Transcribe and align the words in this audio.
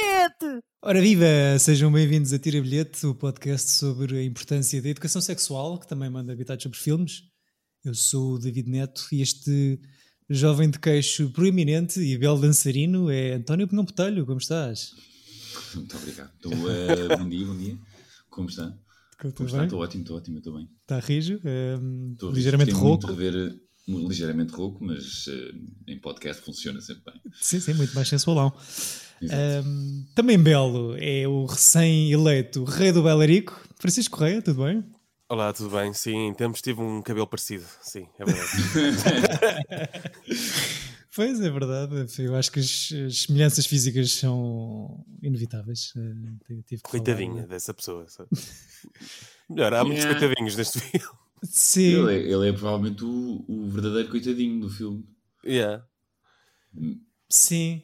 bilhete! 0.00 0.64
Ora 0.82 1.00
viva! 1.00 1.26
Sejam 1.58 1.92
bem-vindos 1.92 2.32
a 2.32 2.38
Tira 2.38 2.60
Bilhete, 2.60 3.06
o 3.06 3.14
podcast 3.14 3.70
sobre 3.70 4.18
a 4.18 4.22
importância 4.24 4.80
da 4.80 4.88
educação 4.88 5.20
sexual, 5.20 5.78
que 5.78 5.86
também 5.86 6.08
manda 6.08 6.32
habitados 6.32 6.62
sobre 6.62 6.78
filmes. 6.78 7.22
Eu 7.84 7.94
sou 7.94 8.34
o 8.34 8.38
David 8.38 8.68
Neto 8.68 9.06
e 9.12 9.20
este 9.20 9.78
jovem 10.28 10.70
de 10.70 10.78
queixo 10.78 11.30
proeminente 11.30 12.00
e 12.00 12.16
belo 12.16 12.40
dançarino 12.40 13.10
é 13.10 13.34
António 13.34 13.68
Pinhão 13.68 13.84
Botelho. 13.84 14.24
Como 14.24 14.38
estás? 14.38 14.90
Muito 15.74 15.96
obrigado. 15.96 16.32
Estou, 16.34 16.52
uh, 16.52 17.18
bom 17.18 17.28
dia, 17.28 17.46
bom 17.46 17.56
dia. 17.56 17.78
Como 18.30 18.48
está? 18.48 18.74
Como 19.20 19.34
Como 19.34 19.48
está? 19.48 19.64
Estou 19.64 19.80
ótimo, 19.80 20.02
estou 20.02 20.16
ótimo, 20.16 20.38
estou 20.38 20.54
bem. 20.56 20.68
Está 20.82 20.98
rijo? 20.98 21.40
Um, 21.44 22.12
Estou 22.12 22.30
ligeiramente 22.32 22.72
muito 22.72 22.82
rouco. 22.82 23.06
rever, 23.06 23.54
ligeiramente 23.86 24.52
rouco, 24.52 24.82
mas 24.82 25.26
uh, 25.26 25.52
em 25.86 26.00
podcast 26.00 26.42
funciona 26.42 26.80
sempre 26.80 27.12
bem. 27.12 27.20
Sim, 27.40 27.60
sim, 27.60 27.74
muito 27.74 27.94
mais 27.94 28.08
sensualão. 28.08 28.50
Um, 29.22 30.06
também 30.14 30.38
belo 30.38 30.96
é 30.98 31.28
o 31.28 31.44
recém-eleito 31.44 32.64
rei 32.64 32.90
do 32.90 33.02
Belarico, 33.02 33.60
Francisco 33.78 34.16
Correia, 34.16 34.40
tudo 34.40 34.64
bem? 34.64 34.82
Olá, 35.28 35.52
tudo 35.52 35.68
bem? 35.76 35.92
Sim, 35.92 36.28
em 36.28 36.34
tempos 36.34 36.62
tive 36.62 36.80
um 36.80 37.02
cabelo 37.02 37.26
parecido. 37.26 37.64
Sim, 37.82 38.06
é 38.18 38.24
verdade. 38.24 38.50
Pois 41.12 41.40
é 41.40 41.50
verdade, 41.50 42.06
eu 42.20 42.36
acho 42.36 42.52
que 42.52 42.60
as, 42.60 42.88
as 43.06 43.22
semelhanças 43.22 43.66
físicas 43.66 44.12
são 44.12 45.04
inevitáveis. 45.20 45.92
Eh, 45.96 46.62
tive- 46.64 46.82
Coitadinha 46.82 47.34
falar. 47.34 47.46
dessa 47.48 47.74
pessoa. 47.74 48.06
sabe? 48.08 48.28
Melhor, 49.50 49.74
há 49.74 49.84
muitos 49.84 50.04
Yeah. 50.04 50.20
coitadinhos 50.20 50.56
neste 50.56 50.78
filme. 50.80 51.06
Sim, 51.42 52.06
Ele, 52.08 52.14
é, 52.14 52.32
ele 52.32 52.48
é 52.48 52.52
provavelmente 52.52 53.04
o, 53.04 53.44
o 53.48 53.68
verdadeiro 53.70 54.08
coitadinho 54.08 54.60
do 54.60 54.70
filme. 54.70 55.04
Yeah. 55.44 55.84
sim. 57.28 57.82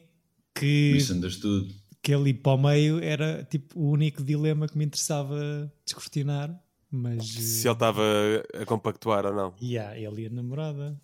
Que, 0.59 0.91
Misunderstood. 0.93 1.75
que 2.01 2.13
ali 2.13 2.33
para 2.33 2.53
o 2.53 2.57
meio 2.57 2.99
era 3.03 3.43
tipo 3.43 3.79
o 3.79 3.89
único 3.91 4.23
dilema 4.23 4.67
que 4.67 4.77
me 4.77 4.85
interessava 4.85 5.71
descortinar, 5.85 6.49
mas. 6.89 7.19
eh, 7.37 7.41
Se 7.41 7.67
ele 7.67 7.73
estava 7.73 8.03
a 8.53 8.65
compactuar 8.65 9.25
ou 9.25 9.33
não. 9.33 9.53
Yeah, 9.61 9.97
ele 9.97 10.23
e 10.23 10.25
a 10.27 10.29
namorada. 10.29 10.99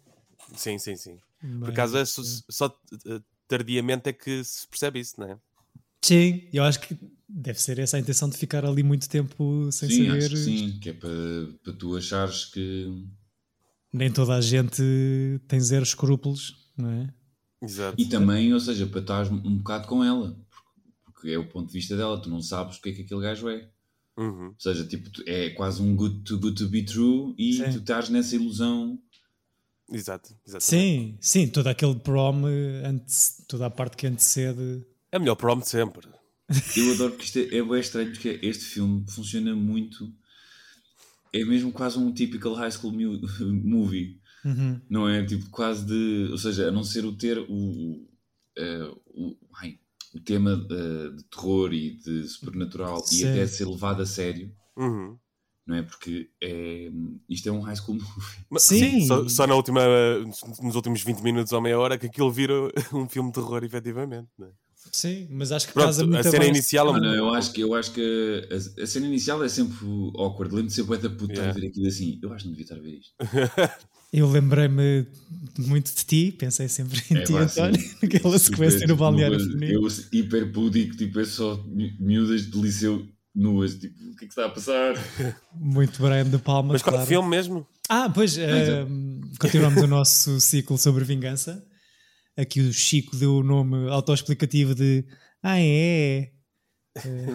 Sim, 0.55 0.77
sim, 0.79 0.95
sim. 0.95 1.17
Por 1.39 1.59
mas- 1.59 1.69
acaso 1.69 1.97
é 1.97 2.05
só, 2.05 2.21
só, 2.49 2.79
eh, 3.05 3.21
tardiamente 3.47 4.09
é 4.09 4.13
que 4.13 4.43
se 4.43 4.67
percebe 4.67 4.99
isso, 4.99 5.19
não 5.19 5.27
é? 5.27 5.37
Sim, 6.01 6.47
eu 6.51 6.63
acho 6.63 6.79
que 6.81 6.97
deve 7.29 7.61
ser 7.61 7.79
essa 7.79 7.95
a 7.95 7.99
intenção 7.99 8.29
de 8.29 8.37
ficar 8.37 8.65
ali 8.65 8.83
muito 8.83 9.07
tempo 9.07 9.71
sem 9.71 9.89
Sim, 9.89 10.05
saber. 10.07 10.17
acho 10.25 10.29
que 10.31 10.37
sim. 10.37 10.79
Que 10.81 10.89
é 10.89 10.93
para, 10.93 11.09
para 11.63 11.73
tu 11.73 11.95
achares 11.95 12.45
que. 12.45 13.05
Nem 13.93 14.11
toda 14.11 14.35
a 14.35 14.41
gente 14.41 14.81
tem 15.47 15.59
zero 15.59 15.83
escrúpulos, 15.83 16.71
não 16.75 16.89
é? 16.89 17.13
Exato. 17.63 17.95
E 17.99 18.05
também, 18.05 18.53
ou 18.53 18.59
seja, 18.59 18.85
para 18.85 18.99
estar 18.99 19.31
um 19.31 19.57
bocado 19.57 19.87
com 19.87 20.03
ela. 20.03 20.37
Porque, 21.05 21.29
é 21.29 21.37
o 21.39 21.47
ponto 21.47 21.67
de 21.67 21.73
vista 21.73 21.95
dela. 21.95 22.21
Tu 22.21 22.29
não 22.29 22.41
sabes 22.41 22.77
o 22.77 22.81
que 22.81 22.89
é 22.89 22.93
que 22.93 23.01
aquele 23.03 23.21
gajo 23.21 23.47
é. 23.49 23.69
Uhum. 24.17 24.47
Ou 24.47 24.55
seja, 24.59 24.85
tipo, 24.85 25.09
é 25.25 25.49
quase 25.51 25.81
um 25.81 25.95
good 25.95 26.21
to, 26.23 26.37
good 26.37 26.55
to 26.57 26.67
be 26.69 26.83
true 26.83 27.33
e 27.37 27.53
Sim. 27.53 27.71
tu 27.71 27.77
estás 27.79 28.09
nessa 28.09 28.35
ilusão. 28.35 28.99
Exato, 29.91 30.29
exatamente. 30.47 30.63
Sim, 30.65 31.17
sim, 31.19 31.47
todo 31.47 31.67
aquele 31.67 31.95
prom, 31.95 32.47
eh, 32.47 32.85
ante- 32.87 33.45
toda 33.47 33.65
a 33.65 33.69
parte 33.69 33.97
que 33.97 34.07
antecede. 34.07 34.85
É 35.11 35.17
melhor 35.19 35.35
prom 35.35 35.59
de 35.59 35.67
sempre. 35.69 36.07
Eu 36.77 36.93
adoro 36.93 37.15
que 37.15 37.25
isto 37.25 37.39
é, 37.39 37.57
é 37.57 37.63
bem 37.63 37.79
estranho 37.79 38.11
porque 38.11 38.39
este 38.43 38.65
filme 38.65 39.05
funciona 39.09 39.55
muito. 39.55 40.11
É 41.31 41.43
mesmo 41.43 41.71
quase 41.71 41.97
um 41.97 42.11
typical 42.13 42.53
high 42.53 42.71
school 42.71 42.91
movie. 43.41 44.19
Uhum. 44.45 44.81
Não 44.89 45.07
é? 45.07 45.25
Tipo, 45.25 45.49
quase 45.49 45.85
de. 45.85 46.27
Ou 46.31 46.37
seja, 46.37 46.67
a 46.67 46.71
não 46.71 46.83
ser 46.83 47.05
o 47.05 47.15
ter 47.15 47.37
o. 47.39 47.45
o, 47.51 48.07
eh, 48.57 48.91
o, 49.07 49.35
ai, 49.61 49.79
o 50.13 50.19
tema 50.19 50.51
eh, 50.69 51.09
de 51.15 51.23
terror 51.25 51.73
e 51.73 51.91
de 51.97 52.27
supernatural 52.27 52.99
Sim. 53.05 53.23
e 53.25 53.27
até 53.29 53.47
ser 53.47 53.65
levado 53.67 54.01
a 54.01 54.05
sério, 54.05 54.51
Uhum. 54.77 55.17
não 55.65 55.75
é? 55.75 55.81
Porque 55.81 56.29
é, 56.41 56.91
isto 57.29 57.47
é 57.49 57.51
um 57.51 57.61
high 57.61 57.75
school 57.75 57.95
movie. 57.95 58.45
Mas, 58.49 58.63
Sim. 58.63 59.07
Só, 59.07 59.27
só 59.29 59.47
na 59.47 59.55
última, 59.55 59.81
nos 60.61 60.75
últimos 60.75 61.01
20 61.03 61.21
minutos 61.21 61.51
ou 61.53 61.61
meia 61.61 61.79
hora 61.79 61.97
que 61.97 62.05
aquilo 62.07 62.31
vira 62.31 62.53
um 62.93 63.07
filme 63.09 63.29
de 63.31 63.35
terror, 63.35 63.63
efetivamente. 63.63 64.29
não 64.37 64.47
é? 64.47 64.51
Sim, 64.91 65.27
mas 65.31 65.51
acho 65.51 65.67
que 65.67 65.73
Pronto, 65.73 65.85
casa 65.87 66.05
muito 66.05 66.19
a 66.19 66.23
cena 66.23 66.39
bem. 66.39 66.49
inicial 66.49 66.89
é 66.89 66.91
Não, 66.91 66.99
um- 66.99 67.01
não, 67.03 67.13
eu 67.15 67.33
acho 67.33 67.51
que, 67.53 67.61
eu 67.61 67.73
acho 67.73 67.91
que 67.93 68.47
a, 68.79 68.83
a 68.83 68.87
cena 68.87 69.07
inicial 69.07 69.43
é 69.43 69.49
sempre 69.49 69.77
awkward. 70.17 70.53
Lembro 70.53 70.67
de 70.69 70.73
ser 70.73 70.83
bué 70.83 70.97
da 70.97 71.09
puta 71.09 71.33
Yeah. 71.33 71.51
a 71.51 71.53
ver 71.59 71.67
aquilo 71.67 71.87
assim. 71.87 72.19
Eu 72.21 72.31
acho 72.33 72.43
que 72.43 72.49
não 72.49 72.55
devia 72.57 72.63
estar 72.65 72.75
a 72.75 72.81
ver 72.81 72.99
isto. 72.99 73.13
Eu 74.13 74.29
lembrei-me 74.29 75.07
muito 75.57 75.87
de 75.95 76.05
ti, 76.05 76.31
pensei 76.37 76.67
sempre 76.67 77.01
em 77.09 77.17
É, 77.17 77.23
ti, 77.23 77.35
António, 77.35 77.81
sim. 77.81 77.89
naquela 78.03 78.37
sequência 78.37 78.85
no 78.85 78.95
balneário 78.95 79.39
feminino. 79.39 79.81
Eu 79.83 79.87
hiper 80.11 80.51
pudico, 80.51 80.95
tipo, 80.95 81.19
é 81.19 81.25
só 81.25 81.63
mi- 81.65 81.95
miúdas 81.99 82.45
de 82.51 82.61
liceu 82.61 83.07
nuas. 83.33 83.73
Tipo, 83.73 83.95
o 84.11 84.15
que 84.15 84.25
é 84.25 84.27
que 84.27 84.33
está 84.33 84.45
a 84.45 84.49
passar? 84.49 84.93
Muito 85.55 85.99
Brian 85.99 86.25
de 86.29 86.37
Palma, 86.37 86.73
Mas 86.73 86.83
qual 86.83 86.93
claro. 86.93 87.07
filme 87.07 87.27
mesmo? 87.27 87.65
Ah, 87.89 88.07
pois, 88.07 88.37
eh, 88.37 88.85
continuamos 89.39 89.81
o 89.81 89.87
nosso 89.87 90.39
ciclo 90.39 90.77
sobre 90.77 91.03
vingança. 91.03 91.65
Aqui 92.37 92.61
o 92.61 92.73
Chico 92.73 93.15
deu 93.15 93.35
o 93.35 93.43
nome 93.43 93.89
autoexplicativo 93.89 94.73
de 94.73 95.05
Ah, 95.41 95.59
é? 95.59 96.31
Eh, 96.95 97.25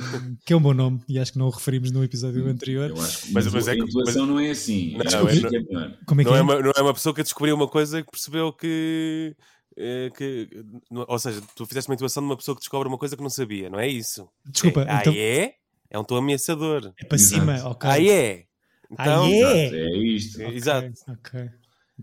que 0.47 0.53
é 0.53 0.57
um 0.57 0.61
bom 0.61 0.73
nome 0.73 1.01
e 1.09 1.19
acho 1.19 1.33
que 1.33 1.39
não 1.39 1.47
o 1.47 1.51
referimos 1.51 1.91
no 1.91 2.03
episódio 2.05 2.47
anterior. 2.47 2.91
Eu 2.91 3.01
acho 3.03 3.23
que 3.27 3.33
Mas- 3.33 3.45
mas, 3.47 3.55
mas 3.55 3.69
é 3.69 3.73
a 3.73 3.75
que- 3.75 3.83
intuação 3.83 4.27
não 4.27 4.39
é 4.41 4.51
assim. 4.51 4.97
Não, 4.97 5.29
é- 5.29 5.41
que 5.51 5.57
é. 5.57 5.61
Como 6.07 6.21
é 6.21 6.25
que 6.25 6.31
Não 6.31 6.37
é? 6.37 6.39
é, 6.39 6.43
uma, 6.43 6.61
não 6.63 6.73
é 6.77 6.81
uma 6.83 6.95
pessoa 6.95 7.15
que 7.15 7.23
descobriu 7.23 7.55
uma 7.57 7.69
coisa 7.69 7.99
e 8.01 8.05
que 8.05 8.11
percebeu 8.11 8.53
que. 8.53 9.37
eh, 9.77 10.11
que 10.17 10.49
não- 10.91 11.05
ou 11.09 11.19
seja, 11.19 11.41
tu 11.55 11.65
fizeste 11.67 11.89
uma 11.91 11.95
intuação 11.95 12.23
de 12.23 12.29
uma 12.29 12.37
pessoa 12.37 12.55
que 12.57 12.61
descobre 12.61 12.89
uma 12.89 12.99
coisa 12.99 13.17
que 13.17 13.23
não 13.23 13.31
sabia, 13.31 13.69
não 13.71 13.79
é 13.79 13.87
isso? 13.89 14.29
Desculpa, 14.47 14.81
É, 14.83 15.01
então 15.01 15.13
Ah, 15.13 15.17
é? 15.17 15.55
É 15.91 15.99
um 15.99 16.05
tom 16.05 16.17
ameaçador. 16.17 16.93
é 17.01 17.05
para 17.05 17.17
Exato. 17.17 17.41
cima, 17.41 17.69
ok. 17.69 17.91
Ah, 17.91 18.01
é? 18.03 18.45
Então, 18.91 19.25
Ah, 19.25 19.31
é? 19.31 19.65
Exato, 19.67 19.75
é 19.77 19.99
isto. 19.99 20.43
Ok, 20.43 20.57
Exato. 20.57 20.93
ok. 21.09 21.51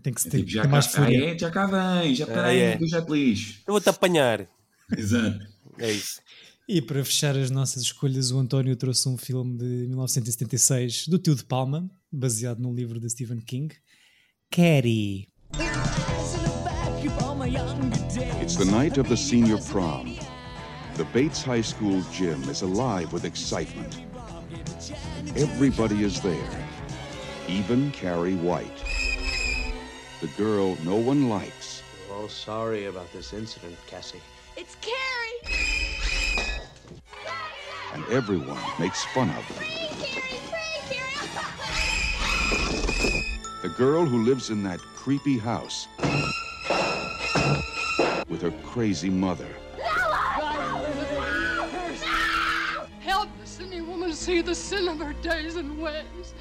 Tem 0.02 0.12
que 0.12 0.20
se 0.20 0.28
É 0.28 0.30
ter, 0.30 0.38
tipo, 0.38 0.50
já 0.50 0.62
ter 0.62 0.68
cá, 0.68 0.72
mais 0.72 0.86
ah, 0.86 0.90
fúria. 0.90 1.24
é, 1.34 1.38
já 1.38 1.50
cá 1.50 1.66
vem, 2.02 2.14
já 2.14 2.24
Ah, 2.24 2.28
peraí, 2.28 2.58
é. 2.60 2.76
que 2.76 2.84
eu 2.84 2.88
já 2.88 3.02
te 3.02 3.10
lixo. 3.12 3.60
Eu 3.66 3.72
vou-te 3.72 3.88
apanhar. 3.88 4.46
Exato. 4.96 5.38
É 5.78 5.90
isso. 5.90 6.20
E 6.68 6.82
para 6.82 7.04
fechar 7.04 7.36
as 7.36 7.50
nossas 7.50 7.82
escolhas, 7.82 8.30
o 8.32 8.38
António 8.38 8.74
trouxe 8.76 9.08
um 9.08 9.16
filme 9.16 9.56
de 9.56 9.64
1976 9.64 11.06
do 11.08 11.18
tio 11.18 11.34
de 11.34 11.44
Palma, 11.44 11.88
baseado 12.10 12.58
no 12.60 12.74
livro 12.74 12.98
de 13.00 13.08
Stephen 13.08 13.40
King, 13.40 13.74
Carrie. 14.50 15.28
It's 18.42 18.56
the 18.56 18.64
night 18.64 18.98
of 18.98 19.08
the 19.08 19.16
senior 19.16 19.58
prom. 19.70 20.16
The 20.96 21.04
Bates 21.12 21.42
High 21.42 21.62
School 21.62 22.02
gym 22.12 22.42
is 22.50 22.62
alive 22.62 23.12
with 23.12 23.24
excitement. 23.24 24.02
Everybody 25.36 26.02
is 26.04 26.20
there, 26.20 26.66
even 27.48 27.90
Carrie 27.92 28.34
White. 28.36 28.82
The 30.20 30.28
girl 30.28 30.76
no 30.82 30.96
one 30.96 31.28
likes, 31.28 31.82
Oh, 32.10 32.26
sorry 32.28 32.86
about 32.86 33.12
this 33.12 33.32
incident, 33.34 33.76
Cassie. 33.86 34.22
It's 34.56 34.76
Carrie! 34.80 35.56
and 37.92 38.04
everyone 38.10 38.60
makes 38.78 39.04
fun 39.06 39.28
of 39.30 39.44
her. 39.44 39.64
The 43.62 43.74
girl 43.76 44.04
who 44.04 44.22
lives 44.24 44.50
in 44.50 44.62
that 44.64 44.80
creepy 44.80 45.38
house 45.38 45.86
with 48.28 48.42
her 48.42 48.52
crazy 48.64 49.10
mother. 49.10 49.48
Help 53.00 53.28
the 53.40 53.46
sinning 53.46 53.86
woman 53.86 54.12
see 54.12 54.40
the 54.40 54.54
sin 54.54 54.88
of 54.88 54.98
her 54.98 55.14
days 55.14 55.56
and 55.56 55.80
ways. 55.80 56.34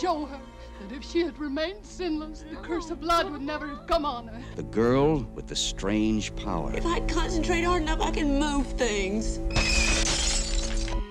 Show 0.00 0.26
her 0.26 0.40
that 0.80 0.94
if 0.94 1.02
she 1.02 1.20
had 1.20 1.38
remained 1.38 1.84
sinless, 1.84 2.44
the 2.48 2.56
curse 2.56 2.90
of 2.90 3.00
blood 3.00 3.30
would 3.30 3.42
never 3.42 3.66
have 3.68 3.86
come 3.86 4.04
on 4.04 4.28
her. 4.28 4.40
The 4.56 4.62
girl 4.62 5.20
with 5.34 5.46
the 5.46 5.56
strange 5.56 6.34
power. 6.36 6.72
If 6.74 6.86
I 6.86 7.00
concentrate 7.00 7.62
hard 7.62 7.82
enough, 7.82 8.00
I 8.00 8.10
can 8.10 8.38
move 8.38 8.66
things. 8.72 9.38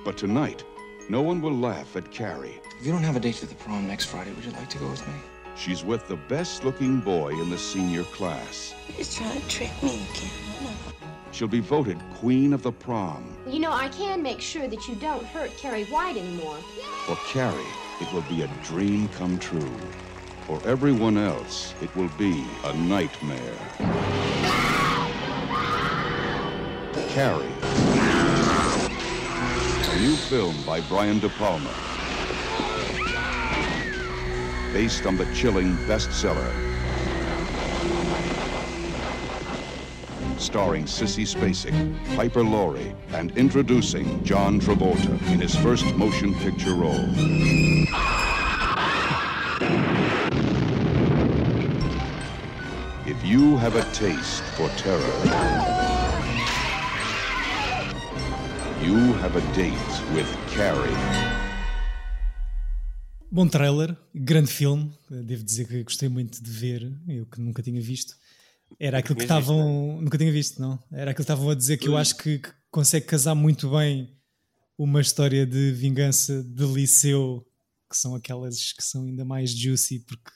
But 0.03 0.17
tonight, 0.17 0.63
no 1.09 1.21
one 1.21 1.41
will 1.41 1.53
laugh 1.55 1.95
at 1.95 2.11
Carrie. 2.11 2.59
If 2.79 2.85
you 2.85 2.91
don't 2.91 3.03
have 3.03 3.15
a 3.15 3.19
date 3.19 3.35
to 3.35 3.45
the 3.45 3.55
prom 3.55 3.87
next 3.87 4.05
Friday, 4.05 4.31
would 4.33 4.45
you 4.45 4.51
like 4.51 4.69
to 4.69 4.77
go 4.77 4.89
with 4.89 5.05
me? 5.07 5.13
She's 5.55 5.83
with 5.83 6.07
the 6.07 6.17
best 6.17 6.65
looking 6.65 6.99
boy 6.99 7.29
in 7.29 7.49
the 7.49 7.57
senior 7.57 8.03
class. 8.03 8.75
He's 8.87 9.15
trying 9.15 9.39
to 9.39 9.47
trick 9.47 9.71
me 9.81 10.05
again. 10.09 10.75
She'll 11.31 11.47
be 11.47 11.59
voted 11.59 11.99
queen 12.15 12.53
of 12.53 12.61
the 12.61 12.71
prom. 12.71 13.35
You 13.47 13.59
know, 13.59 13.71
I 13.71 13.89
can 13.89 14.21
make 14.21 14.41
sure 14.41 14.67
that 14.67 14.87
you 14.87 14.95
don't 14.95 15.25
hurt 15.25 15.55
Carrie 15.57 15.85
White 15.85 16.17
anymore. 16.17 16.57
For 17.05 17.15
Carrie, 17.27 17.63
it 18.01 18.11
will 18.11 18.23
be 18.23 18.41
a 18.41 18.47
dream 18.63 19.07
come 19.09 19.39
true. 19.39 19.75
For 20.47 20.61
everyone 20.65 21.17
else, 21.17 21.73
it 21.81 21.95
will 21.95 22.11
be 22.17 22.45
a 22.63 22.73
nightmare. 22.73 23.57
Carrie. 27.09 27.45
A 29.91 29.99
new 29.99 30.15
film 30.15 30.55
by 30.65 30.81
Brian 30.81 31.19
De 31.19 31.29
Palma. 31.29 31.73
Based 34.73 35.05
on 35.05 35.15
the 35.15 35.25
chilling 35.33 35.77
bestseller. 35.87 36.64
Starring 40.37 40.85
Sissy 40.85 41.25
Spacek, 41.25 41.73
Piper 42.15 42.43
Laurie, 42.43 42.93
and 43.13 43.31
introducing 43.37 44.23
John 44.23 44.59
Travolta 44.59 45.11
in 45.31 45.39
his 45.39 45.55
first 45.55 45.85
motion 45.95 46.33
picture 46.35 46.73
role. 46.73 47.09
If 53.07 53.23
you 53.23 53.57
have 53.57 53.75
a 53.75 53.83
taste 53.93 54.43
for 54.55 54.69
terror, 54.77 55.15
you 58.81 59.13
have 59.21 59.35
a 59.35 59.41
date 59.53 59.73
with 60.13 60.27
Carrie. 60.49 60.95
Bom 63.31 63.49
trailer, 63.49 63.97
grande 64.13 64.49
filme. 64.49 64.91
Devo 65.09 65.43
dizer 65.43 65.67
que 65.67 65.83
gostei 65.83 66.07
muito 66.07 66.41
de 66.41 66.49
ver, 66.49 66.91
eu 67.07 67.25
que 67.25 67.41
nunca 67.41 67.61
tinha 67.61 67.81
visto. 67.81 68.15
Era 68.79 68.99
aquilo 68.99 69.15
que 69.15 69.23
visto, 69.23 69.33
estavam. 69.33 70.01
Nunca 70.01 70.17
tinha 70.17 70.31
visto, 70.31 70.59
não? 70.61 70.79
Era 70.91 71.11
aquilo 71.11 71.15
que 71.15 71.21
estavam 71.21 71.49
a 71.49 71.55
dizer 71.55 71.77
que 71.77 71.87
eu 71.87 71.97
acho 71.97 72.17
que, 72.17 72.39
que 72.39 72.49
consegue 72.69 73.05
casar 73.05 73.35
muito 73.35 73.69
bem 73.69 74.15
uma 74.77 74.99
história 74.99 75.45
de 75.45 75.71
vingança 75.71 76.43
de 76.43 76.65
liceu, 76.65 77.45
que 77.89 77.97
são 77.97 78.15
aquelas 78.15 78.73
que 78.73 78.83
são 78.83 79.05
ainda 79.05 79.23
mais 79.23 79.51
juicy, 79.51 79.99
porque 79.99 80.31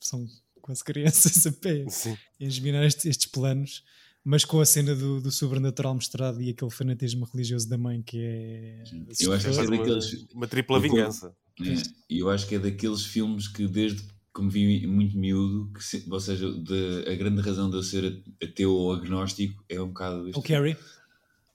são 0.00 0.26
quase 0.62 0.82
crianças 0.84 1.46
a 1.46 1.52
pé 1.52 1.84
Sim. 1.88 2.16
a 2.40 2.44
examinar 2.44 2.84
estes, 2.86 3.04
estes 3.04 3.26
planos, 3.26 3.84
mas 4.24 4.44
com 4.44 4.60
a 4.60 4.64
cena 4.64 4.94
do, 4.94 5.20
do 5.20 5.30
sobrenatural 5.30 5.94
mostrado 5.94 6.40
e 6.40 6.48
aquele 6.48 6.70
fanatismo 6.70 7.26
religioso 7.26 7.68
da 7.68 7.76
mãe 7.76 8.00
que 8.00 8.18
é. 8.18 8.84
Eu 9.20 9.32
acho 9.34 9.44
que 9.44 9.50
é 9.50 9.54
Faz 9.54 9.68
uma, 9.68 9.76
daqueles. 9.76 10.26
uma 10.32 10.46
tripla 10.46 10.80
vingança. 10.80 11.36
É, 11.60 11.74
e 12.10 12.18
eu 12.18 12.30
acho 12.30 12.48
que 12.48 12.54
é 12.54 12.58
daqueles 12.58 13.04
filmes 13.04 13.46
que 13.46 13.68
desde 13.68 14.02
me 14.42 14.50
vi 14.50 14.86
muito 14.86 15.16
miúdo, 15.16 15.70
que 15.72 15.82
se- 15.82 16.06
ou 16.10 16.20
seja, 16.20 16.50
de- 16.52 17.04
a 17.08 17.14
grande 17.14 17.40
razão 17.40 17.70
de 17.70 17.76
eu 17.76 17.82
ser 17.82 18.22
ateu 18.42 18.72
ou 18.72 18.92
agnóstico 18.92 19.64
é 19.68 19.80
um 19.80 19.88
bocado 19.88 20.28
este 20.28 20.38
O 20.38 20.42
Carrie. 20.42 20.76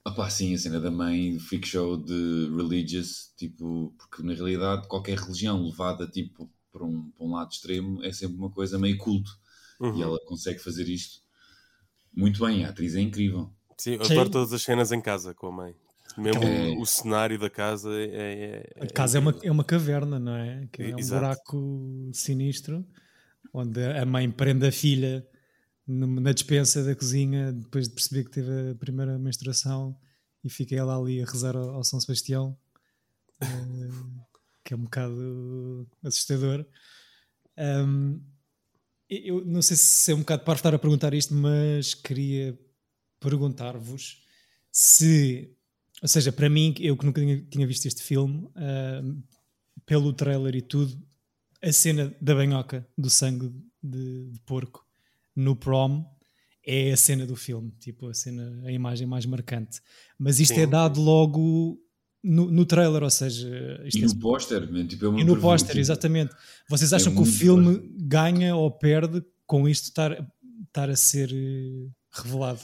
Ah 0.04 0.12
pá, 0.12 0.30
sim, 0.30 0.54
a 0.54 0.58
cena 0.58 0.80
da 0.80 0.90
mãe, 0.90 1.34
do 1.34 1.40
freak 1.40 1.68
show 1.68 1.96
de 1.96 2.50
religious, 2.56 3.32
tipo, 3.36 3.94
porque 3.98 4.22
na 4.22 4.32
realidade 4.32 4.88
qualquer 4.88 5.18
religião 5.18 5.62
levada 5.64 6.06
tipo 6.06 6.50
para 6.72 6.84
um, 6.84 7.10
para 7.10 7.26
um 7.26 7.32
lado 7.32 7.50
extremo 7.52 8.02
é 8.02 8.10
sempre 8.12 8.36
uma 8.38 8.50
coisa 8.50 8.78
meio 8.78 8.96
culto. 8.96 9.30
Uhum. 9.78 9.98
E 9.98 10.02
ela 10.02 10.18
consegue 10.26 10.58
fazer 10.58 10.88
isto 10.88 11.20
muito 12.14 12.44
bem, 12.44 12.64
a 12.64 12.70
atriz 12.70 12.94
é 12.94 13.00
incrível. 13.00 13.50
Sim, 13.76 13.92
eu 13.94 14.02
adoro 14.02 14.30
todas 14.30 14.52
as 14.52 14.62
cenas 14.62 14.90
em 14.92 15.00
casa 15.00 15.34
com 15.34 15.46
a 15.48 15.52
mãe. 15.52 15.74
Mesmo 16.18 16.42
É. 16.42 16.70
o, 16.76 16.84
cenário 16.86 17.38
da 17.38 17.48
casa 17.50 17.90
é. 17.92 18.64
é- 18.76 18.84
A 18.84 18.86
casa 18.86 19.18
é 19.18 19.20
uma, 19.20 19.34
é 19.42 19.50
uma 19.50 19.64
caverna, 19.64 20.18
não 20.18 20.34
é? 20.34 20.66
Que 20.72 20.82
é 20.82 20.94
um 20.94 20.98
Exato. 20.98 21.20
buraco 21.20 22.10
sinistro 22.12 22.84
onde 23.52 23.82
a 23.82 24.04
mãe 24.04 24.30
prende 24.30 24.66
a 24.66 24.72
filha 24.72 25.26
na 25.86 26.32
despensa 26.32 26.84
da 26.84 26.94
cozinha 26.94 27.52
depois 27.52 27.88
de 27.88 27.94
perceber 27.94 28.24
que 28.24 28.30
teve 28.30 28.70
a 28.70 28.74
primeira 28.76 29.18
menstruação 29.18 29.96
e 30.44 30.48
fica 30.48 30.76
ela 30.76 30.96
ali 30.96 31.20
a 31.20 31.26
rezar 31.26 31.56
ao, 31.56 31.82
São 31.82 32.00
Sebastião, 32.00 32.56
eh, 33.40 33.46
que 34.64 34.72
é 34.72 34.76
um 34.76 34.84
bocado 34.84 35.88
assustador. 36.04 36.64
Ahm, 37.56 38.20
eu 39.08 39.44
não 39.44 39.60
sei 39.60 39.76
se 39.76 40.12
é 40.12 40.14
um 40.14 40.20
bocado 40.20 40.44
para 40.44 40.54
estar 40.54 40.74
a 40.74 40.78
perguntar 40.78 41.12
isto, 41.12 41.34
mas 41.34 41.92
queria 41.94 42.56
perguntar-vos 43.18 44.22
se, 44.70 45.52
ou 46.02 46.08
seja, 46.08 46.32
para 46.32 46.48
mim, 46.48 46.74
eu 46.78 46.96
que 46.96 47.04
nunca 47.04 47.20
tinha, 47.50 47.66
visto 47.66 47.86
este 47.86 48.02
filme, 48.02 48.48
ahm, 48.56 49.20
pelo 49.84 50.12
trailer 50.12 50.54
e 50.56 50.62
tudo, 50.62 50.96
a 51.62 51.72
cena 51.72 52.14
da 52.20 52.34
banhoca 52.34 52.86
do 52.96 53.10
sangue 53.10 53.52
de, 53.82 54.30
de 54.30 54.40
porco 54.40 54.86
no 55.36 55.54
prom 55.54 56.04
é 56.64 56.92
a 56.92 56.96
cena 56.96 57.26
do 57.26 57.36
filme, 57.36 57.72
tipo 57.80 58.08
a 58.08 58.14
cena, 58.14 58.62
a 58.64 58.72
imagem 58.72 59.06
mais 59.06 59.26
marcante. 59.26 59.80
Mas 60.18 60.40
isto 60.40 60.54
Sim. 60.54 60.62
é 60.62 60.66
dado 60.66 61.00
logo 61.00 61.78
no, 62.22 62.50
no 62.50 62.64
trailer, 62.64 63.02
ou 63.02 63.10
seja, 63.10 63.80
isto 63.84 63.98
E 63.98 64.04
é 64.04 64.06
no 64.06 64.16
póster, 64.16 64.70
man, 64.70 64.86
tipo, 64.86 65.06
é 65.06 65.20
e 65.20 65.24
no 65.24 65.40
póster, 65.40 65.70
tipo, 65.70 65.80
exatamente. 65.80 66.34
Vocês 66.68 66.92
acham 66.92 67.12
é 67.12 67.16
que 67.16 67.22
o 67.22 67.26
filme 67.26 67.80
ganha 67.98 68.54
ou 68.54 68.70
perde 68.70 69.24
com 69.46 69.68
isto 69.68 69.84
estar, 69.84 70.12
estar 70.66 70.90
a 70.90 70.96
ser 70.96 71.30
eh, 71.32 71.88
revelado? 72.12 72.60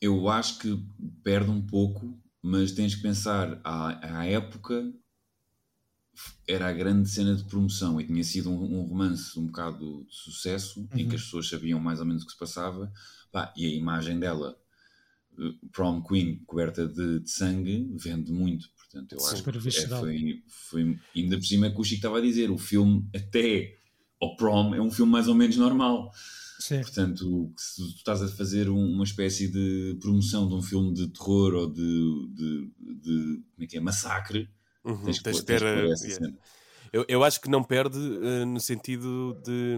Eu 0.00 0.28
acho 0.28 0.58
que 0.58 0.78
perde 1.22 1.50
um 1.50 1.60
pouco, 1.60 2.18
mas 2.48 2.72
tens 2.72 2.94
que 2.94 3.02
pensar, 3.02 3.60
à, 3.62 4.20
à 4.20 4.26
época 4.26 4.90
era 6.46 6.68
a 6.68 6.72
grande 6.72 7.06
cena 7.08 7.36
de 7.36 7.44
promoção 7.44 8.00
e 8.00 8.06
tinha 8.06 8.24
sido 8.24 8.50
um, 8.50 8.78
um 8.78 8.82
romance 8.84 9.38
um 9.38 9.46
bocado 9.46 10.06
de 10.08 10.14
sucesso, 10.14 10.88
em 10.94 11.02
Uhum. 11.02 11.08
que 11.10 11.16
as 11.16 11.22
pessoas 11.24 11.48
sabiam 11.48 11.78
mais 11.78 12.00
ou 12.00 12.06
menos 12.06 12.22
o 12.22 12.26
que 12.26 12.32
se 12.32 12.38
passava, 12.38 12.90
Pá, 13.30 13.52
e 13.54 13.66
a 13.66 13.68
imagem 13.68 14.18
dela, 14.18 14.58
eh, 15.38 15.52
prom 15.70 16.02
queen, 16.02 16.42
coberta 16.46 16.88
de, 16.88 17.20
de 17.20 17.30
sangue, 17.30 17.86
vende 17.94 18.32
muito. 18.32 18.70
Portanto, 18.70 19.12
eu 19.12 19.26
acho 19.26 19.36
Super 19.36 19.60
que 19.60 19.68
é, 19.68 19.88
foi, 20.00 20.42
foi, 20.46 20.98
ainda 21.14 21.36
por 21.36 21.44
cima 21.44 21.70
que 21.70 21.78
o 21.78 21.84
Chico 21.84 21.96
estava 21.96 22.16
a 22.16 22.22
dizer, 22.22 22.50
o 22.50 22.56
filme 22.56 23.06
até 23.14 23.78
ao 24.18 24.34
prom 24.36 24.74
é 24.74 24.80
um 24.80 24.90
filme 24.90 25.12
mais 25.12 25.28
ou 25.28 25.34
menos 25.34 25.58
normal. 25.58 26.10
Sim. 26.58 26.80
Portanto, 26.80 27.52
se 27.56 27.76
tu 27.76 27.96
estás 27.96 28.22
a 28.22 28.28
fazer 28.28 28.68
um- 28.68 28.92
uma 28.94 29.04
espécie 29.04 29.48
de 29.48 29.96
promoção 30.00 30.48
de 30.48 30.54
um 30.54 30.62
filme 30.62 30.92
de 30.92 31.08
terror 31.08 31.54
ou 31.54 31.66
de, 31.72 31.80
de, 32.34 32.70
de- 33.00 33.42
como 33.54 33.64
é 33.64 33.66
que 33.66 33.76
é, 33.76 33.80
massacre, 33.80 34.48
Uhum, 34.84 35.04
tens 35.04 35.18
que 35.18 35.24
tens 35.24 35.42
ter, 35.42 35.60
tens 35.60 35.62
que 35.62 35.66
eh, 35.68 35.92
essa 35.92 36.06
yeah. 36.06 36.26
cena. 36.26 36.38
Eu, 36.92 37.04
eu 37.08 37.24
acho 37.24 37.40
que 37.40 37.50
não 37.50 37.62
perde 37.62 37.98
eh, 37.98 38.44
no 38.44 38.58
sentido 38.60 39.36
de, 39.44 39.76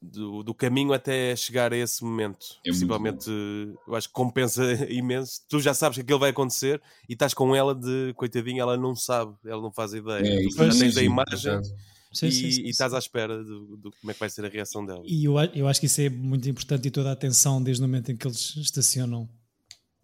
do, 0.00 0.42
do 0.42 0.54
caminho 0.54 0.92
até 0.92 1.34
chegar 1.36 1.72
a 1.72 1.76
esse 1.76 2.02
momento. 2.04 2.46
É 2.64 2.68
Principalmente, 2.70 3.30
eh, 3.30 3.74
eu 3.86 3.94
acho 3.94 4.08
que 4.08 4.14
compensa 4.14 4.62
imenso. 4.90 5.40
Tu 5.48 5.60
já 5.60 5.74
sabes 5.74 5.96
que 5.96 6.02
aquilo 6.02 6.18
vai 6.18 6.30
acontecer 6.30 6.80
e 7.08 7.12
estás 7.12 7.34
com 7.34 7.54
ela 7.54 7.74
de 7.74 8.12
coitadinha, 8.16 8.62
ela 8.62 8.76
não 8.76 8.94
sabe, 8.94 9.34
ela 9.44 9.60
não 9.60 9.72
faz 9.72 9.92
ideia. 9.92 10.22
É, 10.24 10.42
tu 10.48 10.64
já 10.64 10.70
tens 10.70 10.96
a 10.96 11.02
imagem. 11.02 11.60
Sim, 12.16 12.26
e, 12.28 12.32
sim, 12.32 12.50
sim, 12.50 12.62
e 12.62 12.70
estás 12.70 12.94
à 12.94 12.98
espera 12.98 13.42
do, 13.44 13.76
do 13.76 13.90
como 14.00 14.10
é 14.10 14.14
que 14.14 14.20
vai 14.20 14.30
ser 14.30 14.44
a 14.44 14.48
reação 14.48 14.84
dela. 14.84 15.02
E 15.06 15.24
eu, 15.24 15.34
eu 15.54 15.68
acho 15.68 15.80
que 15.80 15.86
isso 15.86 16.00
é 16.00 16.08
muito 16.08 16.48
importante 16.48 16.88
e 16.88 16.90
toda 16.90 17.10
a 17.10 17.12
atenção 17.12 17.62
desde 17.62 17.82
o 17.82 17.86
momento 17.86 18.10
em 18.10 18.16
que 18.16 18.26
eles 18.26 18.56
estacionam 18.56 19.28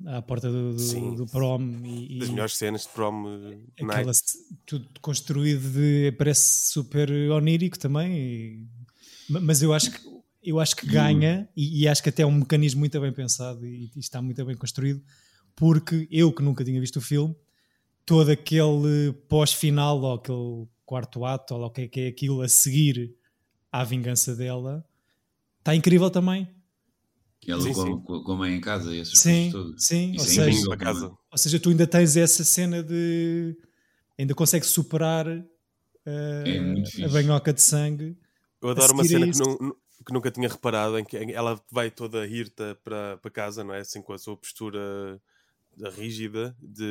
à 0.05 0.21
porta 0.21 0.51
do, 0.51 0.75
do, 0.75 1.15
do 1.17 1.27
prom 1.27 1.61
e, 1.85 2.19
Das 2.19 2.29
e 2.29 2.33
melhores 2.33 2.57
cenas 2.57 2.83
de 2.83 2.89
prom 2.89 3.25
eh, 3.29 3.59
aquela 3.83 4.05
night. 4.05 4.21
tudo 4.67 4.89
construído 5.01 5.71
de 5.73 6.13
parece 6.19 6.71
super 6.73 7.09
onírico 7.31 7.79
também 7.79 8.13
e- 8.19 8.67
ma- 9.29 9.41
mas 9.41 9.63
eu 9.63 9.73
acho 9.73 9.93
que 9.93 10.01
eu 10.45 10.59
acho 10.59 10.75
que 10.75 10.87
ganha 10.89 11.49
e, 11.57 11.83
e 11.83 11.89
acho 11.89 12.03
que 12.03 12.09
até 12.09 12.23
é 12.23 12.27
um 12.27 12.33
mecanismo 12.33 12.81
muito 12.81 13.01
bem 13.01 13.13
pensado 13.13 13.65
e, 13.65 13.93
e 13.95 14.01
está 14.01 14.21
muito 14.21 14.45
bem 14.45 14.57
construído 14.57 15.01
porque 15.55 16.09
eu 16.11 16.33
que 16.33 16.43
nunca 16.43 16.65
tinha 16.65 16.81
visto 16.81 16.97
o 16.97 17.01
filme 17.01 17.33
todo 18.05 18.29
aquele 18.29 19.13
pós-final 19.29 20.01
ou 20.01 20.15
aquele 20.15 20.67
quarto 20.93 21.25
ato 21.25 21.55
ou 21.55 21.65
o 21.65 21.71
que 21.71 21.83
é 21.83 21.89
que 21.89 22.01
é 22.01 22.09
aquilo 22.09 22.43
a 22.43 22.49
seguir 22.49 23.15
à 23.71 23.83
vingança 23.83 24.37
dela 24.37 24.85
está 25.61 25.75
incrível 25.75 26.11
também 26.11 26.47
Ela 27.47 27.63
Sim, 27.63 27.73
com, 27.73 27.85
sim. 27.87 28.01
com- 28.03 28.23
com 28.25 28.33
a 28.33 28.37
mãe 28.37 28.55
em 28.55 28.61
casa 28.61 28.95
e 28.95 29.01
essas 29.01 29.19
Sim, 29.19 29.51
coisas 29.51 29.53
todas. 29.53 29.85
sim, 29.87 30.13
Isso 30.13 30.21
ou 30.41 30.45
é 30.45 30.53
seja- 30.53 30.77
casa. 30.77 31.07
ou 31.31 31.39
seja, 31.39 31.59
tu 31.59 31.71
ainda 31.71 31.87
tens 31.87 32.15
essa 32.17 32.45
cena 32.45 32.83
de 32.83 33.57
ainda 34.19 34.35
consegues 34.35 34.69
superar 34.69 35.27
uh, 35.29 35.45
É 37.01 37.05
a 37.05 37.09
banhoca 37.09 37.53
de 37.55 37.63
sangue 37.63 38.19
Eu 38.61 38.69
adoro 38.69 38.93
uma 38.93 39.03
cena 39.05 39.27
que, 39.31 39.39
nu- 39.39 39.77
que 40.07 40.13
nunca 40.13 40.31
tinha 40.31 40.49
reparado, 40.49 40.99
em 40.99 41.05
que 41.05 41.17
ela 41.33 41.59
vai 41.71 41.91
toda 41.91 42.27
hirta 42.27 42.79
para, 42.85 43.17
para 43.17 43.31
casa, 43.31 43.65
não 43.65 43.73
é? 43.75 43.81
Assim 43.81 44.03
com 44.03 44.13
a 44.13 44.19
sua 44.19 44.37
postura 44.37 45.19
rígida 45.97 46.55
de, 46.61 46.85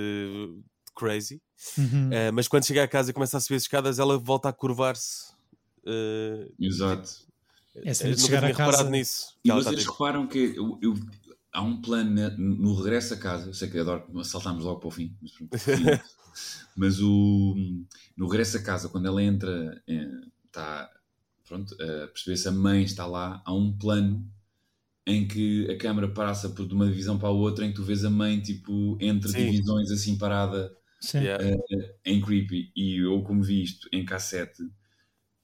de 0.80 0.80
crazy. 0.95 1.41
Uhum. 1.77 2.11
Eh, 2.11 2.31
mas 2.31 2.47
quando 2.47 2.65
chega 2.65 2.83
a 2.83 2.87
casa 2.87 3.11
e 3.11 3.13
começa 3.13 3.37
a 3.37 3.39
subir 3.39 3.55
as 3.55 3.63
escadas, 3.63 3.99
ela 3.99 4.17
volta 4.17 4.49
a 4.49 4.53
curvar-se. 4.53 5.31
eh, 5.85 6.47
Exato. 6.59 7.09
É 7.83 7.93
cena 7.93 8.11
eu 8.11 8.15
de 8.15 8.21
chegar 8.21 8.43
a 8.43 8.51
casa- 8.53 8.63
reparado 8.71 8.89
nisso. 8.89 9.27
E 9.43 9.51
vocês 9.51 9.79
tipo- 9.79 9.91
reparam 9.93 10.27
que 10.27 10.53
eu, 10.55 10.77
eu- 10.81 10.95
há 11.53 11.61
um 11.61 11.81
plano 11.81 12.29
no 12.37 12.75
regresso 12.75 13.13
a 13.13 13.17
casa, 13.17 13.47
eu 13.47 13.53
sei 13.53 13.69
que 13.69 13.77
adoro 13.79 14.03
que 14.05 14.23
saltamos 14.25 14.63
logo 14.63 14.79
para 14.79 14.87
o 14.89 14.91
fim, 14.91 15.15
mas, 15.21 15.31
pronto, 15.31 15.51
mas 16.75 16.99
o, 17.01 17.55
no 18.17 18.27
regresso 18.27 18.57
a 18.57 18.61
casa, 18.61 18.89
quando 18.89 19.05
ela 19.07 19.21
entra, 19.23 19.81
eh, 19.87 20.07
está 20.45 20.89
pronto, 21.47 21.73
a 21.75 22.07
perceber 22.07 22.37
se 22.37 22.47
a 22.47 22.51
mãe 22.51 22.83
está 22.83 23.05
lá, 23.05 23.41
há 23.45 23.53
um 23.53 23.71
plano 23.77 24.25
em 25.05 25.27
que 25.27 25.69
a 25.69 25.77
câmara 25.77 26.07
passa 26.09 26.49
por 26.49 26.65
de 26.67 26.73
uma 26.73 26.85
divisão 26.87 27.17
para 27.17 27.27
a 27.29 27.31
outra, 27.31 27.65
em 27.65 27.69
que 27.69 27.75
tu 27.75 27.83
vês 27.83 28.05
a 28.05 28.09
mãe 28.09 28.39
tipo 28.39 28.97
entre 29.01 29.29
Sim. 29.31 29.49
divisões 29.51 29.89
assim 29.91 30.17
parada 30.17 30.71
Sim. 31.01 31.19
Yeah. 31.19 31.57
em 32.05 32.21
creepy 32.21 32.71
e 32.75 32.97
eu 32.97 33.21
como 33.23 33.41
vi 33.41 33.63
isto 33.63 33.89
em 33.91 34.05
cassete 34.05 34.61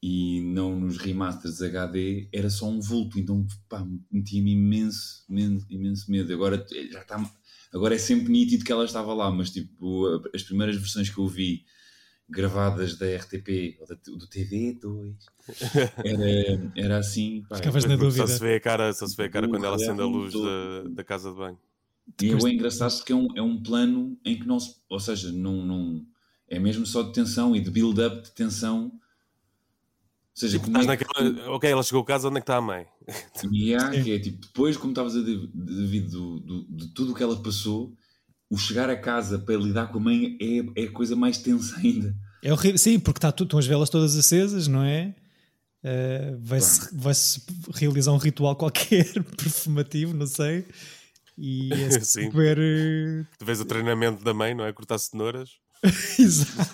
e 0.02 0.40
não 0.42 0.80
nos 0.80 0.98
remasters 0.98 1.62
HD 1.62 2.30
era 2.32 2.50
só 2.50 2.68
um 2.68 2.80
vulto 2.80 3.20
então 3.20 3.46
pá, 3.68 3.84
metia-me 4.12 4.52
imenso, 4.52 5.26
imenso 5.28 5.66
imenso 5.68 6.12
medo 6.12 6.32
agora 6.32 6.64
já 6.92 7.02
está 7.02 7.32
agora 7.74 7.96
é 7.96 7.98
sempre 7.98 8.32
nítido 8.32 8.64
que 8.64 8.72
ela 8.72 8.86
estava 8.86 9.14
lá 9.16 9.32
mas 9.32 9.50
tipo 9.50 10.22
as 10.34 10.44
primeiras 10.44 10.76
versões 10.78 11.10
que 11.10 11.18
eu 11.18 11.28
vi 11.28 11.66
gravadas 12.30 12.98
da 12.98 13.06
RTP 13.06 13.78
ou 13.80 13.88
da, 13.88 13.96
do 13.96 14.28
TV2. 14.28 15.16
Era, 16.04 16.72
era 16.76 16.98
assim. 16.98 17.44
Pá, 17.48 17.56
Ficavas 17.56 17.86
Mas 17.86 17.92
na 17.92 18.04
dúvida. 18.04 18.28
Só 18.28 18.34
se 18.34 18.40
vê 18.40 18.56
a 18.56 18.60
cara, 18.60 18.92
só 18.94 19.08
se 19.08 19.16
vê 19.16 19.24
a 19.24 19.30
cara 19.30 19.48
quando 19.48 19.66
ela 19.66 19.78
acende 19.78 20.02
a 20.02 20.06
um 20.06 20.10
luz 20.10 20.34
todo. 20.34 20.46
da, 20.46 20.90
da 20.96 21.04
casa 21.06 21.32
de 21.32 21.38
banho. 21.38 21.58
E 22.22 22.32
é 22.32 22.50
engraçado 22.52 22.96
porque 22.98 23.12
é 23.12 23.16
um, 23.16 23.28
é 23.38 23.42
um 23.42 23.62
plano 23.62 24.18
em 24.26 24.40
que 24.40 24.48
não 24.48 24.60
se. 24.60 24.76
Ou 24.90 25.00
seja, 25.00 25.32
não, 25.32 25.66
não, 25.66 26.06
é 26.50 26.58
mesmo 26.60 26.86
só 26.86 27.04
de 27.04 27.14
tensão 27.14 27.56
e 27.56 27.60
de 27.62 27.70
build-up 27.70 28.24
de 28.24 28.32
tensão. 28.32 28.86
Ou 28.86 30.40
seja, 30.40 30.60
como 30.60 30.78
Estás 30.80 30.88
é 30.88 30.98
que- 30.98 31.06
naquela, 31.22 31.50
ok, 31.56 31.70
ela 31.72 31.84
chegou 31.84 32.02
a 32.02 32.06
casa, 32.06 32.28
onde 32.28 32.38
é 32.38 32.42
que 32.42 32.44
está 32.44 32.58
a 32.58 32.62
mãe? 32.62 32.86
E 33.52 33.74
há, 33.76 33.90
que 33.90 34.12
é 34.12 34.20
tipo, 34.20 34.46
depois, 34.46 34.78
como 34.78 34.92
estavas 34.92 35.16
a 35.16 35.20
dizer, 35.20 35.50
devido 35.54 36.10
do, 36.12 36.40
do- 36.40 36.78
de 36.78 36.88
tudo 36.94 37.12
o 37.12 37.16
que 37.16 37.24
ela 37.24 37.42
passou, 37.42 37.94
o 38.50 38.58
chegar 38.58 38.90
a 38.90 38.96
casa 38.96 39.40
para 39.40 39.56
lidar 39.56 39.88
com 39.92 39.98
a 39.98 40.02
mãe 40.02 40.38
é, 40.40 40.84
é 40.84 40.86
a 40.86 40.92
coisa 40.92 41.16
mais 41.16 41.38
tensa 41.40 41.76
ainda. 41.84 42.16
É 42.44 42.54
horrível. 42.54 42.78
Sim, 42.78 43.00
porque 43.00 43.20
tá, 43.20 43.30
estão 43.30 43.58
as 43.60 43.66
velas 43.66 43.90
todas 43.90 44.16
acesas, 44.16 44.68
não 44.68 44.84
é? 44.84 45.16
Eh, 45.84 46.36
vai-se 46.40 46.96
vai-se 46.96 47.42
realizar 47.74 48.12
um 48.12 48.18
ritual 48.18 48.56
qualquer, 48.58 49.12
perfumativo, 49.36 50.14
não 50.14 50.28
sei. 50.28 50.66
E 51.38 51.72
é 51.84 52.00
Sim. 52.00 52.26
super. 52.26 52.58
eh, 52.60 53.26
Tu 53.38 53.46
vês 53.46 53.60
o 53.62 53.66
treinamento 53.66 54.24
da 54.24 54.34
mãe, 54.34 54.54
não 54.56 54.66
é? 54.66 54.74
Cortar 54.74 54.98
cenouras. 54.98 55.52
Exato. 56.20 56.72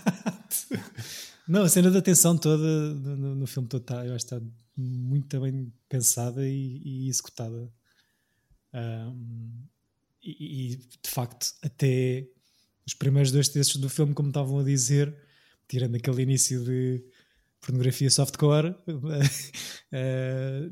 Não, 1.47 1.63
a 1.63 1.69
cena 1.69 1.91
da 1.91 2.01
tensão 2.01 2.37
toda 2.37 2.63
no, 2.93 3.35
no- 3.35 3.47
filme 3.47 3.67
todo 3.67 3.81
está, 3.81 4.05
eu 4.05 4.15
acho 4.15 4.25
que 4.25 4.33
está 4.35 4.45
muito 4.77 5.41
bem 5.41 5.73
pensada 5.89 6.47
e, 6.47 6.81
e 6.85 7.09
executada. 7.09 7.69
Ahm, 8.73 9.65
e, 10.23 10.71
e, 10.73 10.75
de 10.77 11.09
facto, 11.09 11.47
até 11.61 12.25
os 12.87 12.93
primeiros 12.93 13.31
dois 13.31 13.49
terços 13.49 13.75
do 13.77 13.89
filme, 13.89 14.13
como 14.13 14.29
estavam 14.29 14.59
a 14.59 14.63
dizer, 14.63 15.13
tirando 15.67 15.95
aquele 15.95 16.21
início 16.21 16.63
de 16.63 17.03
pornografia 17.59 18.09
softcore, 18.09 18.73
eh, 19.91 20.69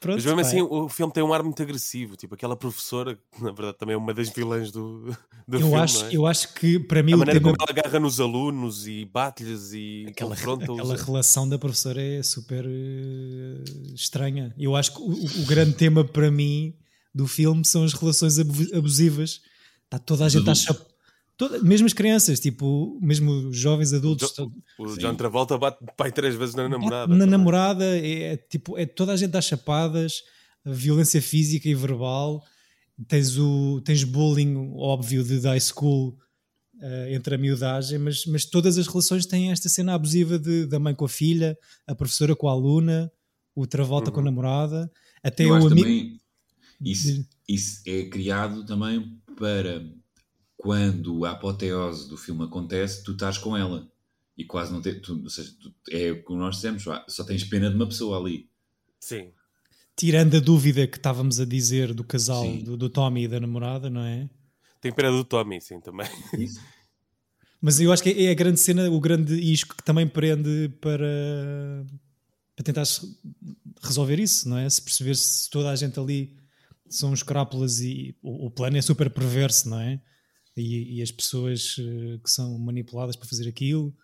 pronto, 0.00 0.16
Mas 0.16 0.24
mesmo 0.24 0.40
assim, 0.40 0.60
o 0.62 0.88
filme 0.88 1.12
tem 1.12 1.22
um 1.22 1.32
ar 1.32 1.42
muito 1.42 1.62
agressivo. 1.62 2.16
Tipo, 2.16 2.34
aquela 2.34 2.56
professora, 2.56 3.14
que 3.30 3.42
na 3.44 3.52
verdade 3.52 3.76
também 3.78 3.94
é 3.94 3.96
uma 3.98 4.12
das 4.14 4.28
vilãs 4.30 4.72
do, 4.72 5.14
do 5.46 5.56
eu, 5.56 5.60
filme. 5.60 5.74
acho, 5.76 6.04
é? 6.06 6.08
eu 6.16 6.26
acho 6.26 6.54
que 6.54 6.78
para 6.80 7.02
mim 7.02 7.12
A 7.12 7.16
o 7.16 7.18
maneira 7.18 7.38
tema- 7.38 7.52
como 7.56 7.70
ela 7.70 7.78
agarra 7.78 8.00
nos 8.00 8.18
alunos 8.18 8.86
e 8.86 9.04
bate-lhes 9.04 9.72
e 9.74 10.06
aquela, 10.08 10.30
confronta-os. 10.34 10.78
aquela 10.80 10.96
relação 10.96 11.48
da 11.48 11.58
professora 11.58 12.02
é 12.02 12.22
super 12.22 12.64
eh, 12.66 13.64
estranha. 13.94 14.54
Eu 14.58 14.74
acho 14.74 14.94
que 14.94 15.00
o, 15.02 15.42
o 15.42 15.46
grande 15.46 15.74
tema 15.74 16.04
para 16.04 16.30
mim 16.30 16.74
do 17.14 17.26
filme 17.26 17.64
são 17.64 17.84
as 17.84 17.92
relações 17.92 18.38
abu- 18.38 18.74
abusivas. 18.74 19.40
Está 19.84 19.98
toda 19.98 20.24
a 20.24 20.28
gente 20.28 20.48
a 20.48 20.52
adultos. 20.52 20.86
Toda, 21.48 21.62
mesmo 21.62 21.86
as 21.86 21.92
crianças, 21.94 22.38
tipo, 22.38 22.98
mesmo 23.02 23.30
os 23.48 23.56
jovens 23.56 23.92
adultos. 23.94 24.32
Jo- 24.36 24.52
O 24.78 24.88
Sim. 24.90 25.00
John 25.00 25.14
Travolta 25.14 25.56
bate 25.58 25.78
pai 25.96 26.12
três 26.12 26.34
vezes 26.34 26.54
na 26.54 26.68
namorada. 26.68 27.06
na 27.06 27.14
também. 27.18 27.28
namorada 27.30 27.84
é 27.98 28.36
tipo, 28.36 28.76
é 28.76 28.84
toda 28.84 29.12
a 29.12 29.16
gente 29.16 29.34
às 29.36 29.44
chapadas, 29.46 30.22
violência 30.64 31.20
física 31.22 31.68
e 31.68 31.74
verbal. 31.74 32.42
Tens, 33.08 33.38
o, 33.38 33.80
tens 33.82 34.04
bullying, 34.04 34.72
óbvio, 34.76 35.24
de 35.24 35.40
high 35.40 35.58
school 35.60 36.18
eh, 36.82 37.14
entre 37.14 37.34
a 37.34 37.38
miudagem, 37.38 37.98
mas, 37.98 38.26
mas 38.26 38.44
todas 38.44 38.76
as 38.76 38.86
relações 38.86 39.24
têm 39.24 39.50
esta 39.50 39.68
cena 39.70 39.94
abusiva 39.94 40.38
de, 40.38 40.66
da 40.66 40.78
mãe 40.78 40.94
com 40.94 41.06
a 41.06 41.08
filha, 41.08 41.56
a 41.86 41.94
professora 41.94 42.36
com 42.36 42.46
a 42.48 42.52
aluna, 42.52 43.10
o 43.54 43.66
Travolta 43.66 44.10
com 44.10 44.18
a 44.18 44.22
Uhum. 44.22 44.24
namorada, 44.26 44.90
até 45.22 45.44
Eu 45.44 45.50
o 45.50 45.54
acho 45.54 45.66
amigo. 45.68 45.80
também 45.86 46.20
isso, 46.82 47.26
isso 47.48 47.80
é 47.86 48.04
criado 48.04 48.64
também 48.66 49.18
para 49.36 49.82
quando 50.60 51.24
a 51.24 51.30
apoteose 51.30 52.06
do 52.06 52.18
filme 52.18 52.44
acontece, 52.44 53.02
tu 53.02 53.12
estás 53.12 53.38
com 53.38 53.56
ela 53.56 53.90
e 54.36 54.44
quase 54.44 54.70
não 54.70 54.82
tens. 54.82 55.08
Ou 55.08 55.30
seja, 55.30 55.52
tu- 55.58 55.74
é 55.90 56.10
o 56.12 56.22
que 56.22 56.34
nós 56.34 56.56
dissemos, 56.56 56.84
só 57.08 57.24
tens 57.24 57.44
pena 57.44 57.70
de 57.70 57.76
uma 57.76 57.86
pessoa 57.86 58.18
ali. 58.18 58.46
Sim. 59.00 59.30
Tirando 59.96 60.36
a 60.36 60.40
dúvida 60.40 60.86
que 60.86 60.98
estávamos 60.98 61.40
a 61.40 61.46
dizer 61.46 61.94
do 61.94 62.04
casal, 62.04 62.46
do, 62.58 62.76
do 62.76 62.90
Tommy 62.90 63.24
e 63.24 63.28
da 63.28 63.40
namorada, 63.40 63.88
não 63.88 64.02
é? 64.02 64.28
Tem 64.82 64.92
pena 64.92 65.10
do 65.10 65.24
Tommy, 65.24 65.62
sim, 65.62 65.80
também. 65.80 66.06
Isso. 66.38 66.60
Mas 67.58 67.80
eu 67.80 67.90
acho 67.90 68.02
que 68.02 68.10
é 68.10 68.30
a 68.30 68.34
grande 68.34 68.60
cena, 68.60 68.90
o 68.90 69.00
grande 69.00 69.34
isco 69.40 69.74
que 69.74 69.82
também 69.82 70.06
prende 70.06 70.68
para, 70.78 71.86
para 72.54 72.64
tentar 72.64 72.84
resolver 73.82 74.18
isso, 74.20 74.46
não 74.46 74.58
é? 74.58 74.68
Se 74.68 74.82
perceber 74.82 75.14
se 75.16 75.48
toda 75.48 75.70
a 75.70 75.76
gente 75.76 75.98
ali 75.98 76.36
são 76.86 77.12
uns 77.12 77.22
crápulas 77.22 77.80
e 77.80 78.14
o, 78.22 78.46
o 78.46 78.50
plano 78.50 78.76
é 78.76 78.82
super 78.82 79.08
perverso, 79.08 79.70
não 79.70 79.80
é? 79.80 80.00
E, 80.60 80.98
e 80.98 81.02
as 81.02 81.10
pessoas 81.10 81.76
eh, 81.78 82.18
que 82.22 82.30
são 82.30 82.58
manipuladas 82.58 83.16
para 83.16 83.28
fazer 83.28 83.48
aquilo. 83.48 83.94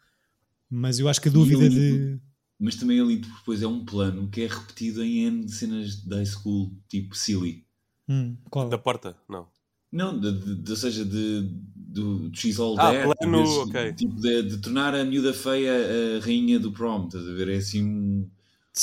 Mas 0.68 0.98
eu 0.98 1.08
acho 1.08 1.20
que 1.20 1.28
a 1.28 1.32
dúvida 1.32 1.68
de. 1.68 2.18
Mas 2.58 2.76
também 2.76 2.98
ali 3.00 3.16
depois 3.18 3.62
é 3.62 3.66
um 3.66 3.84
plano 3.84 4.28
que 4.30 4.40
é 4.40 4.46
repetido 4.46 5.04
em 5.04 5.24
N 5.26 5.48
cenas 5.48 6.02
da 6.04 6.16
high 6.16 6.26
school, 6.26 6.72
tipo 6.88 7.14
silly. 7.14 7.66
Hum, 8.08 8.36
qual? 8.50 8.68
Da 8.68 8.78
porta, 8.78 9.16
não. 9.28 9.46
Não, 9.92 10.18
de, 10.18 10.32
de- 10.32 10.54
de- 10.62 10.70
ou 10.70 10.76
seja, 10.76 11.04
de, 11.04 11.42
do 11.74 12.30
She's 12.34 12.58
All 12.58 12.76
Ah, 12.78 12.90
There. 12.90 13.14
plano, 13.14 13.42
de- 13.44 13.58
ok. 13.70 13.92
Tipo, 13.94 14.20
de, 14.20 14.42
de 14.42 14.58
tornar 14.58 14.94
a 14.94 15.04
miúda 15.04 15.32
feia 15.32 15.72
a 16.16 16.20
rainha 16.24 16.58
do 16.58 16.72
prom, 16.72 17.06
estás 17.06 17.26
a 17.26 17.32
ver? 17.32 17.48
É 17.48 17.56
assim 17.56 17.84
um. 17.84 18.30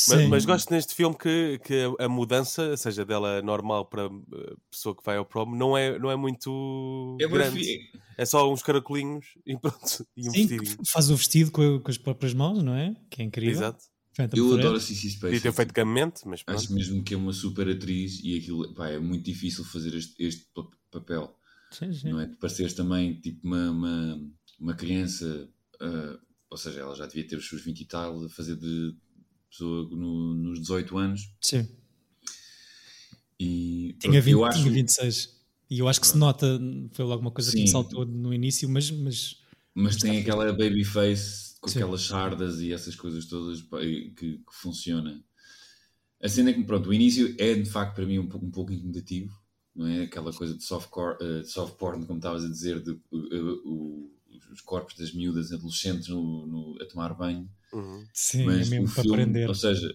Mas, 0.10 0.28
mas 0.30 0.46
gosto 0.46 0.72
neste 0.72 0.94
filme 0.96 1.16
que, 1.18 1.60
que 1.64 1.74
a- 2.00 2.10
mudança, 2.10 2.76
seja 2.78 3.06
dela 3.06 3.42
normal 3.42 3.86
para 3.86 4.06
a 4.08 4.10
pessoa 4.72 4.96
que 4.96 5.04
vai 5.06 5.18
ao 5.18 5.26
prom, 5.26 5.56
não 5.56 5.78
é, 5.78 5.98
não 6.00 6.10
é 6.10 6.16
muito 6.16 7.18
É 7.22 7.28
grande. 7.28 7.60
fi- 7.64 7.80
É 8.18 8.26
só 8.26 8.52
uns 8.52 8.64
caracolinhos 8.64 9.26
e 9.46 9.58
pronto. 9.58 10.06
E 10.18 10.28
um 10.28 10.32
Sim, 10.32 10.48
vestidinho. 10.48 10.78
faz 10.88 11.10
o 11.10 11.16
vestido 11.16 11.52
com, 11.52 11.80
com 11.80 11.92
as 11.92 11.98
próprias 11.98 12.34
mãos, 12.34 12.64
não 12.64 12.76
é? 12.76 12.96
Que 13.10 13.22
é 13.22 13.26
incrível. 13.26 13.52
Exato. 13.54 13.84
Phantom 14.16 14.38
Eu 14.38 14.54
adoro 14.54 14.78
a 14.78 14.80
Cissy 14.80 15.14
Podia 15.20 15.38
Space. 15.38 15.42
ter 15.42 15.52
feito 15.54 15.74
gamamente, 15.74 16.22
mas 16.28 16.44
pronto. 16.44 16.60
Acho 16.60 16.74
mesmo 16.74 17.04
que 17.04 17.14
é 17.16 17.18
uma 17.18 17.34
super 17.34 17.68
atriz 17.68 18.20
e 18.24 18.38
aquilo 18.38 18.72
pá, 18.76 18.90
é 18.90 19.00
muito 19.00 19.24
difícil 19.26 19.64
fazer 19.64 19.94
este, 19.96 20.14
este 20.24 20.46
pa- 20.54 20.68
papel. 20.92 21.36
Sim, 21.72 21.92
sim. 21.94 22.10
Não 22.12 22.20
é? 22.20 22.28
De 22.28 22.36
pareceres 22.38 22.74
também 22.74 23.20
tipo 23.20 23.48
uma, 23.48 23.72
uma, 23.72 24.30
uma 24.60 24.74
criança, 24.76 25.50
ah, 25.82 26.20
ou 26.52 26.58
seja, 26.58 26.82
ela 26.82 26.94
já 26.96 27.08
devia 27.08 27.28
ter 27.28 27.36
os 27.38 27.50
seus 27.50 27.64
20 27.64 27.82
e 27.82 27.86
tal, 27.86 28.24
a 28.24 28.30
fazer 28.30 28.56
de 28.56 28.96
no- 29.62 30.34
nos 30.36 30.60
18 30.62 30.98
anos. 30.98 31.30
Sim. 31.42 31.68
E 33.40 33.96
Tinha, 34.00 34.12
pronto, 34.14 34.24
20, 34.24 34.32
eu 34.34 34.46
acho 34.46 34.60
tinha 34.62 34.72
26. 34.74 35.44
E 35.70 35.80
eu 35.80 35.88
acho 35.88 36.00
que 36.02 36.08
se 36.08 36.18
nota, 36.18 36.60
foi 36.92 37.06
logo 37.06 37.22
uma 37.22 37.32
coisa 37.32 37.52
que 37.52 37.58
me 37.60 37.66
Sim. 37.68 37.72
saltou 37.72 38.06
no 38.06 38.34
início, 38.34 38.70
mas, 38.70 38.92
mas 38.92 39.42
Mas 39.74 39.96
tem 39.98 40.20
aquela 40.20 40.52
baby 40.54 40.84
face 40.84 41.60
com 41.60 41.68
Sim. 41.70 41.80
aquelas 41.80 42.02
sardas 42.04 42.60
e 42.60 42.72
essas 42.72 42.96
coisas 42.96 43.26
todas 43.26 43.62
que, 43.62 44.12
que 44.16 44.40
funciona. 44.52 45.24
A 46.22 46.30
cena 46.30 46.52
é 46.52 46.54
que, 46.54 46.64
pronto, 46.64 46.90
o 46.90 46.94
início 46.94 47.36
é 47.40 47.54
de 47.56 47.70
facto 47.70 47.96
para 47.96 48.06
mim 48.06 48.20
um, 48.20 48.28
pouco- 48.28 48.46
um 48.46 48.52
pouco 48.52 48.72
incomodativo, 48.72 49.34
não 49.76 49.88
é? 49.88 50.04
Aquela 50.04 50.32
coisa 50.32 50.56
de 50.56 50.64
soft, 50.64 50.90
core, 50.90 51.18
eh, 51.22 51.42
de 51.42 51.50
soft 51.50 51.76
porn, 51.76 52.06
como 52.06 52.20
estavas 52.20 52.46
a 52.46 52.50
dizer, 52.50 52.82
de, 52.82 52.92
eh, 52.92 53.42
o- 53.66 54.12
os 54.52 54.62
corpos 54.62 54.96
das 54.96 55.12
miúdas 55.14 55.52
adolescentes 55.52 56.08
no, 56.08 56.46
no- 56.46 56.78
a 56.82 56.86
tomar 56.86 57.14
banho. 57.16 57.50
Uhum. 57.74 58.08
sim, 58.13 58.60
mas 58.60 58.62
é 58.62 58.65
mesmo 58.65 58.88
para 58.94 59.01
filme, 59.01 59.03
aprender. 59.03 59.50
ou 59.50 59.56
seja, 59.56 59.88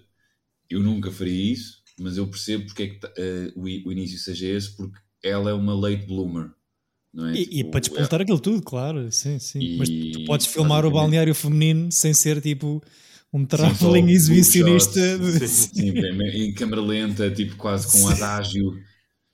eu 0.70 0.80
nunca 0.80 1.11
faria 1.12 1.52
isso, 1.52 1.82
mas 2.00 2.16
eu 2.18 2.28
percebo 2.30 2.66
porque 2.66 2.85
é 2.85 2.88
que 2.90 3.06
eh, 3.18 3.52
o, 3.56 3.68
i- 3.68 3.85
o 3.87 3.92
início 3.92 4.18
seja 4.18 4.47
esse, 4.49 4.76
porque 4.76 4.99
ela 5.23 5.50
é 5.50 5.54
uma 5.54 5.75
late 5.75 6.06
bloomer, 6.06 6.52
não 7.14 7.26
é? 7.28 7.38
E, 7.40 7.61
e 7.61 7.64
Tipo, 7.64 7.70
para 7.70 7.80
despoltar 7.80 8.20
aquilo 8.23 8.40
tudo, 8.40 8.62
claro, 8.62 9.11
sim, 9.12 9.38
sim. 9.38 9.68
E 9.68 9.68
Mas 9.75 9.90
tu 9.90 10.20
podes 10.23 10.47
filmar 10.47 10.85
o 10.87 10.90
balneário 10.90 11.35
feminino 11.35 11.92
sem 11.92 12.14
ser 12.14 12.40
tipo 12.40 12.82
um 13.32 13.44
Sim, 13.50 13.75
traveling 13.75 14.08
só 14.08 14.08
exibicionista. 14.11 15.00
shots, 15.37 15.73
Sim, 15.75 15.92
bem, 15.99 16.49
em 16.49 16.54
câmera 16.54 16.80
lenta, 16.82 17.30
tipo 17.32 17.56
quase 17.56 17.88
com 17.88 18.06
Sim. 18.06 18.14
adágio. 18.14 18.82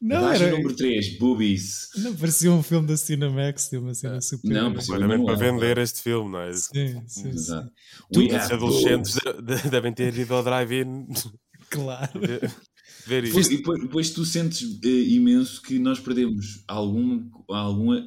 Não, 0.07 0.29
era, 0.31 0.51
número 0.51 0.77
3, 0.77 1.19
boobies. 1.19 1.89
não 1.97 2.15
parecia 2.15 2.53
um 2.53 2.63
filme 2.63 2.87
da 2.87 2.97
Cinemax, 2.97 3.71
de 3.71 3.79
uma 3.79 3.95
cena 3.95 4.21
super. 4.21 4.51
Não, 4.51 4.71
parecia- 4.73 4.97
Claramente 4.97 5.25
para 5.27 5.35
vender 5.37 5.79
este 5.79 6.03
filme, 6.03 6.31
não 6.31 6.41
é? 6.41 6.53
Sim, 6.53 6.71
sim, 6.73 7.03
sim. 7.07 7.29
Exato. 7.31 7.73
We 8.15 8.27
Os 8.27 8.51
adolescentes 8.51 9.15
de- 9.15 9.71
devem 9.71 9.93
ter 9.95 10.17
ido 10.19 10.35
ao 10.35 10.45
drive-in 10.45 11.07
Claro. 11.71 12.21
ver, 12.21 12.53
ver 13.07 13.23
Depois, 13.23 13.49
depois, 13.49 13.81
depois 13.83 14.11
tu 14.11 14.25
sentes 14.27 14.79
eh, 14.85 14.89
imenso 14.89 15.63
que 15.63 15.79
nós 15.79 15.99
perdemos 15.99 16.63
algum, 16.69 17.27
alguma 17.49 18.05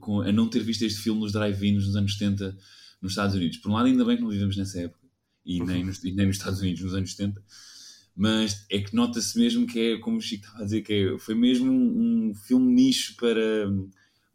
com, 0.00 0.20
a 0.20 0.30
não 0.30 0.46
ter 0.48 0.62
visto 0.62 0.82
este 0.82 1.00
filme 1.00 1.20
nos 1.20 1.32
drive-ins 1.32 1.86
nos 1.86 1.96
anos 1.96 2.12
70 2.18 2.54
nos 3.00 3.12
Estados 3.12 3.34
Unidos. 3.34 3.56
Por 3.58 3.70
um 3.70 3.74
lado, 3.74 3.86
ainda 3.86 4.04
bem 4.04 4.16
que 4.16 4.22
não 4.22 4.28
vivemos 4.30 4.56
nessa 4.58 4.78
época 4.80 5.00
e 5.44 5.62
nem 5.64 5.84
nos, 5.86 6.04
e 6.04 6.12
nem 6.12 6.26
nos 6.26 6.36
Estados 6.36 6.60
Unidos 6.60 6.82
nos 6.82 6.94
anos 6.94 7.12
70, 7.12 7.42
mas 8.16 8.64
é 8.70 8.78
que 8.78 8.94
nota-se 8.94 9.38
mesmo 9.38 9.66
que 9.66 9.94
é, 9.94 9.98
como 9.98 10.18
o 10.18 10.20
Chico 10.20 10.44
estava 10.44 10.62
a 10.62 10.64
dizer, 10.64 10.82
que 10.82 10.92
é, 10.92 11.18
foi 11.18 11.34
mesmo 11.34 11.70
um, 11.70 12.30
um 12.30 12.34
filme 12.34 12.72
nicho 12.72 13.16
para, 13.16 13.40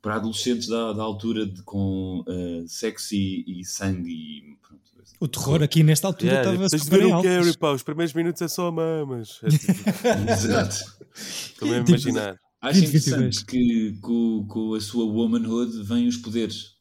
para 0.02 0.16
adolescentes 0.16 0.68
da, 0.68 0.94
da 0.94 1.04
altura 1.04 1.46
de, 1.46 1.62
com 1.64 2.24
eh, 2.28 2.64
sexo 2.68 3.16
e, 3.16 3.60
e 3.62 3.66
sangue 3.66 4.12
e 4.12 4.58
pronto. 4.62 4.86
O 5.20 5.28
terror 5.28 5.64
aqui 5.64 5.82
nesta 5.84 6.08
altura 6.08 6.32
Yeah, 6.34 6.52
estava 6.52 6.70
de 6.70 6.80
super 6.84 7.00
ver 7.00 7.06
em 7.08 7.12
o 7.12 7.16
altas. 7.16 7.32
Carrie, 7.32 7.58
pá, 7.58 7.72
os 7.72 7.84
primeiros 7.84 8.14
minutos 8.14 8.42
é 8.42 8.48
só 8.48 8.72
mamas. 8.72 9.40
É 9.44 9.50
tipo, 9.50 9.74
Exato. 10.32 10.76
Estou 11.16 11.68
mesmo 11.70 11.82
a 11.82 11.86
Tipo, 11.86 11.90
imaginar. 11.92 12.40
Acho 12.62 12.80
20, 12.82 12.90
interessante 12.90 13.46
que 13.46 13.98
com, 14.02 14.46
com 14.48 14.74
a 14.74 14.82
sua 14.82 15.06
womanhood 15.06 15.84
vêm 15.84 16.08
os 16.08 16.18
poderes. 16.18 16.76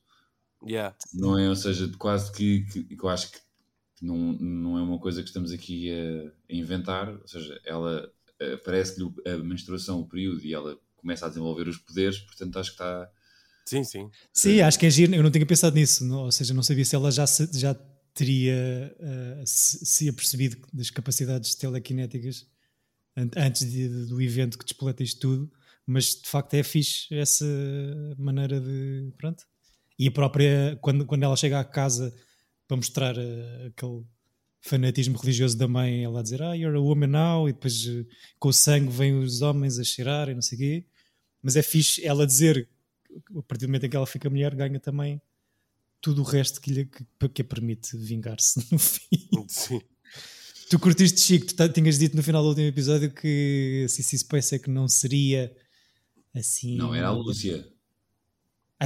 Yeah. 0.67 0.97
Não 1.13 1.39
é? 1.39 1.49
Ou 1.49 1.57
seja, 1.57 1.91
quase 1.99 2.33
que, 2.33 2.63
que 2.63 2.97
eu 2.99 3.09
acho 3.09 3.31
que 3.31 3.39
não, 4.03 4.17
não 4.35 4.79
é 4.79 4.83
uma 4.83 4.99
coisa 4.99 5.23
que 5.23 5.29
estamos 5.29 5.53
aqui 5.53 5.91
a, 5.91 6.53
a 6.53 6.57
inventar. 6.57 7.09
Ou 7.09 7.27
seja, 7.29 7.61
ela 7.65 8.11
eh, 8.41 8.57
parece-lhe 8.59 9.09
a 9.27 9.37
menstruação, 9.39 10.01
o 10.01 10.09
período, 10.09 10.45
e 10.45 10.53
ela 10.55 10.79
começa 10.97 11.27
a 11.27 11.29
desenvolver 11.29 11.69
os 11.69 11.77
poderes, 11.79 12.19
portanto 12.19 12.59
acho 12.59 12.71
que 12.71 12.75
está. 12.77 13.11
Sim, 13.67 13.85
sim. 13.85 14.11
Sim, 14.33 14.61
acho 14.61 14.79
que 14.79 14.87
é 14.87 14.91
giro. 14.91 15.15
Eu 15.15 15.23
não 15.23 15.31
tinha 15.31 15.47
pensado 15.47 15.75
nisso, 15.77 16.05
não- 16.05 16.25
ou 16.25 16.33
seja, 16.33 16.53
não 16.55 16.63
sabia 16.63 16.85
se 16.85 16.95
ela 16.95 17.11
já, 17.11 17.27
se- 17.27 17.49
já 17.59 17.75
teria 18.13 18.95
uh, 19.01 19.43
se, 19.47 19.85
se 19.85 20.09
apercebido 20.09 20.57
das 20.73 20.91
capacidades 20.91 21.55
telequinéticas 21.55 22.47
an- 23.17 23.31
antes 23.37 23.71
de- 23.71 24.07
do 24.07 24.21
evento 24.21 24.59
que 24.59 24.65
despoleta 24.65 25.03
isto 25.03 25.21
tudo, 25.21 25.51
mas 25.87 26.15
de 26.21 26.29
facto 26.29 26.55
é 26.55 26.63
fixe 26.63 27.15
essa 27.15 27.45
maneira 28.19 28.61
de. 28.61 29.13
Pronto. 29.17 29.45
E 29.99 30.09
a 30.09 30.11
própria, 30.11 30.79
quando, 30.83 31.07
quando 31.07 31.23
ela 31.23 31.37
chega 31.37 31.61
à 31.61 31.65
casa 31.65 32.13
para 32.75 32.76
mostrar 32.76 33.16
uh, 33.16 33.66
aquele 33.69 34.04
fanatismo 34.61 35.16
religioso 35.19 35.57
da 35.57 35.69
mãe, 35.69 36.04
ela 36.04 36.21
a 36.21 36.23
dizer, 36.23 36.43
ah, 36.43 36.54
you're 36.54 36.76
a 36.76 36.81
woman 36.81 37.09
now, 37.09 37.49
e 37.49 37.52
depois 37.52 37.87
uh, 37.87 38.07
com 38.38 38.49
o 38.49 38.52
sangue 38.52 38.90
vêm 38.90 39.19
os 39.19 39.43
homens 39.43 39.78
a 39.78 39.85
cheirar 39.85 40.28
e 40.28 40.35
não 40.35 40.43
sei 40.43 40.57
o 40.57 40.61
quê. 40.61 40.87
Mas 41.43 41.57
é 41.57 41.62
fixe 41.62 42.04
ela 42.04 42.26
dizer, 42.26 42.69
a 43.37 43.43
partir 43.43 43.66
do 43.66 43.69
momento 43.69 43.87
em 43.87 43.90
que 43.90 43.97
ela 43.97 44.07
fica 44.07 44.31
mulher, 44.31 44.54
ganha 44.54 44.81
também 44.81 45.21
tudo 46.00 46.23
o 46.23 46.25
resto 46.25 46.61
que 46.61 46.71
lhe 46.71 46.87
que, 46.87 47.28
que 47.28 47.43
a 47.43 47.45
permite 47.45 47.97
vingar-se 47.97 48.66
no 48.73 48.78
fim. 48.78 49.47
Sim. 49.49 49.81
Tu 50.71 50.78
curtiste, 50.78 51.21
Chico, 51.21 51.47
tu 51.47 51.69
tinhas 51.69 51.99
dito 51.99 52.16
no 52.16 52.23
final 52.23 52.43
do 52.43 52.49
último 52.49 52.66
episódio 52.66 53.11
que 53.12 53.83
a 53.85 53.88
Cici 53.88 54.19
Space 54.19 54.54
é 54.54 54.59
que 54.59 54.71
não 54.71 54.88
seria 54.88 55.54
assim. 56.35 56.76
Não, 56.76 56.95
era 56.95 57.09
a 57.09 57.12
Lúcia. 57.12 57.69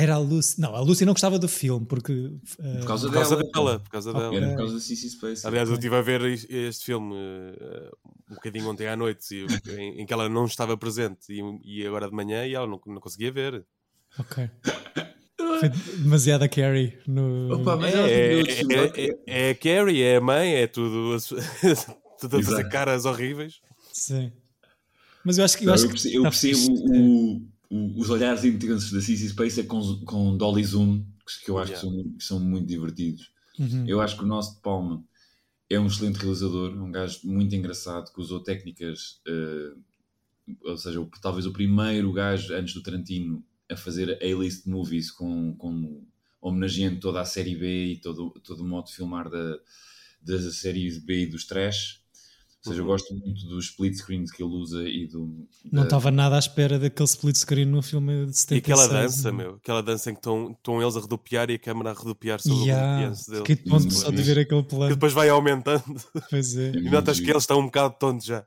Era 0.00 0.14
a 0.14 0.19
Lúcia. 0.19 0.57
Não, 0.59 0.75
a 0.75 0.81
Lúcia 0.81 1.05
não 1.07 1.12
gostava 1.12 1.38
do 1.38 1.49
filme 1.49 1.85
porque. 1.87 2.12
uh, 2.12 2.40
Por 2.81 2.87
causa 2.87 3.07
Por 3.09 3.14
causa 3.14 3.37
dela. 3.37 3.50
dela, 3.52 3.78
por 3.81 3.90
causa 3.90 4.12
dela. 4.12 4.35
Era 4.37 4.49
por 4.50 4.57
causa 4.59 4.75
da 4.75 4.81
CC 4.81 5.09
Space. 5.11 5.47
Aliás, 5.47 5.69
eu 5.69 5.75
estive 5.75 5.97
a 5.97 6.02
ver 6.02 6.23
este 6.23 6.85
filme 6.85 7.14
eh, 7.17 7.90
um 8.31 8.35
bocadinho 8.35 8.69
ontem 8.71 8.87
à 8.88 8.97
noite 8.97 9.35
e- 9.35 9.71
em, 9.73 10.02
em 10.02 10.07
que 10.07 10.12
ela 10.12 10.28
não 10.28 10.45
estava 10.45 10.76
presente 10.76 11.33
e, 11.33 11.81
e 11.83 11.87
agora 11.87 12.09
de 12.09 12.14
manhã 12.14 12.47
e 12.47 12.55
ela 12.55 12.67
não, 12.67 12.81
não 12.87 13.00
conseguia 13.00 13.33
ver. 13.33 13.64
Ok. 14.19 14.49
Foi 15.61 15.69
demasiado 15.99 16.43
a 16.43 16.49
Carrie 16.49 16.99
no. 17.07 17.55
Opa, 17.55 17.76
mas 17.76 17.95
É, 17.95 18.35
é, 18.35 18.40
é, 18.40 19.07
é, 19.07 19.47
é 19.49 19.50
a 19.50 19.55
Carrie, 19.55 20.02
é 20.02 20.17
a 20.17 20.21
mãe, 20.21 20.55
é 20.55 20.67
tudo, 20.67 21.17
tudo 22.21 22.37
a 22.38 22.43
fazer 22.43 22.69
caras 22.69 23.05
horríveis. 23.05 23.61
Sim. 23.93 24.33
Mas 25.25 25.38
eu 25.38 25.45
acho 25.45 25.57
que. 25.59 25.64
Eu, 25.64 25.69
Não, 25.69 25.75
acho 25.75 25.85
eu 25.85 25.88
que 25.88 25.95
percebo, 25.95 26.17
eu 26.17 26.23
percebo 26.23 26.59
o- 26.73 27.49
o- 27.70 28.00
os 28.00 28.10
olhares 28.10 28.44
intensos 28.44 28.90
da 28.92 29.00
CC 29.00 29.28
Space 29.28 29.60
é 29.60 29.64
com, 29.64 29.80
com 30.04 30.37
Dolly 30.37 30.64
Zoom, 30.64 31.04
que, 31.26 31.44
que 31.44 31.50
eu 31.50 31.58
acho 31.58 31.72
Yeah. 31.72 31.88
que, 31.88 32.02
são, 32.02 32.12
que 32.18 32.25
são 32.25 32.40
muito 32.40 32.66
divertidos. 32.66 33.30
Uhum. 33.58 33.84
Eu 33.87 34.00
acho 34.00 34.16
que 34.16 34.25
o 34.25 34.26
nosso 34.26 34.54
de 34.56 34.62
Palma 34.62 35.04
é 35.68 35.78
um 35.78 35.87
excelente 35.87 36.16
realizador, 36.18 36.72
um 36.72 36.90
gajo 36.90 37.20
muito 37.25 37.54
engraçado, 37.54 38.12
que 38.12 38.20
usou 38.20 38.40
técnicas, 38.40 39.20
eh, 39.26 39.72
ou 40.64 40.76
seja, 40.78 41.00
o- 41.00 41.10
talvez 41.20 41.44
o 41.44 41.52
primeiro 41.52 42.10
gajo 42.12 42.54
antes 42.54 42.72
do 42.75 42.82
Tarantino 42.82 43.44
a 43.70 43.76
fazer 43.76 44.18
A-list 44.22 44.66
movies 44.66 45.10
com, 45.10 45.54
com 45.56 46.02
homenageando 46.40 47.00
toda 47.00 47.20
a 47.20 47.25
série 47.26 47.54
B 47.54 47.92
e 47.92 47.96
todo, 48.00 48.30
todo 48.42 48.60
o 48.60 48.66
modo 48.66 48.87
de 48.87 48.94
filmar 48.94 49.28
da, 49.28 49.58
das 50.22 50.54
séries 50.56 50.96
B 50.98 51.25
e 51.25 51.26
dos 51.26 51.44
trash. 51.44 52.00
Ou 52.67 52.73
seja, 52.73 52.81
eu 52.81 52.85
Uhum. 52.85 52.91
gosto 52.91 53.15
muito 53.15 53.47
dos 53.47 53.67
split 53.67 53.95
screens 53.95 54.33
que 54.33 54.43
ele 54.43 54.53
usa 54.53 54.83
e 54.88 55.07
do. 55.07 55.47
Não 55.71 55.83
da- 55.83 55.85
estava 55.85 56.11
nada 56.11 56.35
à 56.37 56.38
espera 56.41 56.77
daquele 56.79 57.05
split 57.09 57.37
screen 57.37 57.65
no 57.67 57.81
filme 57.83 58.27
de 58.27 58.33
E 58.33 58.35
76. 58.35 58.59
aquela 58.81 59.03
dança, 59.03 59.31
né? 59.31 59.37
meu, 59.38 59.55
aquela 59.55 59.83
dança 59.83 60.11
em 60.11 60.15
que 60.15 60.19
estão, 60.19 60.50
estão 60.50 60.83
eles 60.83 60.97
a 60.97 61.00
rodopiar 61.00 61.49
e 61.50 61.55
a 61.55 61.59
câmera 61.59 61.91
a 61.91 61.93
rodopiar 61.95 62.41
sobre 62.41 62.65
Yeah, 62.65 62.83
o 62.83 62.95
rodopiante 63.11 63.31
dele. 63.31 63.38
Fiquei 63.47 63.57
tonto 63.57 63.71
Muito 63.83 63.95
só 63.95 64.11
de 64.11 64.23
ver 64.23 64.38
aquele 64.41 64.62
Que 64.65 64.69
plano. 64.71 64.95
depois 64.95 65.12
vai 65.12 65.29
aumentando 65.29 65.85
Pois 66.29 66.57
é. 66.57 66.71
É 66.71 66.77
e 66.79 66.90
notas 66.90 67.21
que 67.21 67.31
eles 67.31 67.44
estão 67.44 67.61
um 67.61 67.66
bocado 67.66 67.94
tontos 67.99 68.27
já. 68.27 68.44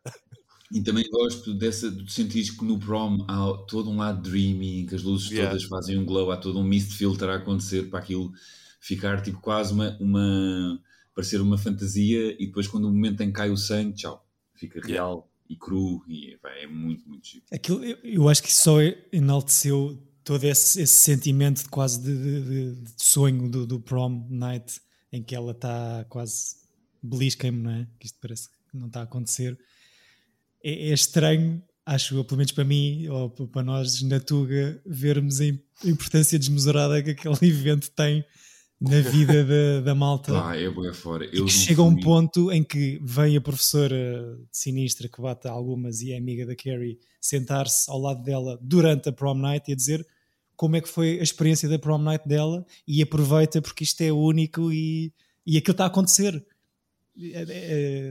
E 0.73 0.81
também 0.81 1.03
gosto 1.09 1.53
dessa, 1.53 1.89
de 1.89 2.11
sentir 2.11 2.43
que 2.55 2.63
no 2.65 2.77
prom 2.77 3.25
há 3.29 3.53
todo 3.69 3.89
um 3.89 3.97
lado 3.97 4.21
dreamy, 4.21 4.81
em 4.81 4.85
que 4.85 4.95
as 4.95 5.03
luzes 5.03 5.29
Yeah. 5.31 5.49
todas 5.51 5.63
fazem 5.67 5.97
um 5.97 6.05
glow, 6.05 6.31
há 6.31 6.37
todo 6.37 6.59
um 6.59 6.63
mist 6.63 6.91
filter 6.95 7.29
a 7.29 7.35
acontecer 7.35 7.89
para 7.89 7.99
aquilo 7.99 8.31
ficar 8.79 9.21
tipo 9.21 9.39
quase 9.39 9.73
uma, 9.73 9.97
uma 9.99 10.79
parecer 11.15 11.41
uma 11.41 11.57
fantasia 11.57 12.35
e 12.41 12.45
depois 12.47 12.67
quando 12.67 12.85
o 12.85 12.91
momento 12.91 13.21
em 13.21 13.27
que 13.27 13.33
cai 13.33 13.49
o 13.49 13.57
sangue, 13.57 13.93
tchau, 13.95 14.25
fica 14.55 14.79
real 14.85 15.29
e 15.49 15.55
cru 15.55 16.03
e 16.07 16.37
pá, 16.41 16.49
é 16.51 16.67
muito, 16.67 17.07
muito 17.07 17.27
chique. 17.27 17.45
Aquilo, 17.51 17.83
eu, 17.83 17.97
eu 18.03 18.29
acho 18.29 18.41
que 18.41 18.53
só 18.53 18.77
enalteceu 19.11 20.01
todo 20.23 20.43
esse, 20.43 20.81
esse 20.81 20.93
sentimento 20.93 21.63
de 21.63 21.69
quase 21.69 22.01
de, 22.01 22.15
de- 22.15 22.75
de- 22.75 22.91
sonho 22.97 23.49
do, 23.49 23.65
do 23.65 23.79
prom 23.79 24.27
night 24.29 24.79
em 25.11 25.21
que 25.21 25.35
ela 25.35 25.51
está 25.51 26.05
quase 26.09 26.55
belisca-me, 27.03 27.57
não 27.57 27.71
é? 27.71 27.87
Que 27.99 28.05
isto 28.05 28.17
parece 28.21 28.47
que 28.49 28.77
não 28.77 28.87
está 28.87 29.01
a 29.01 29.03
acontecer. 29.03 29.57
É, 30.63 30.89
é 30.89 30.93
estranho, 30.93 31.61
acho 31.85 32.15
eu, 32.15 32.23
pelo 32.23 32.37
menos 32.37 32.51
para 32.51 32.63
mim 32.63 33.07
ou 33.09 33.29
para 33.29 33.63
nós 33.63 34.01
na 34.03 34.19
Tuga, 34.19 34.79
vermos 34.85 35.41
a 35.41 35.45
importância 35.83 36.37
desmesurada 36.39 37.01
que 37.03 37.09
aquele 37.11 37.35
evento 37.51 37.89
tem 37.91 38.23
na 38.81 38.99
vida 38.99 39.45
da, 39.45 39.81
da 39.81 39.93
malta. 39.95 40.33
Pá, 40.33 40.55
é 40.55 40.67
boa 40.67 40.91
fora. 40.91 41.23
E 41.25 41.37
Eu 41.37 41.45
que 41.45 41.51
chega 41.51 41.81
a 41.81 41.85
um 41.85 41.95
ponto 41.95 42.51
em 42.51 42.63
que 42.63 42.99
vem 43.03 43.37
a 43.37 43.41
professora 43.41 44.39
sinistra 44.51 45.07
que 45.07 45.21
bate 45.21 45.47
algumas 45.47 46.01
e 46.01 46.13
é 46.13 46.17
amiga 46.17 46.45
da 46.47 46.55
Carrie 46.55 46.97
sentar-se 47.19 47.89
ao 47.91 47.99
lado 47.99 48.23
dela 48.23 48.57
durante 48.59 49.09
a 49.09 49.11
prom 49.13 49.35
night 49.35 49.69
e 49.69 49.73
a 49.73 49.75
dizer 49.75 50.05
como 50.55 50.75
é 50.75 50.81
que 50.81 50.89
foi 50.89 51.19
a 51.19 51.23
experiência 51.23 51.69
da 51.69 51.77
prom 51.77 51.99
night 51.99 52.27
dela 52.27 52.65
e 52.87 53.01
aproveita 53.03 53.61
porque 53.61 53.83
isto 53.83 54.01
é 54.01 54.11
único 54.11 54.71
e, 54.71 55.13
e 55.45 55.57
aquilo 55.57 55.73
está 55.73 55.83
a 55.83 55.87
acontecer. 55.87 56.43
É- 57.19 57.45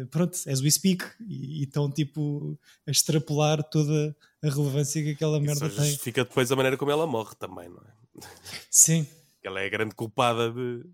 é- 0.03 0.05
pronto, 0.05 0.37
as 0.47 0.61
we 0.61 0.71
speak 0.71 1.05
e 1.27 1.61
e 1.61 1.65
estão 1.65 1.91
tipo 1.91 2.57
a 2.87 2.91
extrapolar 2.93 3.63
toda 3.65 4.15
a 4.43 4.49
relevância 4.49 5.03
que 5.03 5.11
aquela 5.11 5.41
merda 5.41 5.69
Só 5.69 5.77
tem. 5.77 5.91
justifica 5.91 6.23
depois 6.25 6.53
a 6.53 6.55
maneira 6.57 6.77
como 6.77 6.91
ela 6.93 7.07
morre 7.07 7.35
também, 7.39 7.69
não 7.69 7.79
é? 7.79 8.27
Sim, 8.71 9.07
Ela 9.43 9.61
é 9.63 9.67
a 9.67 9.71
grande 9.71 9.95
culpada 9.95 10.51
de, 10.53 10.85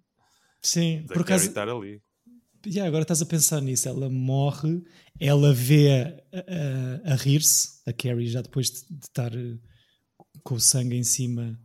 sim. 0.62 1.02
da 1.06 1.14
Por 1.14 1.22
acaso, 1.22 1.46
estar 1.48 1.68
ali. 1.68 2.00
Yeah, 2.66 2.88
agora 2.88 3.02
estás 3.02 3.22
a 3.22 3.26
pensar 3.26 3.61
nisso. 3.61 3.88
Ela 3.88 4.09
morre, 4.11 4.82
ela 5.20 5.52
vê 5.54 5.88
a, 6.32 6.40
a- 7.09 7.12
a 7.12 7.16
rir-se, 7.16 7.80
a 7.88 7.92
Carrie, 7.92 8.28
já 8.28 8.42
depois 8.42 8.70
de, 8.70 8.88
de 8.88 9.04
estar 9.04 9.32
eh, 9.37 9.56
com 10.42 10.56
o 10.56 10.61
sangue 10.61 10.96
em 10.96 11.04
cima, 11.04 11.59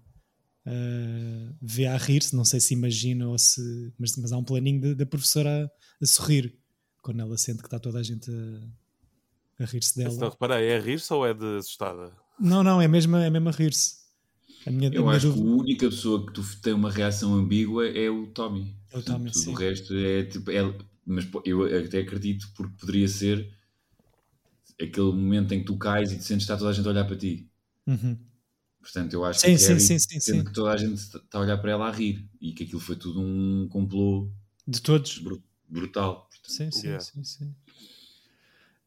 eh, 0.65 1.53
vê 1.61 1.87
a 1.87 1.97
rir-se. 1.97 2.35
Não 2.35 2.45
sei 2.45 2.59
se 2.59 2.73
imagina 2.75 3.27
ou 3.27 3.37
se. 3.37 3.61
Mas, 3.97 4.15
mas 4.17 4.31
há 4.31 4.37
um 4.37 4.43
planinho 4.43 4.95
da- 4.95 5.05
professora 5.05 5.65
a, 5.65 6.03
a 6.03 6.05
sorrir 6.05 6.55
quando 7.01 7.21
ela 7.21 7.37
sente 7.37 7.59
que 7.59 7.67
está 7.67 7.79
toda 7.79 7.97
a 7.99 8.03
gente 8.03 8.29
a, 8.29 9.63
a 9.63 9.65
rir-se 9.65 9.93
Se 9.93 10.03
não 10.03 10.15
dela. 10.17 10.29
reparei, 10.29 10.67
é 10.67 10.77
a 10.77 10.79
rir-se 10.79 11.11
ou 11.13 11.25
é 11.25 11.33
de 11.33 11.57
assustada? 11.57 12.11
Não, 12.39 12.63
não, 12.63 12.79
é 12.81 12.87
mesmo, 12.87 13.15
é 13.17 13.29
mesmo 13.29 13.49
a 13.49 13.51
rir-se. 13.51 14.00
A 14.65 14.71
minha, 14.71 14.89
a 14.89 14.93
Eu 14.93 15.04
minha 15.04 15.15
acho 15.15 15.28
que 15.32 15.38
dúvida- 15.39 15.52
a 15.52 15.56
única 15.56 15.89
pessoa 15.89 16.26
que 16.26 16.34
tu 16.34 16.43
tem 16.62 16.74
uma 16.74 16.91
reação 16.91 17.34
ambígua 17.34 17.88
é 17.88 18.10
o 18.10 18.28
Tommy. 18.28 18.76
É 18.91 18.97
o 18.97 19.02
Tommy, 19.04 19.26
Portanto, 19.26 19.38
sim. 19.38 19.52
O 19.52 19.54
resto 19.56 19.93
é 19.95 20.24
tipo. 20.24 20.52
é- 20.52 20.78
mas 21.06 21.28
eu 21.45 21.63
até 21.86 22.00
acredito 22.00 22.47
porque 22.56 22.74
poderia 22.80 23.08
ser 23.08 23.52
aquele 24.80 25.12
momento 25.12 25.54
em 25.54 25.60
que 25.60 25.65
tu 25.65 25.78
cais 25.78 26.12
e 26.12 26.17
te 26.17 26.24
sentes 26.24 26.45
que 26.45 26.52
está 26.54 26.58
toda 26.58 26.69
a 26.69 26.74
gente 26.74 26.86
a 26.88 26.91
olhar 26.91 27.06
para 27.06 27.15
ti. 27.17 27.50
Uhum. 27.88 28.17
Portanto, 28.80 29.13
eu 29.13 29.24
acho 29.26 29.39
Sim, 29.41 29.47
que 29.54 29.58
sim, 29.60 29.67
Carrie 29.67 29.80
sim, 29.82 30.00
sim, 30.00 30.19
sim. 30.19 30.43
que 30.43 30.54
toda 30.54 30.71
a 30.71 30.78
gente 30.78 30.95
está 30.95 31.19
a 31.34 31.41
olhar 31.41 31.58
para 31.58 31.71
ela 31.71 31.88
a 31.88 31.91
rir 31.91 32.28
e 32.39 32.52
que 32.54 32.63
aquilo 32.63 32.80
foi 32.80 32.95
tudo 32.95 33.21
um 33.21 33.67
complô 33.69 34.32
De 34.67 34.82
todos. 34.82 35.19
bru- 35.19 35.43
brutal. 35.69 36.28
Portanto, 36.30 36.52
Sim, 36.52 36.71
sim, 36.71 36.88
Yeah. 36.88 37.04
sim, 37.04 37.24
sim. 37.24 37.56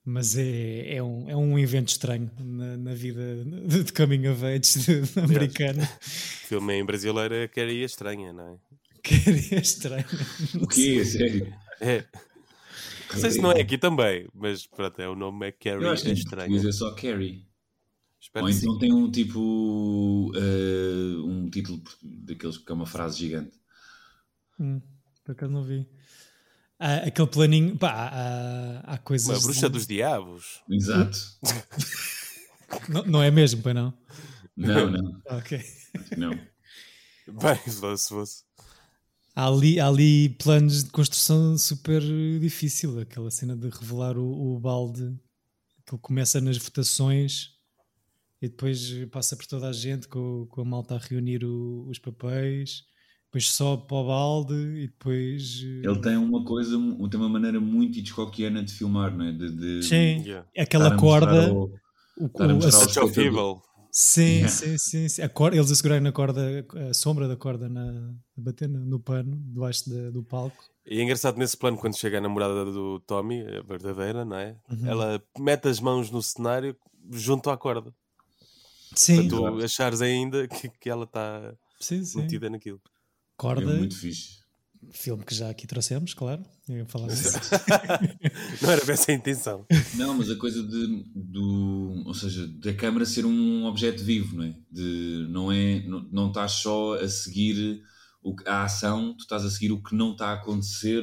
Mas 0.06 0.36
é, 0.36 0.96
é, 0.96 1.02
um, 1.02 1.30
é 1.30 1.34
um 1.36 1.58
evento 1.58 1.88
estranho 1.88 2.30
na, 2.38 2.76
na 2.76 2.94
vida 2.94 3.42
de 3.84 3.90
coming 3.92 4.28
of 4.28 4.44
age 4.44 4.78
de- 4.80 5.18
americana. 5.20 5.82
O 5.82 6.46
filme 6.46 6.74
em 6.74 6.84
brasileiro 6.84 7.34
é 7.34 7.44
a 7.44 7.48
Carrie 7.48 7.82
a 7.82 7.86
estranha, 7.86 8.32
não 8.32 8.54
é? 8.54 8.58
Que 9.02 9.14
é 9.54 9.58
estranho. 9.60 10.04
O 10.60 10.66
quê? 10.66 10.98
É 11.00 11.04
sério? 11.04 11.54
É. 11.80 12.04
Não 13.12 13.20
sei 13.20 13.30
se 13.30 13.40
não 13.40 13.52
é 13.52 13.60
aqui 13.60 13.78
também, 13.78 14.26
mas 14.34 14.66
pronto, 14.66 15.00
é, 15.00 15.08
o 15.08 15.14
nome 15.14 15.48
é 15.48 15.52
Carrie 15.52 15.84
Eu 15.84 15.90
acho 15.90 16.02
que 16.04 16.10
é 16.10 16.14
estranho. 16.14 16.50
português 16.50 16.74
é 16.74 16.78
só 16.78 16.94
Carrie. 16.94 17.46
Espero 18.20 18.44
Ou 18.46 18.50
então 18.50 18.72
sim. 18.74 18.78
tem 18.78 18.92
um 18.92 19.10
tipo. 19.10 20.32
eh, 20.34 21.16
um 21.24 21.48
título 21.50 21.82
daqueles 22.02 22.56
que 22.58 22.70
é 22.72 22.74
uma 22.74 22.86
frase 22.86 23.18
gigante. 23.18 23.52
Hum, 24.58 24.80
por 25.22 25.32
acaso 25.32 25.52
não 25.52 25.62
vi. 25.62 25.86
Há 26.78 26.96
aquele 27.06 27.28
planinho. 27.28 27.78
Pá, 27.78 27.90
há, 28.12 28.94
há 28.94 28.98
coisas. 28.98 29.28
Uma 29.28 29.40
bruxa 29.40 29.68
de- 29.68 29.72
dos 29.74 29.86
diabos. 29.86 30.62
Exato. 30.70 31.18
Não, 32.88 33.04
não 33.04 33.22
é 33.22 33.30
mesmo, 33.30 33.62
pois 33.62 33.74
não? 33.74 33.94
Não, 34.56 34.90
não, 34.90 35.22
Ok. 35.30 35.62
não. 36.16 36.30
Bem, 36.30 37.56
se 37.66 37.78
fosse, 37.80 38.02
se 38.04 38.08
fosse. 38.08 38.42
Há 39.36 39.46
ali, 39.46 39.78
há 39.78 39.86
ali 39.86 40.30
planos 40.30 40.82
de 40.82 40.90
construção 40.90 41.56
super 41.56 42.02
difícil. 42.40 42.98
Aquela 43.00 43.30
cena 43.30 43.54
de 43.56 43.68
revelar 43.68 44.16
o, 44.18 44.56
o 44.56 44.58
balde. 44.58 45.16
Que 45.86 45.94
ele 45.94 46.02
começa 46.02 46.40
nas 46.40 46.56
votações 46.56 47.50
e 48.42 48.48
depois 48.48 48.90
passa 49.12 49.36
por 49.36 49.46
toda 49.46 49.68
a 49.68 49.72
gente 49.72 50.08
com, 50.08 50.46
com 50.50 50.60
a 50.62 50.64
malta 50.64 50.96
a 50.96 50.98
reunir 50.98 51.44
o- 51.44 51.86
os 51.88 51.98
papéis. 51.98 52.84
Depois 53.34 53.50
sobe 53.50 53.86
para 53.88 53.96
o 53.96 54.06
balde 54.06 54.54
e 54.54 54.86
depois. 54.86 55.60
eh, 55.64 55.82
Ele 55.88 56.00
tem 56.00 56.16
uma 56.16 56.44
coisa, 56.44 56.70
tem 57.10 57.20
uma 57.20 57.28
maneira 57.28 57.60
muito 57.60 57.98
Hitchcockiana 57.98 58.62
de 58.62 58.72
filmar, 58.72 59.14
não 59.16 59.24
é? 59.24 59.32
De, 59.32 59.50
de 59.50 59.82
Sim, 59.82 60.22
Yeah. 60.24 60.48
aquela 60.56 60.94
a 60.94 60.96
corda. 60.96 61.48
ao- 61.48 61.56
o- 61.64 61.74
a 62.38 62.46
o- 62.46 62.46
a-. 62.46 63.20
Evil. 63.20 63.60
Sim, 63.90 64.22
Yeah. 64.22 64.48
sim, 64.48 64.78
sim, 64.78 65.08
sim. 65.08 65.22
A 65.22 65.28
corda, 65.28 65.56
eles 65.56 65.70
a 65.70 65.74
segurarem 65.74 66.02
na 66.02 66.12
corda, 66.12 66.64
a 66.90 66.94
sombra 66.94 67.26
da 67.26 67.36
corda 67.36 67.68
na, 67.68 68.12
a 68.38 68.40
bater 68.40 68.68
no, 68.68 68.84
no 68.84 69.00
pano, 69.00 69.36
debaixo 69.36 69.88
da- 69.90 70.10
do 70.10 70.22
palco. 70.22 70.56
E 70.86 71.00
é 71.00 71.02
engraçado 71.02 71.36
nesse 71.36 71.56
plano 71.56 71.76
quando 71.76 71.96
chega 71.96 72.18
a 72.18 72.20
namorada 72.20 72.64
do 72.66 73.00
Tommy, 73.00 73.42
a 73.42 73.62
verdadeira, 73.62 74.24
não 74.24 74.36
é? 74.36 74.56
Uhum. 74.70 74.86
Ela 74.86 75.22
mete 75.38 75.66
as 75.68 75.80
mãos 75.80 76.10
no 76.10 76.22
cenário 76.22 76.76
junto 77.10 77.50
à 77.50 77.56
corda. 77.56 77.92
Sim, 78.94 79.28
Para 79.28 79.28
tu 79.28 79.64
achares 79.64 80.00
ainda 80.00 80.46
que, 80.46 80.68
que 80.68 80.88
ela 80.90 81.04
está 81.04 81.52
sim, 81.80 82.04
sim. 82.04 82.18
metida 82.20 82.48
naquilo. 82.48 82.80
Corda, 83.36 83.72
É 83.72 83.76
muito 83.78 83.96
fixe. 83.96 84.38
filme 84.92 85.24
que 85.24 85.34
já 85.34 85.50
aqui 85.50 85.66
trouxemos, 85.66 86.14
claro. 86.14 86.42
Eu 86.68 86.78
ia 86.78 86.86
falar 86.86 87.08
disso. 87.08 87.38
Não 88.62 88.70
era 88.70 88.92
essa 88.92 89.12
a 89.12 89.14
intenção. 89.14 89.66
Não, 89.94 90.14
mas 90.14 90.30
a 90.30 90.36
coisa 90.36 90.62
de, 90.62 91.04
do, 91.14 92.02
ou 92.06 92.14
seja, 92.14 92.46
da 92.46 92.72
câmara 92.72 93.04
ser 93.04 93.26
um 93.26 93.64
objeto 93.66 94.02
vivo, 94.02 94.36
não 94.36 94.44
é? 94.44 94.54
De, 94.70 95.26
não 95.28 95.52
é, 95.52 95.80
não, 95.86 96.08
não 96.10 96.28
estás 96.28 96.52
só 96.52 96.94
a 96.94 97.08
seguir 97.08 97.82
o, 98.22 98.34
a 98.46 98.64
ação, 98.64 99.14
tu 99.14 99.20
estás 99.20 99.44
a 99.44 99.50
seguir 99.50 99.72
o 99.72 99.82
que 99.82 99.94
não 99.94 100.12
está 100.12 100.28
a 100.28 100.34
acontecer, 100.34 101.02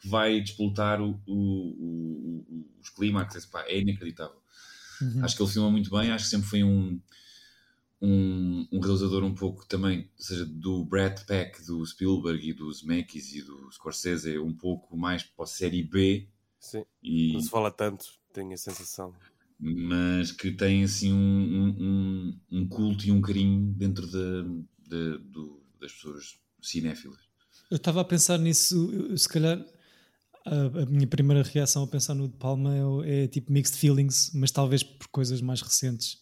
que 0.00 0.08
vai 0.08 0.40
despoltar 0.40 1.00
o, 1.00 1.20
o, 1.26 2.44
os 2.80 2.90
clímax, 2.90 3.48
é 3.66 3.80
inacreditável. 3.80 4.36
Uhum. 5.00 5.24
Acho 5.24 5.36
que 5.36 5.42
ele 5.42 5.50
filma 5.50 5.70
muito 5.70 5.90
bem, 5.90 6.12
acho 6.12 6.24
que 6.24 6.30
sempre 6.30 6.48
foi 6.48 6.62
um, 6.62 7.00
um, 8.02 8.66
um 8.72 8.80
realizador 8.80 9.22
um 9.22 9.34
pouco 9.34 9.64
também, 9.66 10.10
ou 10.18 10.24
seja, 10.24 10.44
do 10.44 10.84
Brad 10.84 11.20
Pack, 11.24 11.64
do 11.64 11.86
Spielberg 11.86 12.48
e 12.50 12.52
dos 12.52 12.80
Zemeckis 12.80 13.32
e 13.34 13.42
do 13.42 13.70
Scorsese, 13.70 14.38
um 14.38 14.52
pouco 14.52 14.96
mais 14.96 15.22
para 15.22 15.44
a 15.44 15.48
série 15.48 15.82
B, 15.84 16.28
Sim. 16.58 16.84
e, 17.02 17.32
Não 17.34 17.40
se 17.40 17.48
fala 17.48 17.70
tanto, 17.70 18.04
tenho 18.32 18.52
a 18.52 18.56
sensação. 18.56 19.14
mas 19.58 20.32
que 20.32 20.50
tem 20.50 20.82
assim 20.82 21.12
um, 21.12 21.76
um, 21.78 22.40
um- 22.50 22.68
culto 22.68 23.06
e 23.06 23.12
um 23.12 23.20
carinho 23.20 23.72
dentro 23.74 24.04
da- 24.08 24.42
da- 24.88 25.16
do- 25.18 25.62
das 25.80 25.92
pessoas 25.92 26.34
cinéfilas. 26.60 27.20
Eu 27.70 27.76
estava 27.76 28.00
a 28.00 28.04
pensar 28.04 28.38
nisso, 28.38 28.90
eu- 28.92 29.16
se 29.16 29.28
calhar 29.28 29.64
a, 30.44 30.82
a 30.82 30.86
minha 30.86 31.06
primeira 31.06 31.42
reação 31.44 31.84
a 31.84 31.86
pensar 31.86 32.14
no 32.14 32.26
De 32.28 32.36
Palma 32.36 32.74
é, 33.06 33.24
é 33.24 33.28
tipo 33.28 33.52
mixed 33.52 33.76
feelings, 33.78 34.32
mas 34.34 34.50
talvez 34.50 34.82
por 34.82 35.06
coisas 35.08 35.40
mais 35.40 35.62
recentes 35.62 36.20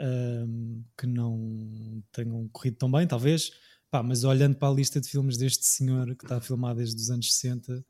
ahm, 0.00 0.82
que 0.96 1.06
não 1.06 2.02
tenham 2.12 2.48
corrido 2.52 2.76
tão 2.76 2.90
bem, 2.90 3.06
talvez. 3.06 3.50
Pá, 3.90 4.02
mas 4.02 4.22
olhando 4.24 4.54
para 4.56 4.68
a 4.68 4.74
lista 4.74 5.00
de 5.00 5.08
filmes 5.08 5.36
deste 5.38 5.64
senhor 5.64 6.14
que 6.14 6.24
está 6.24 6.36
a 6.36 6.40
filmar 6.40 6.74
desde 6.74 7.00
os 7.00 7.10
anos 7.10 7.32
60, 7.34 7.84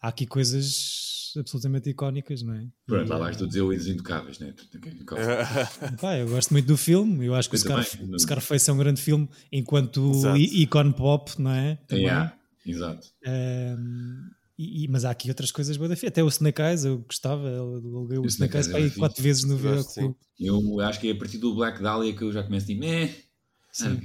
há 0.00 0.08
aqui 0.08 0.26
coisas 0.26 1.32
absolutamente 1.36 1.90
icónicas, 1.90 2.42
não 2.42 2.54
é? 2.54 2.68
Pronto, 2.86 3.08
lá 3.08 3.18
vais 3.18 3.36
tu 3.36 3.46
dizer 3.46 3.62
os 3.62 3.86
Indutocáveis? 3.86 4.38
Tu- 4.38 4.52
tu- 4.52 4.78
tu- 4.80 5.96
Pá, 6.00 6.16
eu 6.16 6.28
gosto 6.28 6.52
muito 6.52 6.66
do 6.66 6.76
filme. 6.76 7.26
Eu 7.26 7.34
acho 7.34 7.50
que 7.50 7.56
o 7.56 7.62
também. 7.62 7.84
O 8.14 8.18
Scarface 8.18 8.70
é 8.70 8.72
um 8.72 8.76
grande 8.76 9.00
filme 9.02 9.28
enquanto 9.50 10.12
Exato. 10.12 10.36
í- 10.36 10.62
ícone 10.62 10.92
pop, 10.92 11.32
não 11.40 11.50
é? 11.50 11.76
Também. 11.88 12.04
Yeah, 12.04 12.38
exato. 12.64 13.08
Um, 13.26 14.30
e, 14.58 14.84
e- 14.84 14.88
mas 14.88 15.04
há 15.04 15.10
aqui 15.10 15.28
outras 15.28 15.50
coisas 15.52 15.76
boas 15.76 15.90
da 15.90 15.96
fi- 15.96 16.06
Até 16.06 16.22
o 16.22 16.28
Snake 16.28 16.60
Eyes, 16.62 16.84
eu 16.84 16.98
gostava. 16.98 17.48
Eu 17.48 17.74
aluguei 17.76 18.18
o, 18.18 18.22
O 18.22 18.26
Snake 18.26 18.54
Eyes 18.56 18.66
Eyes 18.66 18.68
para 18.68 18.78
aí 18.84 18.90
era 18.90 18.98
quatro 18.98 19.22
vezes 19.22 19.44
no 19.44 19.56
videoclube. 19.56 20.16
Eu 20.38 20.80
acho 20.80 21.00
que 21.00 21.08
é 21.08 21.12
a 21.12 21.16
partir 21.16 21.38
do 21.38 21.54
Black 21.54 21.82
Dahlia 21.82 22.14
que 22.14 22.22
eu 22.22 22.32
já 22.32 22.42
começo 22.42 22.64
a 22.70 22.74
dizer, 22.74 22.80
"Meh." 22.80 23.14
Sim. 23.72 24.00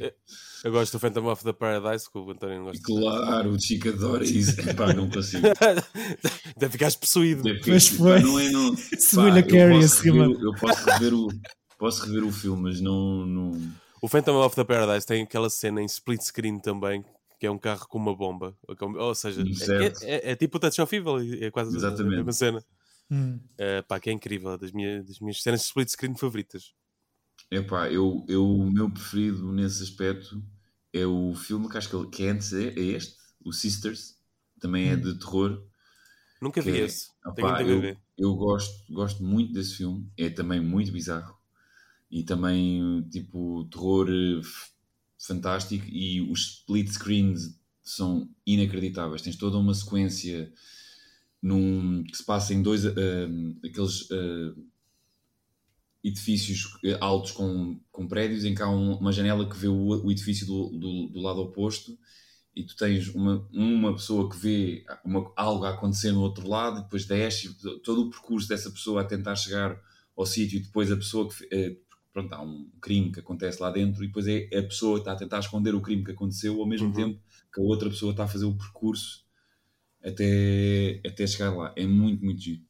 Eu 0.63 0.71
gosto 0.71 0.93
do 0.93 0.99
Phantom 0.99 1.27
of 1.31 1.43
the 1.43 1.53
Paradise, 1.53 2.09
que 2.11 2.17
o 2.17 2.31
António 2.31 2.57
não 2.57 2.63
gosta. 2.65 2.81
Claro, 2.83 3.51
o 3.51 3.59
Chico 3.61 3.89
adora 3.89 4.23
isso. 4.25 4.55
Pá, 4.75 4.91
não 4.93 5.07
consigo. 5.09 5.43
Deve 6.57 6.71
ficares 6.71 6.95
possuído. 6.95 7.43
Deve 7.43 7.59
ficar- 7.59 7.79
foi. 7.97 8.19
pá, 8.19 8.25
Não 8.25 8.39
é, 8.39 8.49
não. 8.49 8.75
Pá, 9.15 9.39
eu 9.39 9.47
Carey 9.47 9.79
rever 9.79 10.27
o- 10.29 10.43
Eu 10.43 10.55
posso 10.55 10.85
rever 10.89 11.13
o, 11.13 11.27
posso 11.77 12.05
rever 12.05 12.23
o 12.23 12.31
filme, 12.31 12.63
mas 12.63 12.81
não. 12.81 13.25
não... 13.27 13.51
O 14.01 14.07
Phantom 14.07 14.43
of 14.43 14.55
the 14.55 14.63
Paradise 14.63 15.05
tem 15.05 15.21
aquela 15.23 15.49
cena 15.51 15.81
em 15.81 15.85
split 15.85 16.21
screen 16.23 16.59
também, 16.59 17.05
que 17.39 17.47
é 17.47 17.51
um 17.51 17.57
carro 17.57 17.87
com 17.87 17.97
uma 17.97 18.15
bomba. 18.15 18.55
Ou 18.97 19.15
seja, 19.15 19.41
é, 19.41 19.85
é- 20.29 20.31
é 20.31 20.35
tipo 20.35 20.57
o 20.57 20.59
Touch 20.59 20.79
of 20.81 20.95
Evil, 20.95 21.17
é 21.43 21.49
quase 21.49 21.75
Exatamente. 21.75 22.13
a 22.13 22.17
mesma 22.17 22.33
cena. 22.33 22.65
Hum. 23.09 23.39
É, 23.57 23.81
pá, 23.81 23.99
que 23.99 24.09
é 24.09 24.13
incrível, 24.13 24.57
das 24.57 24.71
minhas, 24.71 25.05
das 25.05 25.19
minhas 25.19 25.41
cenas 25.41 25.61
de 25.61 25.65
split 25.67 25.89
screen 25.89 26.15
favoritas. 26.15 26.73
Epá, 27.49 27.89
eu, 27.89 28.23
eu, 28.27 28.45
o 28.45 28.69
meu 28.69 28.91
preferido 28.91 29.51
nesse 29.51 29.81
aspecto 29.81 30.43
é 30.93 31.05
o 31.07 31.33
filme 31.33 31.67
que 31.69 31.77
acho 31.77 31.89
que, 31.89 31.95
ele- 31.95 32.09
que 32.09 32.23
é 32.25 32.29
antes, 32.29 32.53
é, 32.53 32.67
é 32.67 32.79
este, 32.79 33.15
o 33.43 33.51
Sisters, 33.51 34.17
também 34.59 34.89
é 34.89 34.95
de 34.95 35.17
terror. 35.17 35.63
Nunca 36.41 36.61
vi 36.61 36.71
é- 36.71 36.85
esse. 36.85 37.09
opá, 37.25 37.63
eu, 37.63 37.81
ver. 37.81 37.97
eu 38.17 38.35
gosto, 38.35 38.93
gosto 38.93 39.23
muito 39.23 39.53
desse 39.53 39.77
filme, 39.77 40.11
é 40.17 40.29
também 40.29 40.59
muito 40.59 40.91
bizarro 40.91 41.35
e 42.11 42.23
também 42.23 43.01
tipo 43.09 43.65
terror 43.71 44.07
eh, 44.09 44.41
fantástico 45.19 45.85
e 45.87 46.21
os 46.21 46.59
split 46.61 46.89
screens 46.89 47.59
são 47.83 48.29
inacreditáveis. 48.45 49.21
Tens 49.21 49.35
toda 49.35 49.57
uma 49.57 49.73
sequência 49.73 50.51
num, 51.41 52.03
que 52.03 52.17
se 52.17 52.25
passa 52.25 52.53
em 52.53 52.61
dois 52.63 52.85
eh, 52.85 53.27
aqueles 53.65 54.09
eh, 54.11 54.53
edifícios 56.03 56.77
eh, 56.83 56.97
altos 57.01 57.31
com, 57.31 57.79
com 57.91 58.07
prédios 58.07 58.45
em 58.45 58.55
que 58.55 58.61
há 58.61 58.69
um- 58.69 58.95
uma 58.97 59.11
janela 59.11 59.47
que 59.49 59.57
vê 59.57 59.67
o, 59.67 59.75
o 60.05 60.11
edifício 60.11 60.45
do, 60.47 60.69
do, 60.77 61.07
do 61.09 61.19
lado 61.19 61.41
oposto 61.41 61.97
e 62.55 62.63
tu 62.65 62.75
tens 62.75 63.09
uma, 63.09 63.47
uma 63.53 63.93
pessoa 63.95 64.29
que 64.29 64.37
vê 64.37 64.85
uma- 65.05 65.31
algo 65.35 65.65
a 65.65 65.71
acontecer 65.71 66.11
no 66.11 66.21
outro 66.21 66.47
lado 66.47 66.79
e 66.79 66.83
depois 66.83 67.05
desce 67.05 67.53
todo 67.83 68.03
o 68.03 68.09
percurso 68.09 68.47
dessa 68.47 68.71
pessoa 68.71 69.01
a 69.01 69.05
tentar 69.05 69.35
chegar 69.35 69.77
ao 70.17 70.25
sítio 70.25 70.57
e 70.59 70.63
depois 70.63 70.91
a 70.91 70.97
pessoa 70.97 71.29
que 71.29 71.47
eh, 71.51 71.77
pronto, 72.13 72.33
há 72.33 72.41
um 72.41 72.69
crime 72.81 73.11
que 73.11 73.19
acontece 73.19 73.61
lá 73.61 73.69
dentro 73.71 74.03
e 74.03 74.07
depois 74.07 74.27
é 74.27 74.47
a 74.57 74.63
pessoa 74.63 74.95
que 74.95 75.01
está 75.01 75.11
a 75.13 75.15
tentar 75.15 75.39
esconder 75.39 75.75
o 75.75 75.81
crime 75.81 76.03
que 76.03 76.11
aconteceu 76.11 76.59
ao 76.59 76.67
mesmo 76.67 76.87
Uhum. 76.87 76.93
tempo 76.93 77.21
que 77.53 77.59
a 77.61 77.63
outra 77.63 77.89
pessoa 77.89 78.11
está 78.11 78.23
a 78.25 78.27
fazer 78.27 78.45
o 78.45 78.55
percurso 78.57 79.25
até, 80.03 81.01
até 81.05 81.27
chegar 81.27 81.55
lá. 81.55 81.73
É 81.75 81.85
muito, 81.85 82.23
muito 82.23 82.41
giro. 82.41 82.61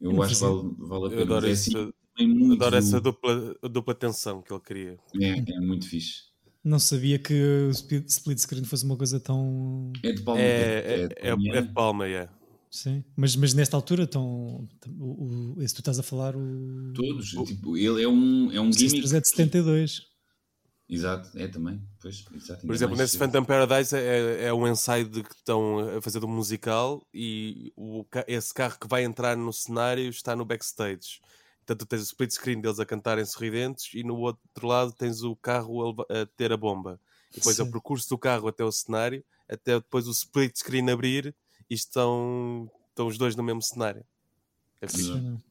Eu, 0.00 0.12
Eu 0.12 0.22
acho 0.22 0.34
que 0.34 0.40
vale, 0.40 0.74
vale 0.78 1.02
a 1.04 1.06
Eu 1.06 1.10
pena. 1.10 1.22
adoro, 1.22 1.46
Mas 1.46 1.50
é 1.50 1.52
esse, 1.52 1.76
assim, 1.76 2.26
muito, 2.28 2.52
adoro 2.54 2.76
essa 2.76 3.00
dupla, 3.00 3.54
dupla 3.70 3.94
tensão 3.94 4.42
que 4.42 4.52
ele 4.52 4.60
queria. 4.62 4.98
é, 5.20 5.52
é 5.52 5.60
muito 5.60 5.88
fixe. 5.88 6.24
Não 6.64 6.78
sabia 6.80 7.16
que 7.18 7.32
o 7.32 7.70
split 7.70 8.38
screen 8.40 8.64
fosse 8.64 8.84
uma 8.84 8.96
coisa 8.96 9.20
tão. 9.20 9.92
É 10.02 10.12
de 10.12 10.22
Palma. 10.22 10.40
É, 10.42 11.08
é, 11.22 11.28
é, 11.28 11.58
é 11.58 11.62
de 11.62 11.72
Palma, 11.72 12.08
é. 12.08 12.28
Sim. 12.70 13.04
Mas, 13.16 13.36
mas 13.36 13.54
nesta 13.54 13.76
altura, 13.76 14.06
tão, 14.06 14.68
o, 14.98 15.54
o, 15.56 15.62
esse 15.62 15.74
tu 15.74 15.80
estás 15.80 15.98
a 15.98 16.02
falar, 16.02 16.36
o. 16.36 16.92
Todos. 16.94 17.30
Tipo, 17.30 17.76
ele 17.76 18.02
é 18.02 18.08
um, 18.08 18.52
é 18.52 18.60
um 18.60 18.68
o 18.68 18.72
gimmick. 18.72 19.14
É 19.14 19.20
de 19.20 19.28
72. 19.28 20.02
Exato, 20.88 21.36
é 21.36 21.48
também. 21.48 21.82
Pois, 22.00 22.24
exato, 22.34 22.64
Por 22.64 22.74
exemplo, 22.74 22.96
nesse. 22.96 23.18
Phantom 23.18 23.44
Paradise 23.44 23.96
é, 23.96 24.44
é 24.44 24.54
um 24.54 24.68
ensaio 24.68 25.08
de 25.08 25.22
que 25.22 25.34
estão 25.34 25.96
a 25.96 26.00
fazer 26.00 26.24
um 26.24 26.28
musical 26.28 27.04
e 27.12 27.72
o, 27.76 28.04
esse 28.28 28.54
carro 28.54 28.78
que 28.78 28.86
vai 28.86 29.02
entrar 29.02 29.36
no 29.36 29.52
cenário 29.52 30.08
está 30.08 30.36
no 30.36 30.44
backstage. 30.44 31.20
Portanto, 31.58 31.80
tu 31.80 31.86
tens 31.86 32.02
o 32.02 32.04
split 32.04 32.30
screen 32.30 32.60
deles 32.60 32.78
a 32.78 32.86
cantarem 32.86 33.24
sorridentes 33.24 33.92
e 33.94 34.04
no 34.04 34.16
outro 34.18 34.66
lado 34.66 34.92
tens 34.92 35.22
o 35.22 35.34
carro 35.34 35.96
a 36.08 36.26
ter 36.36 36.52
a 36.52 36.56
bomba. 36.56 37.00
E 37.32 37.38
depois 37.38 37.58
é 37.58 37.62
o 37.62 37.66
Sim. 37.66 37.72
percurso 37.72 38.08
do 38.08 38.16
carro 38.16 38.46
até 38.46 38.62
o 38.62 38.70
cenário, 38.70 39.24
até 39.48 39.74
depois 39.74 40.06
o 40.06 40.12
split 40.12 40.56
screen 40.56 40.88
abrir 40.88 41.34
e 41.70 41.74
estão, 41.74 42.70
estão 42.90 43.06
os 43.06 43.18
dois 43.18 43.34
no 43.36 43.42
mesmo 43.42 43.62
cenário. 43.62 44.04
É 44.80 44.86
fixe. 44.88 45.10
Exato. 45.10 45.42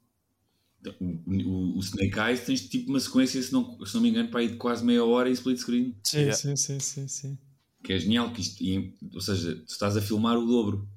O, 1.01 1.06
o, 1.06 1.78
o 1.78 1.80
Snake 1.80 2.19
Eyes 2.19 2.45
tens 2.45 2.69
tipo 2.69 2.91
uma 2.91 2.99
sequência, 2.99 3.41
se 3.41 3.51
não, 3.51 3.84
se 3.86 3.95
não 3.95 4.01
me 4.01 4.10
engano, 4.10 4.30
para 4.30 4.41
aí 4.41 4.49
de 4.49 4.58
quase 4.58 4.86
meia 4.86 5.04
hora 5.04 5.28
em 5.30 5.34
split 5.34 5.58
screen. 5.58 5.95
Sim, 6.04 6.17
Yeah. 6.17 6.36
sim, 6.38 6.56
sim, 6.56 6.80
sim, 6.80 7.08
sim. 7.08 7.38
Que 7.84 7.93
é 7.93 7.99
genial, 7.99 8.32
que 8.32 8.41
isto, 8.41 8.63
e- 8.63 8.95
ou 9.13 9.19
seja, 9.21 9.56
tu 9.56 9.71
estás 9.71 9.97
a 9.97 10.01
filmar 10.01 10.38
o 10.38 10.45
dobro. 10.45 10.88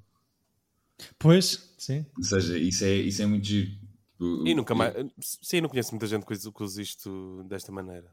Pois, 1.19 1.73
sim. 1.79 2.05
Ou 2.17 2.23
seja, 2.23 2.59
isso 2.59 2.85
é, 2.85 2.95
isso 2.97 3.23
é 3.23 3.27
muito 3.27 3.47
giro. 3.47 3.71
O- 4.19 4.47
E 4.47 4.55
nunca 4.55 4.73
eu- 4.75 4.77
mais. 4.77 4.95
Sim, 5.21 5.61
não 5.63 5.69
conheço 5.71 5.91
muita 5.93 6.07
gente 6.07 6.27
que 6.27 6.33
usa- 6.35 6.53
que 6.53 6.63
usa 6.63 6.83
isto 6.83 7.43
desta 7.49 7.73
maneira. 7.73 8.13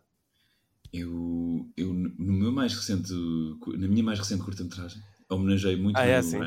Eu, 0.93 1.69
eu, 1.75 1.93
no 1.93 2.33
meu 2.33 2.51
mais 2.53 2.73
recente, 2.73 3.11
na 3.11 3.87
minha 3.87 4.03
mais 4.03 4.17
recente 4.19 4.43
curta-metragem, 4.43 5.01
homenageei 5.29 5.75
muito 5.75 5.97
Ah, 5.97 6.05
é 6.05 6.15
o 6.15 6.19
assim? 6.19 6.37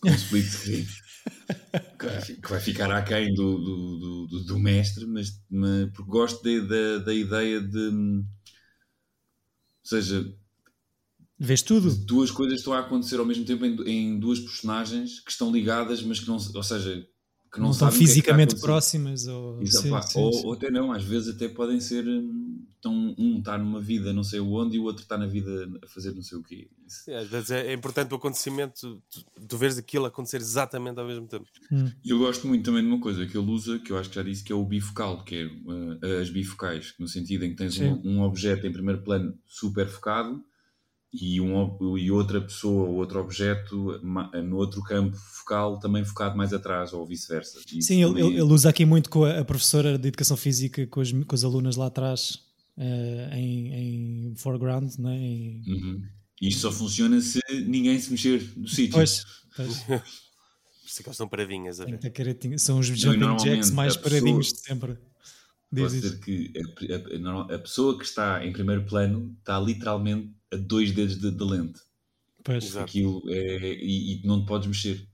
Com 0.00 0.10
o 0.10 0.14
split 0.14 0.46
screen. 0.46 0.86
que, 1.98 2.48
vai, 2.48 2.60
ficar 2.60 2.90
aquém 2.90 3.32
do, 3.34 3.58
do, 3.58 4.26
do, 4.26 4.44
do, 4.44 4.58
mestre, 4.58 5.06
mas, 5.06 5.40
mas 5.48 5.90
porque 5.92 6.10
gosto 6.10 6.42
de- 6.42 6.60
da, 6.66 6.98
da 7.04 7.14
ideia 7.14 7.60
de. 7.60 7.88
Ou 7.88 8.24
seja, 9.84 10.34
Vês 11.38 11.60
tudo. 11.62 11.92
duas 12.04 12.30
coisas 12.30 12.60
estão 12.60 12.72
a 12.72 12.78
acontecer 12.80 13.18
ao 13.18 13.26
mesmo 13.26 13.44
tempo 13.44 13.64
em, 13.64 13.76
em 13.88 14.18
duas 14.18 14.38
personagens 14.38 15.18
que 15.20 15.30
estão 15.30 15.50
ligadas, 15.50 16.02
mas 16.02 16.20
que 16.20 16.28
não. 16.28 16.36
Ou 16.36 16.62
seja, 16.62 17.06
que 17.52 17.58
não, 17.58 17.66
Não, 17.66 17.72
estão 17.72 17.88
o 17.88 17.90
que 17.90 17.96
é 17.96 18.00
que 18.00 18.06
fisicamente 18.06 18.56
próximas. 18.60 19.26
Ou, 19.26 19.64
sim, 19.66 19.90
pá, 19.90 20.02
sim, 20.02 20.18
ou, 20.20 20.32
sim. 20.32 20.46
ou 20.46 20.52
até 20.52 20.70
não, 20.70 20.92
às 20.92 21.02
vezes 21.02 21.34
até 21.34 21.48
podem 21.48 21.80
ser 21.80 22.06
hum, 22.06 22.41
estão, 22.82 23.14
um 23.16 23.38
está 23.38 23.56
numa 23.56 23.80
vida 23.80 24.12
não 24.12 24.24
sei 24.24 24.40
onde 24.40 24.76
e 24.76 24.80
o 24.80 24.84
outro 24.84 25.04
está 25.04 25.16
na 25.16 25.26
vida 25.26 25.70
a 25.82 25.86
fazer 25.86 26.12
não 26.12 26.22
sei 26.22 26.36
o 26.36 26.42
quê. 26.42 26.68
É, 27.08 27.18
às 27.18 27.28
vezes 27.28 27.50
é, 27.52 27.68
é 27.68 27.72
importante 27.72 28.12
o 28.12 28.16
acontecimento, 28.16 29.00
tu, 29.08 29.24
tu 29.48 29.56
veres 29.56 29.78
aquilo 29.78 30.04
acontecer 30.04 30.38
exatamente 30.38 30.98
ao 30.98 31.06
mesmo 31.06 31.26
tempo. 31.26 31.46
E 32.04 32.10
eu 32.10 32.18
gosto 32.18 32.46
muito 32.46 32.64
também 32.64 32.82
de 32.82 32.88
uma 32.88 33.00
coisa 33.00 33.24
que 33.24 33.38
ele 33.38 33.50
usa, 33.50 33.78
que 33.78 33.92
eu 33.92 33.98
acho 33.98 34.10
que 34.10 34.16
já 34.16 34.22
disse, 34.22 34.42
que 34.42 34.52
é 34.52 34.56
o 34.56 34.64
bifocal, 34.64 35.24
que 35.24 35.36
é 35.36 35.46
uh, 35.46 36.20
as 36.20 36.28
bifocais, 36.28 36.94
no 36.98 37.06
sentido 37.06 37.44
em 37.44 37.50
que 37.50 37.56
tens 37.56 37.78
um, 37.78 38.00
um, 38.04 38.22
objeto 38.22 38.66
em 38.66 38.72
primeiro 38.72 39.02
plano 39.02 39.38
super 39.46 39.86
focado 39.86 40.42
e, 41.12 41.40
um, 41.40 41.96
e 41.96 42.10
outra 42.10 42.40
pessoa, 42.40 42.88
outro 42.88 43.20
objeto 43.20 44.00
no 44.02 44.56
outro 44.56 44.82
campo 44.82 45.16
focal 45.16 45.78
também 45.78 46.04
focado 46.04 46.36
mais 46.36 46.52
atrás 46.52 46.92
ou 46.92 47.06
vice-versa. 47.06 47.60
Sim, 47.80 48.02
ele, 48.02 48.20
ele, 48.20 48.42
usa 48.42 48.70
aqui 48.70 48.84
muito 48.84 49.08
com 49.08 49.24
a, 49.24 49.40
a, 49.40 49.44
professora 49.44 49.98
de 49.98 50.08
Educação 50.08 50.36
Física, 50.36 50.86
com 50.86 51.00
as, 51.00 51.12
com 51.12 51.34
as 51.34 51.44
alunas 51.44 51.76
lá 51.76 51.86
atrás, 51.86 52.51
uh, 52.76 53.34
em, 53.34 54.30
em 54.30 54.36
foreground, 54.36 54.92
não 54.98 55.10
é? 55.10 55.16
Em... 55.16 55.62
Uhum. 55.66 56.02
E 56.40 56.48
isto 56.48 56.60
só 56.60 56.72
funciona 56.72 57.20
se 57.20 57.40
ninguém 57.66 57.98
se 57.98 58.10
mexer 58.10 58.38
do 58.56 58.68
sítio. 58.68 58.94
Pois, 58.94 59.24
pois. 59.56 59.78
Por 59.86 60.88
isso 60.88 61.00
é 61.00 61.02
que 61.04 61.08
eles 61.08 61.14
estão 61.14 61.28
paradinhas 61.28 61.80
a 61.80 61.84
ver. 61.84 62.58
São 62.58 62.78
os 62.78 62.86
jumping 62.86 63.38
jacks 63.38 63.70
mais 63.70 63.96
paradinhos 63.96 64.52
de 64.52 64.60
sempre. 64.60 64.98
Pode 65.74 66.00
ser 66.00 66.20
que 66.20 66.52
a, 66.58 67.30
a, 67.30 67.54
a, 67.54 67.58
pessoa 67.58 67.96
que 67.96 68.04
está 68.04 68.44
em 68.44 68.52
primeiro 68.52 68.84
plano 68.84 69.34
está 69.38 69.58
literalmente 69.58 70.30
a 70.52 70.56
dois 70.56 70.92
dedos 70.92 71.16
de, 71.16 71.30
de 71.30 71.44
lente. 71.44 71.80
Pois. 72.44 72.76
Aquilo 72.76 73.22
é, 73.28 73.74
e, 73.74 74.20
e, 74.20 74.26
não 74.26 74.42
te 74.42 74.46
podes 74.46 74.66
mexer. 74.66 75.08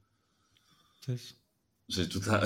Pois. 1.07 1.37
Ou 1.89 1.95
seja, 1.95 2.09
tu 2.09 2.21
tá, 2.21 2.41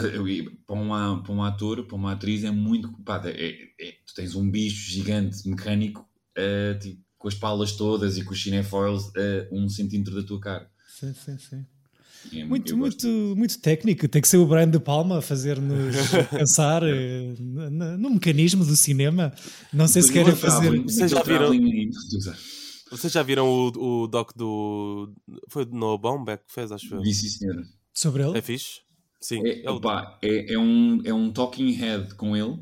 para, 0.67 0.77
uma, 0.77 1.23
para 1.23 1.33
um 1.33 1.43
ator, 1.43 1.85
para 1.85 1.97
uma 1.97 2.13
atriz, 2.13 2.45
é 2.45 2.51
muito. 2.51 2.93
Pá, 3.05 3.21
é, 3.25 3.55
é, 3.81 3.93
tu 4.07 4.15
tens 4.15 4.37
um 4.37 4.49
bicho 4.49 4.91
gigante 4.91 5.49
mecânico 5.49 6.09
uh, 6.39 6.79
tipo, 6.79 7.03
com 7.19 7.29
as 7.29 7.35
palas 7.35 7.73
todas 7.73 8.17
e 8.17 8.25
com 8.25 8.33
os 8.33 8.43
cinefoils 8.43 9.11
a 9.17 9.53
uh, 9.53 9.59
um 9.59 9.69
centímetro 9.69 10.15
da 10.15 10.23
tua 10.23 10.41
cara. 10.41 10.71
Sim, 10.89 11.13
sim, 11.15 11.39
sim. 11.39 11.67
É, 12.33 12.45
muito, 12.45 12.77
muito, 12.77 13.09
muito 13.37 13.59
técnico. 13.61 14.07
Tem 14.07 14.23
que 14.23 14.29
ser 14.29 14.37
o 14.37 14.47
Brian 14.47 14.71
De 14.71 14.79
Palma 14.79 15.19
a 15.19 15.23
fazer-nos 15.23 15.97
pensar 16.31 16.85
eh, 16.85 17.35
no, 17.39 17.99
no, 17.99 18.11
mecanismo 18.11 18.65
do 18.65 18.77
cinema. 18.77 19.35
Não 19.73 19.89
sei 19.89 20.03
se 20.03 20.13
querem 20.13 20.35
fazer. 20.37 20.83
Vocês 20.83 21.11
já 21.11 21.23
viram, 21.23 21.51
vocês 22.91 23.13
já 23.13 23.23
viram 23.25 23.49
o, 23.49 24.03
o 24.03 24.07
doc 24.07 24.31
do. 24.37 25.13
Foi 25.49 25.65
do 25.65 25.75
Noah 25.75 26.01
Baumbach 26.01 26.45
que 26.47 26.53
fez, 26.53 26.71
acho 26.71 26.95
eu. 26.95 27.03
Vi, 27.03 27.13
sim, 27.13 27.29
senhora. 27.29 27.65
Sobre 27.93 28.23
ele? 28.23 28.39
É 28.39 28.43
fixe? 28.43 28.83
Sim. 29.23 29.47
É, 29.47 29.65
é, 29.65 29.71
opa, 29.71 30.19
é, 30.23 30.53
é, 30.53 30.59
um, 30.59 31.01
é 31.05 31.15
um 31.15 31.33
talking 31.33 31.71
head 31.71 32.15
com 32.17 32.37
ele 32.37 32.59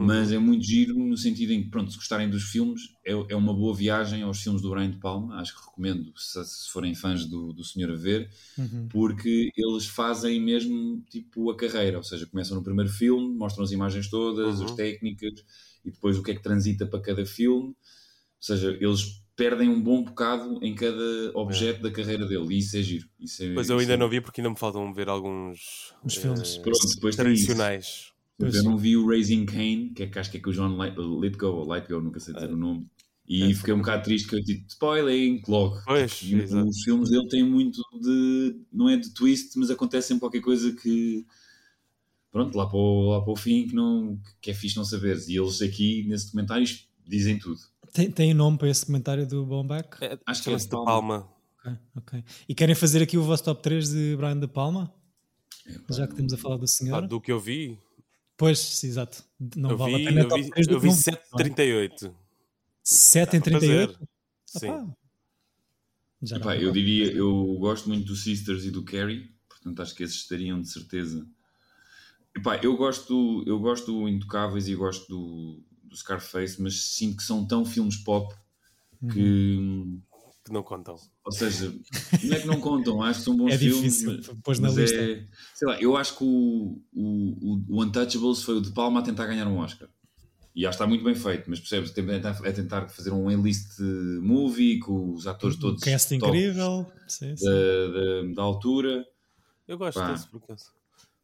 mas 0.00 0.30
é 0.30 0.38
muito 0.38 0.64
giro 0.64 0.94
no 0.96 1.16
sentido 1.16 1.52
em 1.52 1.64
que, 1.64 1.70
pronto, 1.70 1.90
se 1.90 1.96
gostarem 1.96 2.30
dos 2.30 2.44
filmes, 2.44 2.82
é, 3.04 3.10
é 3.10 3.34
uma 3.34 3.52
boa 3.52 3.74
viagem 3.74 4.22
aos 4.22 4.40
filmes 4.40 4.62
do 4.62 4.70
Brian 4.70 4.92
De 4.92 4.98
Palma, 4.98 5.40
acho 5.40 5.58
que 5.58 5.66
recomendo, 5.66 6.12
se, 6.16 6.44
se 6.44 6.70
forem 6.70 6.94
fãs 6.94 7.26
do, 7.26 7.52
do 7.52 7.64
Senhor 7.64 7.90
a 7.90 7.96
Ver, 7.96 8.30
uhum. 8.56 8.86
porque 8.88 9.50
eles 9.56 9.86
fazem 9.86 10.40
mesmo, 10.40 11.02
tipo, 11.10 11.50
a 11.50 11.56
carreira, 11.56 11.96
ou 11.96 12.04
seja, 12.04 12.26
começam 12.26 12.56
no 12.56 12.62
primeiro 12.62 12.88
filme, 12.88 13.34
mostram 13.36 13.64
as 13.64 13.72
imagens 13.72 14.08
todas, 14.08 14.60
uhum. 14.60 14.66
as 14.66 14.72
técnicas, 14.76 15.44
e 15.84 15.90
depois 15.90 16.16
o 16.16 16.22
que 16.22 16.30
é 16.30 16.34
que 16.36 16.44
transita 16.44 16.86
para 16.86 17.00
cada 17.00 17.26
filme, 17.26 17.70
ou 17.70 17.76
seja, 18.38 18.70
eles 18.80 19.20
perdem 19.38 19.68
um 19.68 19.80
bom 19.80 20.02
bocado 20.02 20.58
em 20.60 20.74
cada 20.74 21.30
objeto 21.32 21.78
é. 21.78 21.82
da 21.84 21.90
carreira 21.92 22.26
dele, 22.26 22.56
e 22.56 22.58
isso 22.58 22.76
é 22.76 22.82
giro. 22.82 23.08
Isso 23.20 23.44
é, 23.44 23.54
pois 23.54 23.70
eu 23.70 23.78
ainda 23.78 23.94
é... 23.94 23.96
não 23.96 24.08
vi 24.08 24.20
porque 24.20 24.40
ainda 24.40 24.50
me 24.50 24.58
faltam 24.58 24.92
ver 24.92 25.08
alguns 25.08 25.94
Os 26.04 26.16
filmes 26.16 26.56
eh, 26.56 26.60
pronto, 26.60 26.88
depois 26.92 27.14
tradicionais. 27.14 28.12
Pois 28.36 28.56
eu 28.56 28.64
não 28.64 28.76
vi 28.76 28.96
o 28.96 29.06
Raising 29.06 29.46
Kane, 29.46 29.92
que 29.94 30.02
é 30.02 30.06
que 30.08 30.18
acho 30.18 30.30
que 30.30 30.38
é 30.38 30.40
com 30.40 30.50
o 30.50 30.52
John 30.52 30.76
Lithgow, 31.20 31.54
ou 31.54 31.66
Lightgo, 31.66 32.00
nunca 32.00 32.18
sei 32.18 32.34
dizer 32.34 32.50
é. 32.50 32.52
o 32.52 32.56
nome. 32.56 32.86
E 33.28 33.50
é, 33.50 33.54
fiquei 33.54 33.74
um 33.74 33.78
bocado 33.78 34.02
triste 34.02 34.26
que 34.26 34.34
eu 34.34 34.42
tipo, 34.42 34.66
spoiling, 34.68 35.42
logo. 35.46 35.80
Pois, 35.84 36.20
e 36.22 36.34
os 36.34 36.82
filmes 36.82 37.10
dele 37.10 37.28
têm 37.28 37.44
muito 37.44 37.80
de. 38.00 38.56
não 38.72 38.88
é 38.88 38.96
de 38.96 39.12
twist, 39.14 39.56
mas 39.56 39.70
acontece 39.70 40.08
sempre 40.08 40.20
qualquer 40.20 40.40
coisa 40.40 40.72
que. 40.72 41.24
Pronto, 42.32 42.56
lá 42.56 42.66
para 42.66 42.76
o, 42.76 43.10
lá 43.10 43.20
para 43.22 43.32
o 43.32 43.36
fim 43.36 43.66
que, 43.66 43.74
não, 43.74 44.18
que 44.40 44.50
é 44.50 44.54
fixe 44.54 44.76
não 44.76 44.84
saberes. 44.84 45.28
E 45.28 45.36
eles 45.36 45.62
aqui, 45.62 46.04
nesse 46.08 46.26
documentário, 46.26 46.66
dizem 47.06 47.38
tudo. 47.38 47.60
Tem, 47.92 48.10
tem 48.10 48.34
nome 48.34 48.58
para 48.58 48.68
esse 48.68 48.84
comentário 48.84 49.26
do 49.26 49.44
Bombac? 49.44 50.02
É, 50.04 50.18
acho 50.26 50.42
que 50.42 50.50
é 50.50 50.56
de 50.56 50.68
Palma. 50.68 50.86
Palma. 50.86 51.38
Okay, 51.60 51.78
ok. 51.96 52.24
E 52.48 52.54
querem 52.54 52.74
fazer 52.74 53.02
aqui 53.02 53.18
o 53.18 53.22
vosso 53.22 53.44
top 53.44 53.62
3 53.62 53.90
de 53.90 54.16
Brian 54.16 54.38
De 54.38 54.46
Palma? 54.46 54.92
É, 55.66 55.94
Já 55.94 56.06
que 56.06 56.14
temos 56.14 56.32
a 56.32 56.36
falar 56.36 56.56
do 56.56 56.66
senhor. 56.66 57.04
Ah, 57.04 57.06
do 57.06 57.20
que 57.20 57.32
eu 57.32 57.40
vi, 57.40 57.78
Pois, 58.38 58.84
exato. 58.84 59.24
Não 59.56 59.70
eu 59.70 59.76
vale 59.76 59.96
vi, 59.96 60.02
a 60.02 60.08
pena 60.08 60.20
eu 60.20 60.28
vi, 60.28 60.50
eu 60.68 60.80
vi 60.80 60.88
7,38. 60.88 62.14
7 62.84 63.36
em 63.36 63.40
38? 63.40 64.08
Sim. 64.46 64.68
Opa. 64.68 64.96
Já 66.22 66.36
Epá, 66.36 66.56
eu 66.56 66.70
diria, 66.72 67.12
eu 67.12 67.56
gosto 67.58 67.88
muito 67.88 68.06
do 68.06 68.14
Sisters 68.14 68.64
e 68.64 68.70
do 68.70 68.84
Carrie, 68.84 69.32
portanto 69.48 69.82
acho 69.82 69.94
que 69.94 70.02
esses 70.04 70.16
estariam 70.16 70.60
de 70.60 70.68
certeza. 70.68 71.26
Epá, 72.36 72.56
eu 72.62 72.76
gosto, 72.76 73.42
eu 73.46 73.58
gosto 73.58 73.92
do 73.92 74.08
Intocáveis 74.08 74.68
e 74.68 74.74
gosto 74.74 75.08
do, 75.08 75.62
do 75.88 75.96
Scarface, 75.96 76.60
mas 76.60 76.80
sinto 76.94 77.16
que 77.18 77.22
são 77.22 77.46
tão 77.46 77.64
filmes 77.64 77.96
pop 77.96 78.34
que, 79.12 79.20
Uhum. 79.20 80.02
Que 80.44 80.52
não 80.52 80.62
contam. 80.62 80.96
ou 81.24 81.32
seja, 81.32 81.74
não 82.24 82.36
é 82.36 82.40
que 82.40 82.46
não 82.46 82.60
contam, 82.60 83.02
acho 83.02 83.18
que 83.20 83.24
são 83.26 83.36
bons 83.36 83.52
É 83.52 83.58
filmes, 83.58 83.76
difícil, 83.98 84.36
mas, 84.46 84.58
na 84.58 84.68
mas 84.68 84.76
lista. 84.78 84.96
é, 84.96 85.26
sei 85.54 85.68
lá, 85.68 85.80
eu 85.80 85.96
acho 85.96 86.16
que 86.16 86.24
o, 86.24 86.80
o, 86.92 87.64
o 87.68 87.82
Untouchables 87.82 88.42
foi 88.42 88.56
o 88.56 88.60
de 88.62 88.70
Palma 88.72 89.00
a 89.00 89.02
tentar 89.02 89.26
ganhar 89.26 89.46
um 89.46 89.58
Oscar. 89.58 89.88
E 90.56 90.66
acho 90.66 90.76
que 90.76 90.82
está 90.82 90.88
muito 90.88 91.04
bem 91.04 91.14
feito, 91.14 91.48
mas 91.48 91.60
percebes? 91.60 91.90
É 91.90 91.94
tentar, 92.02 92.40
é 92.44 92.50
tentar 92.52 92.88
fazer 92.88 93.12
um 93.12 93.28
A-list 93.28 93.78
movie 94.22 94.78
com 94.80 95.12
os 95.12 95.26
atores 95.26 95.56
todos 95.56 95.80
Um 95.82 95.84
cast 95.84 96.12
incrível. 96.14 96.90
Sim, 97.06 97.36
sim. 97.36 97.44
da, 97.44 97.52
da, 97.52 98.34
da 98.34 98.42
altura. 98.42 99.06
Eu 99.68 99.76
gosto 99.78 100.00
Pá. 100.00 100.10
desse, 100.12 100.26
por 100.28 100.42
acaso. 100.42 100.72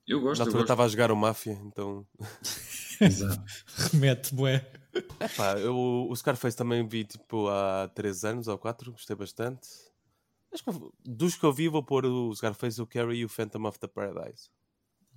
Eu 0.07 0.21
gosto, 0.21 0.39
Na 0.41 0.45
eu 0.45 0.49
altura 0.49 0.59
gosto. 0.59 0.65
estava 0.65 0.85
a 0.85 0.89
jogar 0.89 1.11
o 1.11 1.17
Máfia, 1.17 1.59
então. 1.65 2.07
Exato. 3.01 3.43
Remete, 3.93 4.35
bué. 4.35 4.71
Epá, 5.21 5.59
eu, 5.59 5.75
o 6.09 6.15
Scarface 6.17 6.57
também 6.57 6.87
vi 6.87 7.05
tipo 7.05 7.49
há 7.49 7.89
3 7.95 8.25
anos 8.25 8.47
ou 8.49 8.57
4, 8.59 8.93
gostei 8.93 9.17
bastante. 9.17 9.69
Acho 10.53 10.63
que 10.63 10.71
eu- 10.71 10.93
dos 11.05 11.35
que 11.37 11.45
eu 11.45 11.53
vi, 11.53 11.69
vou 11.69 11.83
pôr 11.83 12.05
o 12.07 12.35
Scarface, 12.35 12.81
o 12.81 12.87
Carrie 12.87 13.19
e 13.21 13.25
o 13.25 13.29
Phantom 13.29 13.67
of 13.67 13.79
the 13.79 13.89
Paradise. 13.89 14.49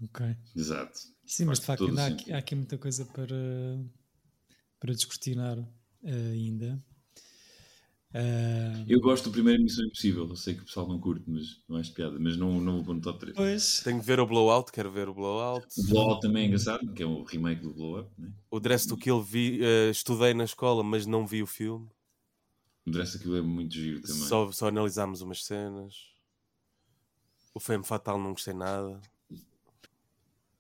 Ok. 0.02 0.26
Exato. 0.56 0.98
Sim, 1.26 1.46
mas 1.46 1.60
de 1.60 1.66
facto 1.66 1.86
ainda 1.86 2.08
há 2.08 2.36
há 2.36 2.38
aqui 2.40 2.56
muita 2.56 2.78
coisa 2.78 3.06
para, 3.06 3.36
para 4.80 4.94
descortinar 4.94 5.58
eh, 6.04 6.32
ainda. 6.32 6.84
Ah, 8.14 8.84
Eu 8.88 9.00
gosto 9.02 9.26
do 9.26 9.32
primeiro 9.32 9.62
Missão 9.62 9.86
Impossível. 9.86 10.28
Eu 10.28 10.36
sei 10.36 10.54
que 10.56 10.62
o 10.62 10.66
pessoal 10.66 10.88
não 10.88 11.00
curte, 11.00 11.24
mas 11.28 11.62
não 11.68 11.78
acho 11.78 11.94
piada. 11.94 12.18
Mas 12.20 12.38
não, 12.38 12.60
não 12.62 12.76
vou 12.78 12.84
pôr 12.86 12.96
no 12.96 13.02
top 13.02 13.20
3. 13.20 13.36
pois, 13.36 13.82
Tenho 13.84 14.00
que 14.00 14.06
ver 14.06 14.20
o 14.20 14.26
Blowout, 14.26 14.72
quero 14.72 14.92
ver 14.92 15.10
o 15.10 15.14
Blowout. 15.14 15.68
O 15.78 15.84
Blowout 15.88 16.22
também 16.22 16.44
é 16.44 16.46
engraçado, 16.48 16.94
que 16.94 17.04
é 17.04 17.06
o 17.06 17.24
remake 17.24 17.62
do 17.62 17.74
Blowout. 17.74 18.10
Né? 18.18 18.32
O 18.50 18.60
Dress 18.60 18.88
to 18.88 18.98
Kill 18.98 19.22
vi, 19.22 19.60
eh, 19.62 19.90
estudei 19.90 20.34
na 20.34 20.46
escola, 20.46 20.84
mas 20.84 21.06
não 21.06 21.28
vi 21.28 21.44
o 21.44 21.48
filme. 21.48 21.88
O 22.88 22.92
resto 22.92 23.18
aquilo 23.18 23.36
é 23.36 23.42
muito 23.42 23.74
giro 23.74 24.02
também. 24.02 24.22
Só, 24.24 24.50
só 24.52 24.68
analisámos 24.70 25.22
umas 25.22 25.44
cenas. 25.44 25.94
O 27.54 27.60
Femme 27.60 27.84
Fatal 27.84 28.18
não 28.18 28.32
gostei 28.32 28.54
nada. 28.54 29.02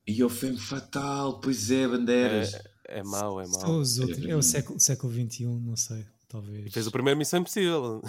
E 0.05 0.23
o 0.23 0.29
Femme 0.29 0.57
Fatal, 0.57 1.39
pois 1.39 1.71
é, 1.71 1.87
bandeiras. 1.87 2.53
É, 2.53 2.99
é 2.99 3.03
mau, 3.03 3.39
é 3.39 3.47
mau. 3.47 3.77
outros. 3.77 3.97
É 3.99 4.35
o 4.35 4.41
século, 4.41 4.79
século 4.79 5.13
XXI, 5.13 5.45
não 5.45 5.75
sei, 5.77 6.05
talvez. 6.27 6.73
Fez 6.73 6.87
o 6.87 6.91
primeiro 6.91 7.17
Missão 7.17 7.39
Impossível. 7.39 8.01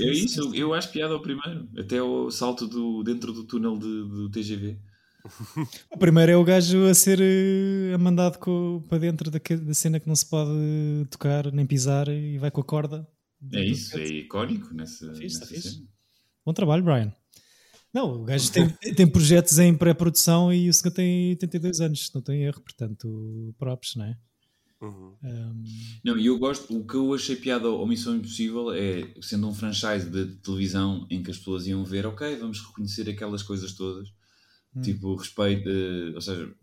É 0.00 0.04
isso, 0.10 0.40
eu, 0.40 0.54
eu 0.54 0.74
acho 0.74 0.90
piada 0.90 1.14
ao 1.14 1.20
primeiro. 1.22 1.68
Até 1.78 2.02
o 2.02 2.30
salto 2.30 2.66
do, 2.66 3.02
dentro 3.02 3.32
do 3.32 3.44
túnel 3.44 3.78
de- 3.78 3.84
do 4.08 4.30
TGV. 4.30 4.78
O 5.90 5.96
primeiro 5.98 6.32
é 6.32 6.36
o 6.36 6.44
gajo 6.44 6.84
a 6.86 6.92
ser 6.94 7.18
eh, 7.20 7.96
mandado 7.98 8.38
co- 8.38 8.84
para 8.88 8.98
dentro 8.98 9.30
daque- 9.30 9.56
da 9.56 9.72
cena 9.72 9.98
que 9.98 10.06
não 10.06 10.14
se 10.16 10.28
pode 10.28 10.50
tocar 11.10 11.50
nem 11.50 11.64
pisar 11.66 12.08
e 12.08 12.36
vai 12.38 12.50
com 12.50 12.60
a 12.60 12.64
corda. 12.64 13.08
É 13.52 13.64
isso, 13.64 13.96
é 13.98 14.04
icónico 14.06 14.74
nessa, 14.74 15.14
Fixe, 15.14 15.38
nessa 15.40 15.60
cena. 15.60 15.86
Bom 16.44 16.52
trabalho, 16.52 16.82
Brian. 16.82 17.12
Não, 17.92 18.22
o 18.22 18.24
gajo 18.24 18.50
tem, 18.52 18.68
tem 18.96 19.06
projetos 19.06 19.58
em 19.58 19.74
pré-produção 19.74 20.52
e 20.52 20.68
o 20.68 20.74
senhor 20.74 20.92
tem 20.92 21.30
82 21.30 21.80
anos, 21.80 22.06
se 22.08 22.14
não 22.14 22.20
tem 22.20 22.42
erro, 22.42 22.60
portanto, 22.60 23.54
props, 23.58 23.94
não 23.96 24.04
é? 24.04 24.18
Uhum. 24.86 25.16
Um, 25.22 25.64
Não, 26.04 26.18
e 26.18 26.26
eu 26.26 26.38
gosto, 26.38 26.76
o 26.76 26.86
que 26.86 26.94
eu 26.94 27.14
achei 27.14 27.36
piada 27.36 27.66
ao 27.68 27.86
Missão 27.86 28.16
Impossível 28.16 28.72
é, 28.72 29.14
sendo 29.22 29.48
um 29.48 29.54
franchise 29.54 30.08
de 30.10 30.36
televisão 30.36 31.06
em 31.10 31.22
que 31.22 31.30
as 31.30 31.38
pessoas 31.38 31.66
iam 31.66 31.84
ver, 31.84 32.06
ok, 32.06 32.36
vamos 32.36 32.60
reconhecer 32.60 33.08
aquelas 33.08 33.42
coisas 33.42 33.72
todas, 33.72 34.12
tipo, 34.82 35.14
respeito, 35.16 35.68
eh, 35.68 36.12
ou 36.14 36.20
seja, 36.20 36.54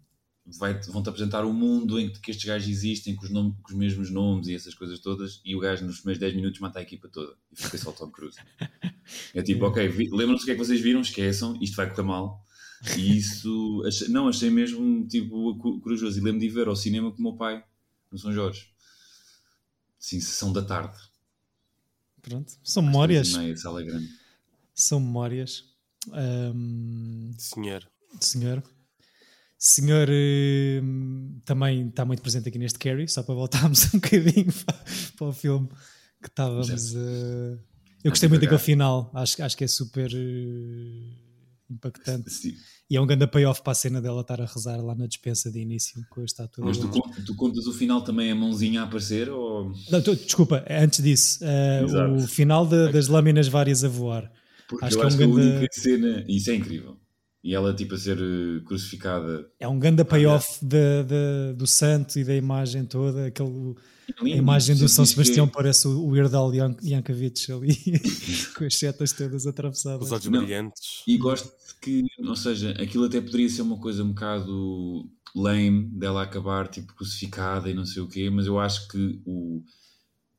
vão-te 0.89 1.09
apresentar 1.09 1.45
um 1.45 1.53
mundo 1.53 1.99
em 1.99 2.11
que, 2.11 2.31
estes 2.31 2.45
gajos 2.45 2.67
existem, 2.69 3.15
com 3.15 3.25
os, 3.25 3.31
nom- 3.31 3.53
com 3.63 3.69
os 3.71 3.77
mesmos 3.77 4.09
nomes 4.11 4.47
e 4.47 4.55
essas 4.55 4.73
coisas 4.75 4.99
todas, 4.99 5.41
e 5.45 5.55
o 5.55 5.59
gajo 5.59 5.85
nos 5.85 5.97
primeiros 5.99 6.19
10 6.19 6.35
minutos 6.35 6.59
mata 6.59 6.79
a 6.79 6.81
equipa 6.83 7.07
toda, 7.09 7.35
e 7.51 7.61
fica 7.61 7.77
só 7.77 7.91
o 7.91 7.93
Tom 7.93 8.11
Cruise. 8.11 8.37
É 9.33 9.41
tipo, 9.41 9.65
ok, 9.65 9.87
lembram-se 10.11 10.43
o 10.43 10.45
que 10.45 10.51
é 10.51 10.55
que 10.55 10.59
vocês 10.63 10.79
viram, 10.81 11.01
esqueçam, 11.01 11.57
isto 11.61 11.75
vai 11.75 11.89
correr 11.89 12.03
mal. 12.07 12.45
E 12.97 13.17
isso, 13.17 13.83
achei- 13.85 14.07
não, 14.07 14.27
achei 14.27 14.49
mesmo 14.49 15.07
tipo 15.07 15.55
corajoso. 15.81 16.17
E 16.19 16.21
lembro 16.21 16.39
de 16.39 16.45
ir 16.47 16.49
ver 16.49 16.67
ao 16.67 16.75
cinema 16.75 17.11
com 17.11 17.19
o 17.19 17.21
meu 17.23 17.33
pai, 17.33 17.63
no 18.11 18.17
São 18.17 18.31
Jorge. 18.31 18.69
Sim, 19.99 20.19
sessão 20.19 20.51
da 20.51 20.63
tarde. 20.63 20.97
Pronto, 22.21 22.53
são 22.63 22.83
memórias. 22.83 23.33
Meia, 23.33 23.55
sala 23.55 23.81
grande. 23.83 24.09
São 24.73 24.99
memórias. 24.99 25.65
Um, 26.07 27.31
Senhor. 27.37 27.87
senhor. 28.19 28.63
Senhor 29.57 30.07
também 31.45 31.87
está 31.89 32.03
muito 32.03 32.23
presente 32.23 32.49
aqui 32.49 32.57
neste 32.57 32.79
Carrie, 32.79 33.07
só 33.07 33.21
para 33.21 33.35
voltarmos 33.35 33.85
um 33.93 33.99
bocadinho 33.99 34.51
para, 35.15 35.27
o 35.27 35.31
filme 35.31 35.69
que 36.19 36.27
estávamos. 36.27 36.95
eh, 36.95 37.59
eu 38.03 38.09
gostei 38.09 38.27
muito 38.27 38.41
daquele 38.41 38.59
final, 38.59 39.11
acho, 39.13 39.43
acho 39.43 39.55
que 39.55 39.63
é 39.63 39.67
super 39.67 40.11
eh, 40.11 41.13
impactante. 41.69 42.31
Sim. 42.31 42.55
E 42.91 42.97
é 42.97 43.01
um 43.01 43.07
grande 43.07 43.25
payoff 43.25 43.61
para 43.61 43.71
a 43.71 43.75
cena 43.75 44.01
dela 44.01 44.19
estar 44.19 44.41
a 44.41 44.45
rezar 44.45 44.75
lá 44.83 44.93
na 44.93 45.07
dispensa 45.07 45.49
de 45.49 45.59
início 45.59 46.05
com 46.09 46.19
a 46.19 46.25
estátua. 46.25 46.65
Mas 46.65 46.77
tu, 46.77 46.89
tu 47.25 47.33
contas 47.37 47.65
o 47.65 47.71
final 47.71 48.01
também 48.03 48.29
a 48.29 48.35
mãozinha 48.35 48.81
a 48.81 48.83
aparecer? 48.83 49.29
Ou... 49.29 49.71
Não, 49.89 50.01
tu- 50.01 50.13
desculpa, 50.13 50.65
antes 50.69 51.01
disso, 51.01 51.39
Exato. 51.85 52.13
o 52.15 52.27
final 52.27 52.65
da- 52.65 52.91
das 52.91 53.07
lâminas 53.07 53.47
várias 53.47 53.85
a 53.85 53.87
voar. 53.87 54.29
Porque 54.67 54.83
Acho 54.83 54.95
eu 54.95 54.99
que 54.99 55.03
é 55.03 55.05
um 55.05 55.07
acho 55.07 55.17
que 55.17 55.23
a 55.23 55.27
única 55.27 55.67
cena. 55.71 56.25
Isso 56.27 56.51
é 56.51 56.55
incrível. 56.55 56.97
E 57.41 57.55
ela, 57.55 57.73
tipo, 57.73 57.95
a 57.95 57.97
ser 57.97 58.17
eh, 58.19 58.61
crucificada. 58.65 59.47
É 59.57 59.67
um 59.69 59.79
grande 59.79 60.03
payoff 60.03 60.63
da- 60.63 61.01
da- 61.03 61.53
do 61.55 61.65
santo 61.65 62.19
e 62.19 62.25
da 62.25 62.35
imagem 62.35 62.83
toda. 62.83 63.27
Aquele, 63.27 63.73
a 64.19 64.27
imagem 64.29 64.75
do 64.75 64.87
São 64.89 65.03
diz 65.03 65.13
que- 65.13 65.21
Sebastião 65.21 65.47
parece 65.47 65.87
o 65.87 66.05
Weird 66.07 66.35
Al 66.35 66.53
Yan- 66.53 66.75
Yankovic 66.83 67.51
ali, 67.51 67.75
com 68.57 68.65
as 68.65 68.75
setas 68.75 69.11
todas 69.11 69.45
atravessadas. 69.47 70.05
Os 70.07 70.11
olhos 70.11 70.25
Não. 70.25 70.39
brilhantes. 70.43 71.03
E 71.07 71.17
gosto 71.17 71.47
de 71.47 71.75
que, 71.81 72.05
ou 72.27 72.35
seja, 72.35 72.71
aquilo 72.81 73.05
até 73.05 73.19
poderia 73.21 73.49
ser 73.49 73.61
uma 73.61 73.77
coisa 73.77 74.03
um 74.03 74.09
bocado 74.09 75.09
lame 75.35 75.87
dela 75.97 76.23
acabar 76.23 76.67
tipo 76.67 76.93
crucificada 76.93 77.69
e 77.69 77.73
não 77.73 77.85
sei 77.85 78.01
o 78.01 78.07
quê, 78.07 78.29
mas 78.29 78.45
eu 78.47 78.59
acho 78.59 78.87
que 78.89 79.19
o, 79.25 79.63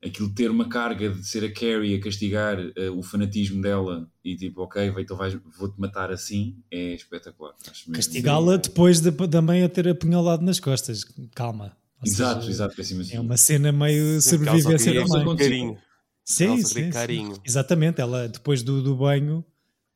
aquilo 0.04 0.28
ter 0.34 0.50
uma 0.50 0.68
carga 0.68 1.08
de 1.10 1.26
ser 1.26 1.44
a 1.44 1.52
Carrie 1.52 1.94
a 1.94 2.00
castigar 2.00 2.58
eh, 2.76 2.90
o 2.90 3.02
fanatismo 3.02 3.62
dela 3.62 4.06
e 4.24 4.36
tipo, 4.36 4.60
ok, 4.62 4.90
vai, 4.90 5.02
então 5.02 5.16
vais, 5.16 5.34
vou-te 5.58 5.80
matar 5.80 6.10
assim, 6.10 6.56
é 6.70 6.94
espetacular. 6.94 7.54
Castigá-la 7.92 8.56
depois 8.58 9.00
de, 9.00 9.10
também 9.28 9.62
a 9.62 9.68
ter 9.68 9.88
apunhalado 9.88 10.44
nas 10.44 10.60
costas. 10.60 11.04
Calma. 11.34 11.74
Exato, 12.04 12.40
seja, 12.40 12.52
exato, 12.52 12.76
péssimo 12.76 13.00
assim. 13.02 13.16
É 13.16 13.20
uma 13.20 13.36
cena 13.36 13.70
meio 13.72 14.20
sobrevivência 14.20 14.92
queria 14.92 15.06
também. 15.06 15.36
carinho. 15.36 15.78
Sim, 16.24 16.56
sim, 16.58 16.64
sim. 16.64 16.90
carinho. 16.90 17.40
Exatamente, 17.44 18.00
ela 18.00 18.28
depois 18.28 18.62
do, 18.62 18.82
do 18.82 18.96
banho 18.96 19.44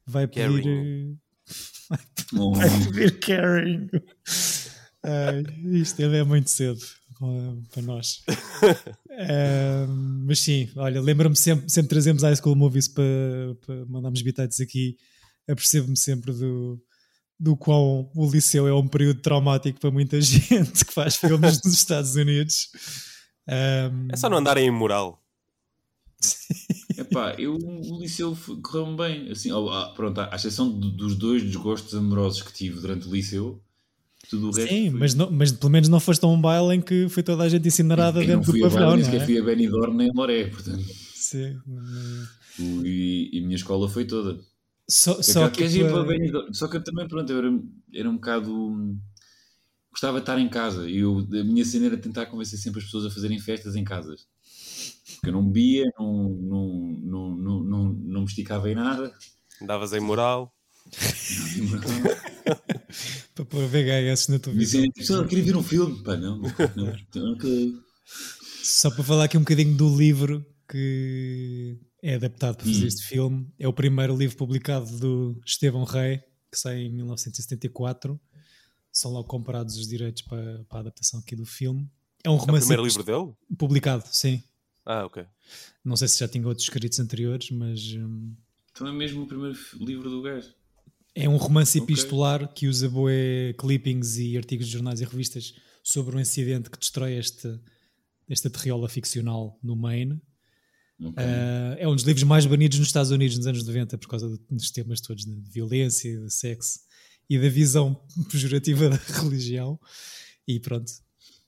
vai 0.06 0.26
pedir. 0.26 0.62
Carinho. 0.62 1.18
eh, 1.92 1.96
Vai 2.30 2.84
pedir 2.92 3.18
caring. 3.20 3.88
Isto 5.72 6.02
ainda 6.02 6.16
é 6.16 6.24
muito 6.24 6.50
cedo 6.50 6.80
uh, 7.20 7.62
para 7.72 7.82
nós. 7.82 8.24
Mas 10.26 10.40
sim, 10.40 10.68
olha, 10.76 11.00
lembro-me 11.00 11.36
sempre, 11.36 11.70
sempre 11.70 11.88
trazemos 11.90 12.22
High 12.22 12.36
School 12.36 12.56
Movies 12.56 12.88
para, 12.88 13.04
para 13.64 13.86
mandarmos 13.86 14.22
bitites 14.22 14.60
aqui. 14.60 14.96
Apercebo-me 15.48 15.96
sempre 15.96 16.32
do, 16.32 16.80
do 17.38 17.56
quão 17.56 18.10
o 18.14 18.30
liceu 18.30 18.66
é 18.66 18.74
um 18.74 18.86
período 18.88 19.20
traumático 19.20 19.78
para 19.80 19.90
muita 19.90 20.18
gente 20.22 20.84
que 20.84 20.92
faz 20.92 21.16
filmes 21.16 21.62
nos 21.62 21.74
Estados 21.74 22.14
Unidos. 22.16 22.68
Um, 23.48 24.08
É 24.12 24.16
só 24.16 24.28
não 24.28 24.38
andarem 24.38 24.66
em 24.66 24.70
moral. 24.70 25.22
Epá, 26.96 27.34
eu, 27.38 27.56
o 27.56 28.00
liceu 28.00 28.36
correu-me 28.62 28.96
bem. 28.96 29.30
Assim, 29.30 29.50
ah, 29.52 29.92
pronto, 29.94 30.18
à 30.20 30.34
exceção 30.34 30.70
do- 30.70 30.90
dos 30.90 31.14
dois 31.14 31.42
desgostos 31.42 31.94
amorosos 31.94 32.42
que 32.42 32.52
tive 32.52 32.80
durante 32.80 33.06
o 33.06 33.12
liceu, 33.12 33.62
tudo 34.30 34.48
o 34.48 34.50
resto. 34.50 34.68
Sim, 34.70 34.90
foi- 34.90 35.00
mas, 35.00 35.14
não- 35.14 35.30
mas 35.30 35.52
pelo 35.52 35.70
menos 35.70 35.88
não 35.90 36.00
foste 36.00 36.24
a 36.24 36.28
um 36.28 36.40
baile 36.40 36.74
em 36.76 36.80
que 36.80 37.08
foi 37.10 37.22
toda 37.22 37.42
a 37.44 37.48
gente 37.48 37.68
incinerada 37.68 38.22
Eu 38.22 38.26
dentro 38.38 38.50
do 38.52 38.58
pavilhão. 38.60 38.88
baile, 38.88 39.02
nem 39.02 39.12
não 39.14 39.20
é? 39.22 39.24
fui 39.26 39.38
a 39.38 39.42
Benidorm 39.44 39.94
nem 39.96 40.08
a 40.08 40.12
Loré, 40.14 40.44
portanto. 40.46 40.84
Sim, 41.14 41.58
E, 42.58 43.30
e 43.32 43.38
a 43.38 43.42
minha 43.42 43.56
escola 43.56 43.88
foi 43.88 44.04
toda. 44.06 44.40
Só, 44.88 45.20
só 45.20 45.48
que 45.48 45.68
que 45.68 45.80
para 45.80 45.92
para- 45.92 46.04
Benidorm. 46.04 46.52
Só 46.52 46.68
que 46.68 46.76
eu 46.76 46.84
também, 46.84 47.08
pronto, 47.08 47.28
eu 47.30 47.38
era, 47.38 47.60
era 47.94 48.10
um 48.10 48.14
bocado. 48.14 48.52
hum, 48.54 48.98
Gostava 49.90 50.18
de 50.18 50.22
estar 50.22 50.38
em 50.38 50.48
casa. 50.48 50.88
E 50.88 50.98
eu, 50.98 51.18
a 51.18 51.44
minha 51.44 51.64
cena 51.64 51.86
era 51.86 51.96
tentar 51.96 52.26
convencer 52.26 52.58
sempre 52.58 52.80
as 52.80 52.84
pessoas 52.84 53.06
a 53.06 53.10
fazerem 53.10 53.38
festas 53.40 53.74
em 53.74 53.82
casas. 53.82 54.26
Porque 55.14 55.30
eu 55.30 55.32
não 55.32 55.44
bebia, 55.46 55.84
não, 55.98 56.28
não, 56.28 56.98
não, 57.02 57.36
não, 57.36 57.64
não, 57.64 57.84
não 57.92 58.20
me 58.20 58.26
esticava 58.26 58.70
em 58.70 58.74
nada. 58.74 59.12
Andavas 59.62 59.92
em 59.94 60.00
moral. 60.00 60.52
para 63.34 63.44
pôr 63.44 63.66
VHS 63.66 64.28
na 64.28 64.38
televisão. 64.38 64.80
Dizem, 64.80 64.92
pessoal, 64.92 65.22
eu 65.22 65.28
queria 65.28 65.44
ver 65.44 65.56
um 65.56 65.62
filme. 65.62 66.02
Pá, 66.02 66.16
não. 66.16 66.40
não, 66.76 66.92
não. 67.14 67.36
Só 68.62 68.90
para 68.90 69.04
falar 69.04 69.24
aqui 69.24 69.36
um 69.36 69.40
bocadinho 69.40 69.76
do 69.76 69.96
livro 69.96 70.44
que 70.68 71.78
é 72.02 72.14
adaptado 72.14 72.56
para 72.56 72.66
fazer 72.66 72.84
Hum. 72.84 72.88
este 72.88 73.02
filme. 73.02 73.52
É 73.58 73.66
o 73.68 73.72
primeiro 73.72 74.16
livro 74.16 74.36
publicado 74.36 74.86
do 74.98 75.40
Estevão 75.44 75.84
Rey, 75.84 76.18
que 76.50 76.58
sai 76.58 76.82
em 76.82 76.90
1974. 76.92 78.20
São 78.92 79.10
logo 79.12 79.28
comparados 79.28 79.76
os 79.76 79.88
direitos 79.88 80.22
para, 80.22 80.64
para 80.68 80.78
a 80.78 80.80
adaptação 80.80 81.20
aqui 81.20 81.34
do 81.36 81.44
filme. 81.44 81.88
É 82.24 82.30
um 82.30 82.34
É 82.34 82.36
o 82.36 82.38
romance 82.40 82.66
primeiro 82.66 82.84
livro 82.86 83.02
dele? 83.04 83.34
publicado, 83.58 84.04
sim. 84.10 84.42
Ah, 84.84 85.04
ok. 85.04 85.24
Não 85.84 85.96
sei 85.96 86.08
se 86.08 86.18
já 86.18 86.28
tinha 86.28 86.46
outros 86.46 86.64
escritos 86.66 86.98
anteriores, 87.00 87.50
mas 87.50 87.80
hum, 87.94 88.34
Então 88.70 88.86
é 88.86 88.92
mesmo 88.92 89.22
o 89.22 89.26
primeiro 89.26 89.56
livro 89.80 90.08
do 90.08 90.22
gajo. 90.22 90.54
É 91.14 91.28
um 91.28 91.36
romance 91.36 91.78
epistolar 91.78 92.52
que 92.52 92.66
usa 92.68 92.88
boé 92.90 93.54
clippings 93.58 94.18
e 94.18 94.36
artigos 94.36 94.66
de 94.66 94.72
jornais 94.74 95.00
e 95.00 95.04
revistas 95.04 95.54
sobre 95.82 96.14
um 96.16 96.20
incidente 96.20 96.68
que 96.70 96.78
destrói 96.78 97.14
esta, 97.14 97.60
esta 98.28 98.50
terriola 98.50 98.88
ficcional 98.88 99.58
no 99.62 99.74
Maine. 99.74 100.20
Ah, 101.16 101.76
é 101.78 101.86
um 101.86 101.94
dos 101.94 102.04
livros 102.04 102.22
mais 102.24 102.46
banidos 102.46 102.78
nos 102.78 102.88
Estados 102.88 103.10
Unidos 103.10 103.36
nos 103.36 103.46
anos 103.46 103.66
90 103.66 103.98
por 103.98 104.08
causa 104.08 104.28
do- 104.28 104.40
dos 104.50 104.70
temas 104.70 105.00
todos 105.00 105.24
de 105.24 105.34
violência, 105.50 106.18
de 106.20 106.32
sexo 106.32 106.80
e 107.28 107.38
da 107.38 107.48
visão 107.48 108.00
pejorativa 108.30 108.88
da 108.88 108.96
religião. 108.96 109.78
E 110.48 110.58
pronto, 110.60 110.90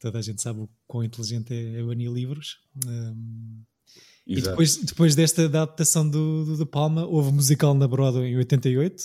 toda 0.00 0.18
a 0.18 0.22
gente 0.22 0.42
sabe 0.42 0.61
o 0.61 0.68
quão 0.87 1.02
inteligente 1.04 1.52
é, 1.54 1.78
é 1.80 1.82
banir 1.82 2.11
livros. 2.11 2.58
Um, 2.87 3.62
e 4.26 4.42
depois, 4.42 4.76
depois 4.76 5.14
desta 5.14 5.46
adaptação 5.46 6.06
do, 6.08 6.44
do 6.44 6.56
De 6.58 6.66
Palma, 6.66 7.06
houve 7.06 7.30
um 7.30 7.32
musical 7.32 7.72
na 7.72 7.88
Broadway 7.88 8.30
em 8.32 8.37
88, 8.37 9.02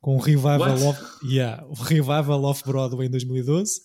com 0.00 0.16
um 0.16 0.20
revival, 0.20 0.58
What? 0.80 0.84
of, 0.84 1.26
yeah, 1.26 1.64
um 1.66 1.74
revival 1.74 2.44
of 2.44 2.64
Broadway 2.64 3.06
em 3.06 3.10
2012, 3.10 3.82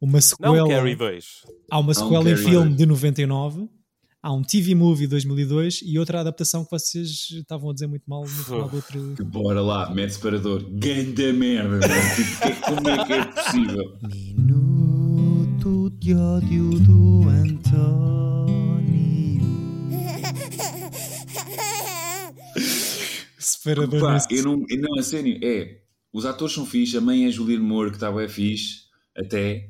uma 0.00 0.14
Não, 0.14 0.20
sequela, 0.22 0.66
Carrie 0.68 0.96
2. 0.96 1.24
há 1.70 1.78
uma 1.78 1.88
Há 1.88 1.90
um 1.90 1.94
sequela 1.94 2.30
em 2.30 2.36
filme 2.36 2.74
de 2.74 2.86
99, 2.86 3.68
há 4.24 4.32
um 4.32 4.42
TV 4.42 4.74
movie 4.74 5.02
de 5.02 5.08
2002 5.08 5.82
e 5.84 5.98
outra 5.98 6.20
adaptação 6.20 6.64
que 6.64 6.70
vocês 6.70 7.28
estavam 7.30 7.68
a 7.68 7.74
dizer 7.74 7.86
muito 7.86 8.04
mal 8.08 8.22
no 8.22 8.26
final 8.28 8.68
do 8.70 8.76
outro. 8.76 9.14
Que 9.16 9.22
Bora 9.22 9.60
lá, 9.60 9.92
mete 9.94 10.14
separador. 10.14 10.64
Ganda 10.70 11.30
merda. 11.34 11.80
Tipo, 12.16 12.40
que- 12.40 12.60
como 12.74 12.88
é 12.88 13.04
que 13.04 13.12
é 13.12 13.24
possível? 13.26 13.98
Minuto 14.34 15.90
de 16.00 16.14
ódio 16.14 16.70
do 16.80 17.28
António. 17.28 18.24
Separador 23.38 24.12
nesse- 24.12 24.34
eu 24.34 24.42
não, 24.42 24.64
eu 24.70 24.80
não, 24.80 24.98
a 24.98 25.02
sério, 25.02 25.38
é. 25.42 25.82
Os 26.12 26.24
atores 26.24 26.54
são 26.54 26.64
fixe, 26.64 26.96
a 26.96 27.00
mãe 27.00 27.26
é 27.26 27.30
Julianne 27.30 27.62
Moore, 27.64 27.90
que 27.90 27.96
está 27.96 28.10
bem 28.10 28.26
fixe, 28.28 28.84
até. 29.14 29.68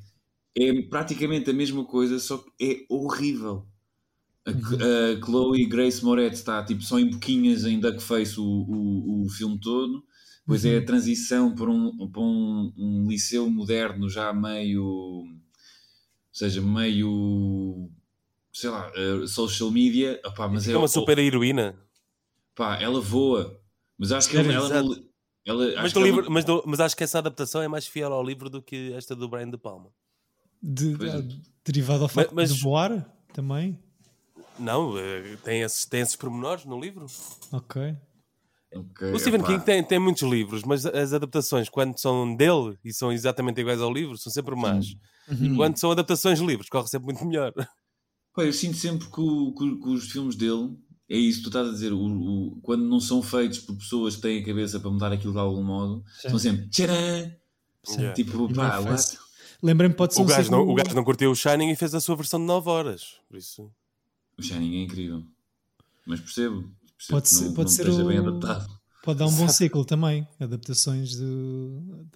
É 0.57 0.83
praticamente 0.83 1.51
a 1.51 1.53
mesma 1.55 1.85
coisa, 1.85 2.21
só 2.21 2.39
que 2.39 2.53
é 2.65 2.87
horrível. 2.89 3.67
A, 4.47 4.51
Uhum. 4.51 4.57
a 5.23 5.25
Chloe 5.25 5.67
Grace 5.67 6.05
Moretz 6.05 6.39
está 6.41 6.63
tipo 6.63 6.83
só 6.83 6.99
em 6.99 7.09
boquinhas 7.11 7.65
em 7.65 7.81
duckface 7.81 8.39
o, 8.39 8.45
o, 8.45 9.25
o 9.25 9.29
filme 9.31 9.59
todo. 9.59 10.05
Depois 10.41 10.65
é 10.67 10.77
a 10.77 10.81
Uhum. 10.81 10.85
transição 10.85 11.55
para 11.55 11.71
um, 11.71 12.11
para 12.11 12.21
um, 12.21 12.73
um 12.77 13.07
liceu 13.09 13.49
moderno 13.49 14.09
já 14.11 14.33
meio. 14.35 14.85
Ou 14.85 15.27
seja, 16.33 16.61
meio. 16.61 17.89
sei 18.53 18.69
lá, 18.71 18.93
eh, 18.95 19.27
social 19.27 19.71
media. 19.71 20.21
Opá, 20.27 20.47
mas 20.49 20.69
É 20.69 20.73
é 20.73 20.77
uma 20.77 20.89
super 20.89 21.19
heroína. 21.19 21.75
Pá, 22.55 22.79
ela 22.81 23.01
voa. 23.01 23.59
Mas 23.99 24.13
acho 24.13 24.29
que 24.29 24.37
Sério? 24.37 24.53
ela, 24.53 24.77
ela, 25.47 25.67
Mas, 25.67 25.77
acho 25.87 25.95
do 25.95 26.01
que 26.01 26.05
livro, 26.07 26.21
ela- 26.23 26.31
mas, 26.31 26.45
do- 26.45 26.63
mas 26.67 26.81
acho 26.81 26.97
que 26.97 27.05
essa 27.05 27.19
adaptação 27.19 27.63
é 27.63 27.69
mais 27.69 27.87
fiel 27.87 28.13
ao 28.13 28.23
livro 28.23 28.51
do 28.51 28.61
que 28.61 28.93
esta 28.93 29.15
do 29.17 29.29
Brian 29.29 29.49
De 29.51 29.57
Palma. 29.57 29.91
de- 30.63 30.97
Pois 30.97 31.15
é. 31.15 31.27
derivado 31.65 32.03
ao 32.03 32.09
facto 32.09 32.35
mas- 32.35 32.55
de 32.55 32.61
voar 32.61 33.11
também. 33.33 33.79
Não, 34.59 34.97
eh, 34.99 35.37
tem 35.43 35.63
esses, 35.63 35.85
tem 35.85 36.01
esses 36.01 36.17
pormenores 36.17 36.65
no 36.65 36.79
livro. 36.81 37.07
Ok. 37.53 37.97
Ok, 38.77 39.13
O 39.13 39.19
Stephen 39.21 39.39
epá. 39.41 39.49
King 39.53 39.65
tem, 39.65 39.85
tem 39.85 39.99
muitos 40.01 40.23
livros, 40.23 40.65
mas 40.65 40.85
as 40.85 41.13
adaptações, 41.13 41.69
quando 41.69 41.97
são 41.99 42.35
dele 42.35 42.77
e 42.85 42.93
são 42.93 43.13
exatamente 43.13 43.61
iguais 43.61 43.81
ao 43.81 43.93
livro, 43.93 44.19
são 44.19 44.33
sempre 44.33 44.57
más. 44.57 44.97
Uhum. 45.29 45.53
E 45.53 45.57
quando 45.57 45.77
são 45.79 45.93
adaptações 45.93 46.39
de 46.41 46.45
livros, 46.47 46.69
corre 46.69 46.89
sempre 46.89 47.07
muito 47.07 47.25
melhor. 47.25 47.53
Pá, 48.35 48.43
eu 48.43 48.53
sinto 48.53 48.77
sempre 48.77 49.07
que, 49.09 49.21
o- 49.21 49.55
que- 49.55 49.77
que 49.81 49.89
os 49.89 50.11
filmes 50.11 50.35
dele, 50.35 50.77
é 51.09 51.17
isso 51.17 51.39
que 51.39 51.45
tu 51.45 51.49
estás 51.51 51.69
a 51.69 51.71
dizer, 51.71 51.93
o, 51.93 52.01
o- 52.05 52.61
quando 52.63 52.85
não 52.85 52.99
são 52.99 53.23
feitos 53.23 53.61
por 53.61 53.77
pessoas 53.77 54.17
que 54.17 54.23
têm 54.23 54.43
a 54.43 54.45
cabeça 54.45 54.81
para 54.81 54.91
mudar 54.91 55.13
aquilo 55.13 55.33
de 55.33 55.39
algum 55.39 55.63
modo, 55.63 56.05
Sim. 56.21 56.31
são 56.31 56.39
sempre 56.41 56.69
tcharam! 56.69 57.33
Yeah. 57.91 58.13
Tipo, 58.15 58.51
E 58.51 58.55
pá, 58.55 58.83
faz- 58.83 59.19
Lembrem-me, 59.63 59.95
pode 59.95 60.15
ser 60.15 60.21
O 60.21 60.25
um 60.25 60.27
gajo, 60.27 60.51
não, 60.51 60.69
o 60.69 60.75
gajo 60.75 60.95
não 60.97 61.05
curtiu 61.05 61.31
o 61.31 61.37
Shining 61.37 61.71
e 61.71 61.77
fez 61.77 61.95
a 61.95 62.01
sua 62.01 62.17
versão 62.17 62.41
de 62.41 62.47
9 62.47 62.69
horas. 62.69 63.21
Por 63.29 63.37
isso. 63.39 63.71
O 64.39 64.43
Shining 64.43 64.77
é 64.81 64.83
incrível. 64.85 65.23
Mas 66.07 66.21
percebo. 66.21 66.63
percebo 66.97 67.11
Pode 67.11 67.23
que 67.29 67.35
ser, 67.35 67.45
não, 67.47 67.55
pode 67.55 67.69
não 67.71 67.77
ser 67.77 67.83
esteja 67.83 68.05
o... 68.05 68.09
bem 68.09 68.19
adaptado. 68.19 68.81
Pode 69.03 69.19
dar 69.19 69.27
um 69.27 69.33
bom 69.37 69.49
ciclo 69.49 69.85
também. 69.85 70.27
Adaptações 70.41 71.17
do. 71.17 72.07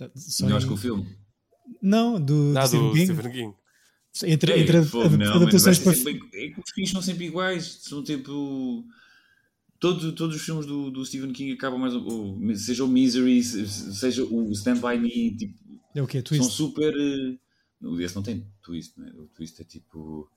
Melhores 0.41 0.65
que 0.65 0.73
o 0.73 0.77
filme. 0.77 1.07
Não, 1.83 2.19
do, 2.21 2.55
Ah, 2.57 2.63
do 2.63 2.67
Stephen 2.69 2.89
do 2.89 2.93
King. 2.95 3.05
Stephen 3.15 3.33
King. 3.33 3.55
Entre, 4.25 4.53
Ei, 4.53 4.63
entre 4.63 4.79
a- 4.79 4.83
não, 5.19 5.33
adaptações 5.35 5.79
para. 5.79 5.95
sempre- 5.95 6.29
é 6.33 6.49
que 6.51 6.61
os 6.61 6.71
filmes 6.75 6.91
são 6.91 7.03
sempre 7.03 7.27
iguais. 7.27 7.79
São 7.83 8.03
tipo. 8.03 8.85
Todos, 9.79 10.13
todos 10.15 10.35
os 10.35 10.43
filmes 10.43 10.67
do, 10.67 10.91
do 10.91 11.05
Stephen 11.05 11.33
King 11.33 11.53
acabam 11.53 11.79
mais. 11.79 11.95
ou- 11.95 12.37
seja 12.57 12.85
o 12.85 12.89
Misery, 12.89 13.43
se- 13.45 13.95
seja 13.95 14.25
o 14.25 14.51
Stand 14.53 14.81
By 14.81 14.99
Me, 14.99 15.37
tipo, 15.37 15.55
É 15.95 16.03
o 16.03 16.07
quê? 16.07 16.19
são 16.19 16.25
Twist? 16.39 16.53
super. 16.53 16.93
eh, 16.97 17.39
o 17.87 18.01
Esse 18.01 18.17
não 18.17 18.23
tem 18.23 18.45
twist, 18.63 18.99
não 18.99 19.07
é? 19.07 19.11
O 19.13 19.27
twist 19.29 19.61
é 19.61 19.65
tipo. 19.65 20.29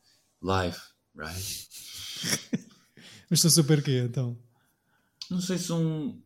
Life, 0.44 0.80
right? 1.16 1.68
Mas 3.30 3.40
são 3.42 3.50
super 3.50 3.82
quê, 3.84 4.04
então? 4.06 4.38
Não 5.30 5.40
sei 5.42 5.58
se 5.58 5.66
são. 5.66 6.22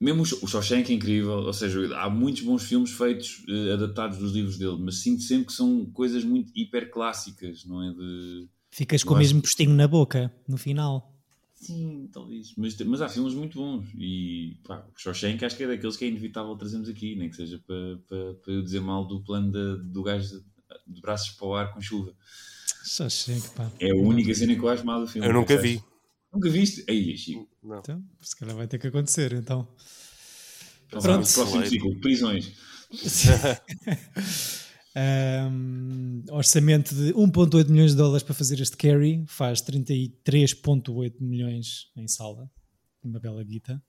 Mesmo 0.00 0.22
o 0.22 0.24
Sh- 0.24 0.42
o 0.42 0.46
Shawshank 0.46 0.90
é 0.92 0.94
incrível, 0.94 1.32
ou 1.38 1.52
seja, 1.52 1.80
há 1.98 2.08
muitos 2.08 2.42
bons 2.42 2.62
filmes 2.62 2.92
feitos 2.92 3.42
eh, 3.48 3.72
adaptados 3.72 4.16
dos 4.18 4.32
livros 4.32 4.56
dele, 4.56 4.76
mas 4.78 5.02
sinto 5.02 5.22
sempre 5.22 5.46
que 5.48 5.52
são 5.52 5.86
coisas 5.86 6.22
muito 6.24 6.52
hiper 6.54 6.90
clássicas, 6.90 7.64
não 7.64 7.82
é? 7.82 7.92
De. 7.92 8.48
Ficas 8.70 9.02
com 9.02 9.14
o 9.14 9.18
mesmo 9.18 9.40
gostinho 9.40 9.74
na 9.74 9.88
boca, 9.88 10.32
no 10.46 10.56
final. 10.56 11.14
Sim, 11.54 12.08
talvez. 12.12 12.54
Mas, 12.56 12.76
mas 12.82 13.02
há 13.02 13.08
filmes 13.08 13.34
muito 13.34 13.58
bons. 13.58 13.88
E 13.96 14.56
pá, 14.64 14.86
o 14.96 14.98
Shawshank 15.00 15.44
acho 15.44 15.56
que 15.56 15.64
é 15.64 15.66
daqueles 15.66 15.96
que 15.96 16.04
é 16.04 16.08
inevitável 16.08 16.54
trazermos 16.56 16.88
aqui, 16.88 17.16
nem 17.16 17.28
que 17.28 17.34
seja 17.36 17.58
para, 17.66 17.98
para, 18.08 18.34
para 18.34 18.52
eu 18.52 18.62
dizer 18.62 18.80
mal 18.80 19.04
do 19.04 19.20
plano 19.24 19.50
da- 19.50 19.82
do 19.82 20.02
gajo 20.04 20.28
de, 20.38 20.44
de 20.94 21.00
braços 21.00 21.30
para 21.30 21.46
o 21.48 21.54
ar 21.54 21.74
com 21.74 21.80
chuva. 21.80 22.14
Só 22.84 23.08
chega, 23.08 23.48
pá. 23.50 23.70
É 23.80 23.90
a 23.90 23.96
única 23.96 24.34
cena 24.34 24.54
que 24.54 24.60
eu 24.60 24.68
acho 24.68 24.84
mal 24.84 25.00
do 25.00 25.06
filme. 25.06 25.26
Eu 25.26 25.32
nunca 25.32 25.56
Sabes? 25.56 25.70
vi. 25.70 25.84
Nunca 26.32 26.50
viste? 26.50 26.84
Aí, 26.88 27.16
Chico. 27.16 27.48
Não. 27.62 27.78
Então, 27.78 28.04
se 28.20 28.36
calhar 28.36 28.56
vai 28.56 28.66
ter 28.66 28.78
que 28.78 28.86
acontecer, 28.86 29.32
então. 29.32 29.68
Pronto. 30.90 31.02
Pronto. 31.02 31.32
Próximo 31.32 31.66
ciclo, 31.66 32.00
prisões. 32.00 32.52
Um, 35.00 36.24
orçamento 36.30 36.92
de 36.92 37.12
1.8 37.12 37.68
milhões 37.68 37.92
de 37.92 37.98
dólares 37.98 38.24
para 38.24 38.34
fazer 38.34 38.58
este 38.60 38.76
carry 38.76 39.22
faz 39.28 39.62
33.8 39.62 41.20
milhões 41.20 41.92
em 41.94 42.08
sala 42.08 42.50
uma 43.04 43.20
bela 43.20 43.44
guita 43.44 43.80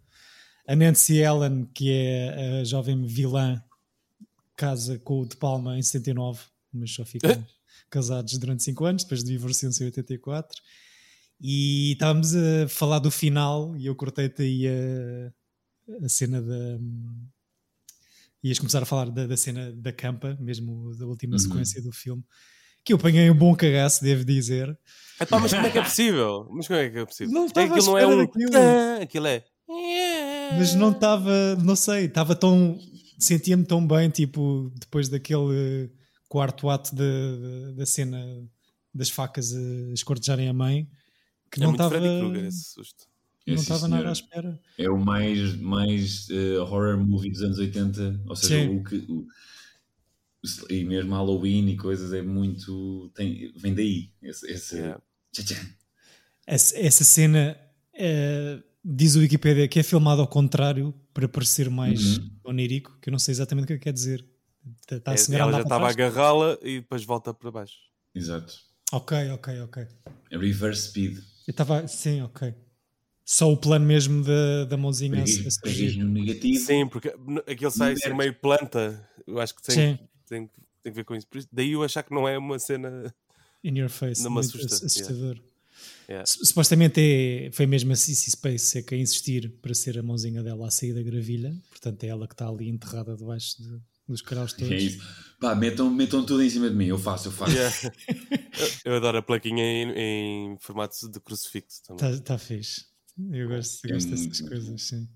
a 0.68 0.76
Nancy 0.76 1.24
Allen 1.24 1.66
que 1.74 1.92
é 1.92 2.60
a 2.60 2.64
jovem 2.64 3.08
vilã 3.08 3.60
casa 4.56 5.00
com 5.00 5.22
o 5.22 5.26
De 5.26 5.36
Palma 5.38 5.80
em 5.80 5.82
79 5.82 6.42
mas 6.72 6.94
só 6.94 7.04
ficam 7.04 7.44
casados 7.90 8.38
durante 8.38 8.64
5 8.64 8.86
anos 8.86 9.04
depois 9.04 9.24
divorciam-se 9.24 9.82
em 9.84 9.88
84 9.88 10.62
e 11.42 11.94
estávamos 11.94 12.36
a 12.36 12.68
falar 12.68 13.00
do 13.00 13.10
final 13.12 13.76
e 13.78 13.86
eu 13.86 13.96
cortei-te 13.96 14.42
aí 14.42 14.68
a, 14.68 16.06
a 16.06 16.10
cena 16.10 16.42
da 16.42 16.78
ias 18.44 18.58
começar 18.60 18.82
a 18.82 18.86
falar 18.86 19.10
da, 19.10 19.28
da 19.28 19.36
cena 19.38 19.72
da 19.74 19.92
campa, 19.92 20.38
mesmo 20.40 20.96
da 20.96 21.06
última 21.06 21.34
Uhum. 21.34 21.40
sequência 21.40 21.82
do 21.82 21.92
filme, 21.92 22.24
que 22.84 22.94
eu 22.94 22.98
apanhei 22.98 23.30
um 23.30 23.36
bom 23.36 23.54
cagaço, 23.56 24.02
devo 24.04 24.24
dizer. 24.24 24.78
Epá, 25.20 25.40
mas 25.40 25.54
como 25.54 25.68
é 25.68 25.70
que 25.70 25.78
é 25.78 25.84
possível? 25.84 26.48
Mas 26.52 26.68
como 26.68 26.80
é 26.80 26.90
que 26.90 26.98
é 27.00 27.06
possível? 27.06 27.34
Não 27.34 27.44
É 27.44 27.48
estava 27.48 27.68
à 27.68 27.78
aquilo 27.78 27.86
não 27.88 27.98
é 27.98 28.08
um. 28.08 28.18
daquilo. 28.18 28.52
Ah, 28.56 29.00
Aquilo 29.02 29.28
é. 29.28 29.44
Mas 30.58 30.74
não 30.74 30.92
estava, 30.92 31.56
não 31.58 31.76
sei, 31.76 32.06
estava 32.06 32.36
tão. 32.36 32.80
Sentia-me 33.20 33.66
tão 33.66 33.86
bem, 33.86 34.10
tipo, 34.10 34.72
depois 34.80 35.10
daquele 35.10 35.92
quarto 36.30 36.70
ato 36.70 36.96
da, 36.96 37.04
da, 37.04 37.72
da 37.74 37.86
cena 37.86 38.48
das 38.94 39.10
facas 39.10 39.54
a 39.54 39.94
escortejarem 39.94 40.48
a 40.48 40.54
mãe, 40.54 40.88
que 41.52 41.60
É 41.60 41.64
não 41.64 41.72
estava. 41.74 41.98
Esse 42.48 42.74
susto. 42.74 43.10
É, 43.48 43.52
Não 43.54 43.62
estava 43.62 43.88
nada 43.88 44.10
à 44.10 44.12
espera. 44.12 44.60
É 44.78 44.90
o 44.90 44.98
mais, 44.98 45.56
mais 45.56 46.28
eh, 46.30 46.60
horror 46.60 46.98
movie 47.04 47.32
dos 47.32 47.42
anos 47.42 47.58
80, 47.58 48.22
ou 48.28 48.36
seja, 48.36 48.60
Sim. 48.70 48.78
o 48.78 48.84
que. 48.84 48.96
o- 49.10 49.28
e 50.70 50.84
mesmo 50.86 51.14
Halloween 51.16 51.68
e 51.70 51.76
coisas 51.78 52.14
é 52.14 52.22
muito. 52.22 53.12
Tem, 53.16 53.52
vem 53.56 53.74
daí. 53.74 54.12
Esse, 54.22 54.50
esse 54.52 54.76
Yeah. 54.76 55.02
Essa, 56.48 56.78
essa 56.80 57.04
cena 57.04 57.58
eh, 57.94 58.62
diz 58.84 59.16
o 59.16 59.20
Wikipedia 59.20 59.68
que 59.68 59.80
é 59.80 59.84
filmado 59.84 60.22
ao 60.22 60.28
contrário 60.28 60.94
para 61.14 61.28
parecer 61.28 61.70
mais 61.70 62.18
Uhum. 62.18 62.30
onírico, 62.46 62.98
que 63.02 63.10
eu 63.10 63.12
não 63.12 63.20
sei 63.20 63.32
exatamente 63.34 63.66
o 63.66 63.68
que 63.68 63.74
é 63.74 63.78
que 63.78 63.84
quer 63.84 63.94
dizer. 63.94 64.26
Está 64.92 65.12
a 65.12 65.16
É, 65.16 65.40
ela 65.40 65.52
já 65.52 65.62
estava 65.62 65.88
a 65.88 65.90
agarrá-la 65.90 66.58
e 66.62 66.80
depois 66.80 67.04
volta 67.04 67.34
para 67.34 67.52
baixo. 67.52 67.76
Exato. 68.14 68.54
Ok, 68.92 69.30
ok, 69.32 69.62
ok. 69.62 69.88
É 70.32 70.38
Reverse 70.38 70.90
Speed. 70.90 71.18
Eu 71.48 71.52
estava. 71.52 71.88
Sim, 71.88 72.22
ok. 72.22 72.54
Só 73.24 73.52
o 73.52 73.56
plano 73.58 73.86
mesmo 73.86 74.24
da, 74.24 74.66
da 74.66 74.76
mãozinha 74.78 75.20
a, 75.20 75.24
a 75.24 76.04
no 76.04 76.10
negativo. 76.10 76.66
Sim, 76.66 76.88
porque 76.88 77.10
aquilo 77.48 77.70
sai 77.70 77.94
assim 77.94 78.10
Liberto. 78.10 78.18
meio 78.18 78.34
planta. 78.34 79.10
Eu 79.28 79.40
acho 79.40 79.54
que 79.56 79.62
tem, 79.62 79.76
Sim. 79.76 80.00
tem, 80.28 80.50
tem 80.82 80.92
que 80.92 80.96
ver 80.96 81.04
com 81.04 81.16
isso. 81.16 81.28
Por 81.28 81.38
isso. 81.38 81.48
Daí 81.52 81.72
eu 81.74 81.84
achar 81.84 82.02
que 82.02 82.12
não 82.14 82.28
é 82.28 82.38
uma 82.38 82.58
cena. 82.58 83.14
In 83.64 83.78
your 83.78 83.90
face. 83.90 84.24
Não 84.24 84.32
me 84.32 84.40
assusta, 84.40 84.74
assustador. 84.74 85.40
Yeah. 86.10 86.26
Su- 86.26 86.44
Supostamente 86.44 87.00
é, 87.00 87.52
foi 87.52 87.68
mesmo 87.68 87.92
a 87.94 87.96
CC 87.96 88.32
Space 88.32 88.84
a 88.92 88.96
insistir 88.96 89.50
para 89.62 89.76
ser 89.76 90.00
a 90.00 90.02
mãozinha 90.04 90.42
dela 90.42 90.68
a 90.68 90.72
sair 90.72 90.94
da 90.94 91.04
gravilha. 91.04 91.56
Portanto, 91.70 92.04
é 92.04 92.08
ela 92.08 92.28
que 92.28 92.34
está 92.34 92.48
ali 92.50 92.68
enterrada 92.68 93.16
debaixo 93.16 93.62
de- 93.62 93.80
dos 94.12 94.22
caraus 94.22 94.54
todos. 94.54 94.72
É 94.72 94.78
isso. 94.78 95.30
Pá, 95.40 95.56
metam, 95.56 95.90
metam 95.90 96.26
tudo 96.26 96.44
em 96.44 96.50
cima 96.50 96.70
de 96.70 96.76
mim. 96.76 96.88
Eu 96.88 96.98
faço, 96.98 97.30
eu 97.30 97.32
faço. 97.32 97.54
Yeah. 97.54 97.76
eu, 98.84 98.92
eu 98.92 98.96
adoro 98.98 99.20
a 99.20 99.22
plaquinha 99.22 99.64
em, 99.64 99.92
em 99.96 100.58
formato 100.60 101.10
de 101.10 101.20
crucifixo 101.20 101.84
também. 101.84 102.12
Está 102.12 102.24
tá 102.24 102.38
fixe. 102.38 102.86
Eu 103.32 103.50
gosto, 103.50 103.86
eu 103.86 103.92
É 103.92 103.94
gosto 103.94 104.10
dessas 104.10 104.42
coisas, 104.42 104.82
sim. 104.82 105.08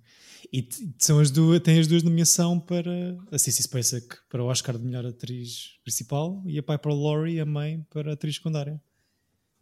E 0.51 0.67
são 0.99 1.19
as 1.19 1.31
duas, 1.31 1.59
tem 1.61 1.79
as 1.79 1.87
duas 1.87 2.03
nomeação 2.03 2.59
para 2.59 3.17
a 3.31 3.39
Cissy 3.39 3.63
Spacek 3.63 4.17
para 4.29 4.43
o 4.43 4.47
Oscar 4.47 4.77
de 4.77 4.83
melhor 4.83 5.05
atriz 5.05 5.79
principal 5.83 6.43
e 6.45 6.59
a 6.59 6.63
Piper 6.63 6.93
Laurie, 6.93 7.39
a 7.39 7.45
mãe, 7.45 7.85
para 7.89 8.11
a 8.11 8.13
atriz 8.13 8.35
secundária. 8.35 8.81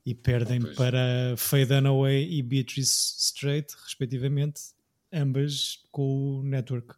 E 0.03 0.15
perdem 0.15 0.59
Pois. 0.59 0.75
para 0.75 1.35
Faye 1.37 1.65
Dunaway 1.65 2.27
e 2.33 2.41
Beatrice 2.41 3.15
Straight, 3.19 3.75
respectivamente, 3.83 4.61
ambas 5.13 5.77
com 5.91 6.39
o 6.39 6.43
Network. 6.43 6.95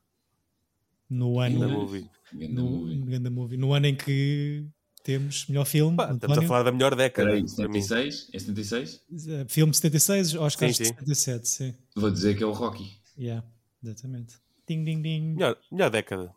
No 1.10 1.40
ano, 1.40 1.60
Da 1.60 1.66
Ainda 1.66 1.78
movie. 1.78 2.10
Ganda 2.34 2.62
no, 2.62 2.70
movie. 2.70 2.96
no 2.96 3.06
Ganda 3.06 3.30
movie. 3.30 3.58
no 3.58 3.74
ano 3.74 3.86
em 3.88 3.96
que 3.96 4.66
temos 5.04 5.46
melhor 5.48 5.66
filme, 5.66 5.98
Pá, 5.98 6.12
estamos 6.14 6.38
a 6.38 6.42
falar 6.44 6.64
da 6.64 6.72
melhor 6.72 6.96
década. 6.96 7.38
Espera 7.38 7.46
aí, 7.46 7.56
para 7.56 7.68
mim. 7.74 7.82
76? 7.82 8.30
É 8.34 8.40
76? 8.40 9.02
Eh, 9.28 9.46
filme 9.50 9.74
76, 9.74 10.36
Oscar 10.36 10.70
Sim, 10.74 10.86
sim. 10.86 10.90
77, 10.92 11.48
sim. 11.48 11.74
Vou 11.96 12.10
dizer 12.10 12.36
que 12.38 12.44
é 12.44 12.46
o 12.46 12.52
Rocky. 12.52 12.98
Yeah, 13.18 13.46
exatamente. 13.84 14.36
Ding, 14.68 14.84
ding, 14.84 15.02
ding. 15.02 15.34
Melhor, 15.36 15.58
melhor 15.72 15.90
década. 15.90 16.34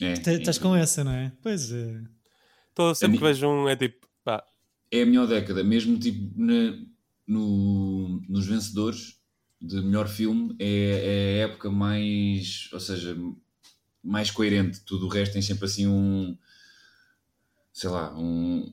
É, 0.00 0.12
Estás 0.12 0.56
é, 0.58 0.60
com 0.60 0.76
essa, 0.76 1.02
não 1.02 1.12
é? 1.12 1.32
Pois 1.42 1.72
é. 1.72 2.00
Tô, 2.74 2.94
sempre 2.94 3.18
que 3.18 3.24
vejo 3.24 3.46
um, 3.48 3.68
é 3.68 3.74
tipo, 3.76 4.06
pá, 4.24 4.44
é 4.92 5.02
a 5.02 5.06
melhor 5.06 5.26
década, 5.26 5.64
mesmo 5.64 5.98
tipo 5.98 6.32
na- 6.40 6.78
no- 7.26 8.20
nos 8.28 8.46
vencedores 8.46 9.18
de 9.60 9.80
melhor 9.82 10.08
filme, 10.08 10.54
é, 10.58 11.36
é 11.38 11.44
a 11.44 11.48
época 11.48 11.70
mais, 11.70 12.68
ou 12.72 12.80
seja, 12.80 13.16
mais 14.02 14.30
coerente. 14.30 14.80
Tudo 14.80 15.06
o 15.06 15.08
resto 15.08 15.32
tem 15.34 15.42
sempre 15.42 15.64
assim 15.66 15.86
um, 15.86 16.36
sei 17.72 17.90
lá, 17.90 18.16
um. 18.16 18.72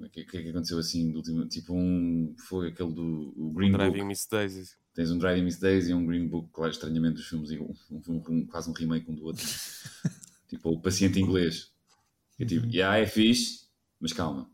O 0.00 0.08
que, 0.08 0.22
o 0.22 0.26
que 0.26 0.36
é 0.38 0.42
que 0.42 0.48
aconteceu 0.50 0.78
assim? 0.78 1.10
do 1.10 1.18
último, 1.18 1.46
tipo 1.48 1.74
um. 1.74 2.34
Foi 2.48 2.68
aquele 2.68 2.92
do 2.92 3.32
o 3.36 3.52
Green 3.52 3.72
Driving 3.72 3.92
Book. 3.98 4.04
Miss 4.04 4.26
Daisy. 4.30 4.70
Tens 4.94 5.10
um 5.10 5.18
Driving 5.18 5.42
Miss 5.44 5.58
Daisy 5.58 5.90
e 5.90 5.94
um 5.94 6.06
Green 6.06 6.26
Book, 6.28 6.50
claro, 6.52 6.72
estranhamente 6.72 7.20
os 7.20 7.26
filmes, 7.28 7.50
um, 7.52 7.74
um- 7.90 8.22
um- 8.28 8.46
quase 8.46 8.68
um 8.70 8.72
remake 8.72 9.10
um 9.10 9.14
do 9.14 9.24
outro. 9.24 9.44
tipo 10.48 10.70
o 10.70 10.80
paciente 10.80 11.20
inglês. 11.20 11.70
É 12.38 12.44
tipo, 12.44 12.66
yeah, 12.66 12.98
é 12.98 13.06
fixe, 13.06 13.66
mas 14.00 14.12
calma. 14.12 14.50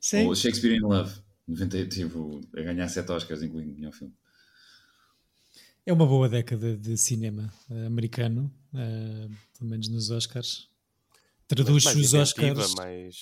Sim. 0.00 0.26
Ou 0.26 0.34
Shakespeare 0.34 0.76
in 0.76 0.80
Love, 0.80 1.20
90, 1.46 1.86
tipo, 1.88 2.40
a 2.56 2.62
ganhar 2.62 2.88
7 2.88 3.10
Oscars, 3.12 3.42
incluindo 3.42 3.72
o 3.72 3.74
melhor 3.74 3.92
filme. 3.92 4.14
É 5.86 5.92
uma 5.92 6.04
boa 6.04 6.28
década 6.28 6.76
de 6.76 6.96
cinema 6.96 7.52
eh, 7.70 7.86
americano, 7.86 8.52
eh, 8.74 9.28
pelo 9.56 9.70
menos 9.70 9.88
nos 9.88 10.10
Oscars. 10.10 10.68
Traduz 11.46 11.84
mais 11.84 11.96
os 11.96 12.12
Oscars. 12.12 12.74
mais... 12.74 13.16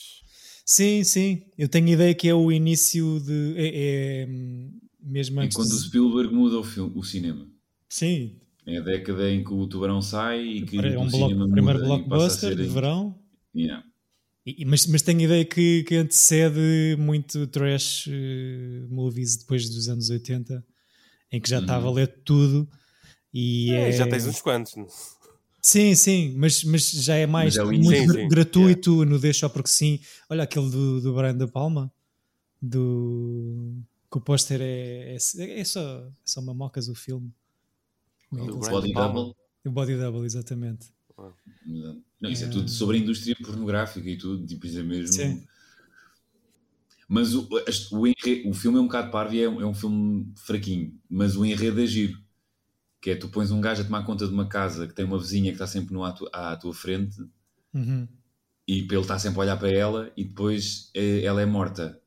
Sim, 0.65 1.05
sim. 1.05 1.43
Eu 1.59 1.69
tenho 1.69 1.89
a 1.89 1.91
ideia 1.91 2.15
que 2.15 2.27
é 2.27 2.35
o 2.35 2.51
início 2.51 3.21
de. 3.21 3.53
É, 3.55 4.23
é, 4.23 4.27
hum, 4.27 4.81
mesmo 4.99 5.43
É 5.43 5.45
antes. 5.45 5.55
quando 5.57 5.73
o 5.73 5.79
Spielberg 5.79 6.35
muda 6.35 6.59
o, 6.59 6.65
filme, 6.65 6.91
o 6.97 7.03
cinema. 7.03 7.47
Sim, 7.87 8.37
É 8.67 8.79
a 8.79 8.81
década 8.81 9.31
em 9.31 9.45
que 9.45 9.53
o 9.53 9.67
Tubarão 9.67 10.01
sai 10.01 10.43
e 10.43 10.62
que 10.62 10.79
é 10.79 10.99
um 10.99 11.07
o 11.07 11.11
bloco, 11.11 11.29
cinema 11.29 11.49
primeiro 11.51 11.81
muda 11.81 11.89
passa 11.89 12.05
a 12.05 12.09
blockbuster 12.09 12.49
ser... 12.49 12.57
de 12.57 12.65
verão. 12.65 13.19
Yeah. 13.55 13.85
E- 14.47 14.65
mas, 14.65 14.87
mas 14.87 15.03
tenho 15.03 15.21
a 15.21 15.25
ideia 15.25 15.45
que, 15.45 15.83
que 15.85 15.97
antecede 15.97 16.97
muito 16.99 17.47
trash 17.47 18.09
eh, 18.11 18.87
movies 18.89 19.37
depois 19.37 19.69
dos 19.69 19.87
anos 19.91 20.09
80, 20.09 20.65
em 21.35 21.41
que 21.41 21.49
já 21.51 21.59
está 21.61 21.74
a 21.74 21.78
Uhum. 21.78 21.85
valer 21.85 22.09
tudo. 22.24 22.68
E 23.32 23.72
É, 23.72 23.89
é- 23.89 23.93
já 23.93 24.07
tens 24.07 24.26
uns 24.26 24.41
quantos. 24.41 24.74
Sim, 25.61 25.95
sim, 25.95 26.35
mas, 26.37 26.62
mas 26.62 26.91
já 26.91 27.16
é 27.16 27.26
mais 27.26 27.57
é 27.57 27.62
o 27.62 27.72
muito 27.72 27.89
Sim, 27.91 28.09
sim. 28.12 28.28
gratuito 28.28 29.05
no 29.07 29.18
Deixa 29.18 29.41
só 29.41 29.49
porque 29.49 29.68
sim. 29.70 29.99
Olha 30.28 30.45
aquele 30.45 30.70
do, 30.70 31.01
do 31.01 31.14
Brian 31.14 31.35
da 31.35 31.49
Palma, 31.49 31.91
do 32.61 33.74
que 34.11 34.18
o 34.18 34.20
póster 34.20 34.61
é, 34.61 35.16
é, 35.16 35.61
é, 35.61 35.64
só, 35.64 35.80
é 35.80 36.12
só 36.24 36.41
mamocas 36.43 36.89
o 36.89 36.95
filme. 36.95 37.32
É 38.37 38.43
o 38.43 38.59
Body 38.59 38.93
Double. 38.93 39.35
O 39.64 39.70
Body 39.70 39.97
Double, 39.97 40.24
exatamente. 40.26 40.89
Não, 42.20 42.30
isso 42.30 42.45
é, 42.45 42.47
é 42.47 42.51
tudo 42.51 42.68
sobre 42.70 42.99
a 42.99 43.01
indústria 43.01 43.35
pornográfica 43.43 44.09
e 44.09 44.16
tudo, 44.18 44.47
tipo, 44.47 44.66
isso 44.66 44.78
é 44.78 44.82
mesmo. 44.82 45.12
Sim. 45.14 45.47
Mas 47.09 47.35
o, 47.35 47.49
o, 47.93 48.07
enredo, 48.07 48.49
o 48.49 48.55
filme 48.55 48.79
é 48.79 48.81
um 48.81 48.87
bocado 48.87 49.11
parvo 49.11 49.35
e 49.35 49.41
é, 49.41 49.45
é, 49.45 49.49
um 49.49 49.75
filme 49.75 50.33
fraquinho, 50.37 50.99
mas 51.09 51.37
o 51.37 51.45
enredo 51.45 51.81
é 51.83 51.87
giro. 51.87 52.19
Que 53.01 53.11
é 53.11 53.17
tu 53.17 53.29
pões 53.29 53.51
um 53.51 53.61
gajo 53.61 53.83
a 53.83 53.85
tomar 53.85 54.05
conta 54.05 54.27
de 54.27 54.33
uma 54.33 54.49
casa 54.49 54.87
que 54.87 54.95
tem 54.95 55.05
uma 55.05 55.19
vizinha 55.19 55.51
que 55.51 55.57
está 55.57 55.67
sempre 55.67 55.93
no, 55.93 56.05
à, 56.05 56.15
à 56.33 56.57
tua 56.57 56.73
frente 56.73 57.21
uhum. 57.75 58.09
e 58.67 58.79
ele 58.79 58.97
está 58.97 59.19
sempre 59.19 59.39
a 59.39 59.43
olhar 59.43 59.57
para 59.59 59.71
ela 59.71 60.11
e 60.17 60.25
depois 60.25 60.91
é, 60.95 61.23
ela 61.23 61.43
é 61.43 61.47
morta. 61.47 62.01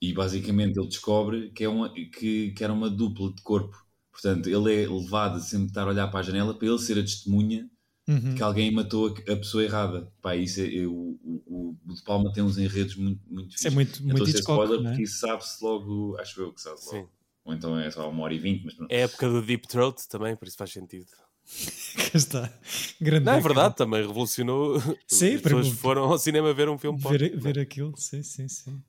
E 0.00 0.12
basicamente 0.12 0.78
ele 0.78 0.86
descobre 0.86 1.50
que, 1.50 1.64
é 1.64 1.68
uma, 1.68 1.92
que, 1.92 2.52
que 2.52 2.62
era 2.62 2.72
uma 2.72 2.88
dupla 2.88 3.32
de 3.32 3.42
corpo. 3.42 3.76
Portanto, 4.12 4.48
ele 4.48 4.82
é 4.82 4.88
levado 4.88 5.36
a 5.36 5.40
sempre 5.40 5.68
estar 5.68 5.82
a 5.82 5.90
olhar 5.90 6.08
para 6.08 6.20
a 6.20 6.22
janela 6.22 6.54
para 6.54 6.68
ele 6.68 6.78
ser 6.78 6.98
a 6.98 7.02
testemunha 7.02 7.68
uhum. 8.08 8.34
que 8.34 8.42
alguém 8.42 8.70
matou 8.70 9.08
a, 9.08 9.32
a, 9.32 9.36
pessoa 9.36 9.62
errada. 9.62 10.10
Pá, 10.22 10.34
isso 10.34 10.60
é, 10.60 10.86
o, 10.86 11.18
o, 11.22 11.76
o 11.86 11.94
de 11.94 12.02
Palma 12.02 12.32
tem 12.32 12.42
uns 12.42 12.58
enredos 12.58 12.96
muito, 12.96 13.20
muito 13.30 13.54
Isso 13.54 13.68
é 13.68 13.70
muito, 13.70 14.02
muito 14.02 14.24
a 14.24 14.28
spoiler, 14.28 14.80
é? 14.80 14.82
porque 14.82 15.02
isso 15.02 15.20
sabe-se 15.20 15.62
logo, 15.62 16.16
acho 16.18 16.40
eu 16.40 16.52
que 16.52 16.60
sabe 16.60 16.80
logo. 16.86 16.90
Sim. 16.90 17.06
Ou 17.44 17.54
então 17.54 17.78
é 17.78 17.90
só 17.90 18.08
uma 18.10 18.24
hora 18.24 18.34
e 18.34 18.38
vinte, 18.38 18.64
mas 18.64 18.74
É 18.90 19.02
a 19.02 19.04
época 19.04 19.28
do 19.28 19.42
Deep 19.42 19.68
Throat 19.68 20.08
também, 20.08 20.34
por 20.34 20.48
isso 20.48 20.56
faz 20.56 20.72
sentido. 20.72 21.06
está. 22.14 22.52
Grande 23.00 23.24
não, 23.24 23.34
é 23.34 23.40
verdade, 23.40 23.76
também 23.76 24.02
revolucionou. 24.06 24.80
Sim, 25.06 25.34
As 25.34 25.42
pessoas 25.42 25.68
foram 25.68 26.04
ao 26.04 26.18
cinema 26.18 26.52
ver 26.52 26.68
um 26.68 26.76
filme 26.76 26.98
ver, 27.00 27.38
ver 27.38 27.58
aquilo, 27.58 27.94
sim, 27.96 28.22
sim, 28.22 28.48
sim. 28.48 28.82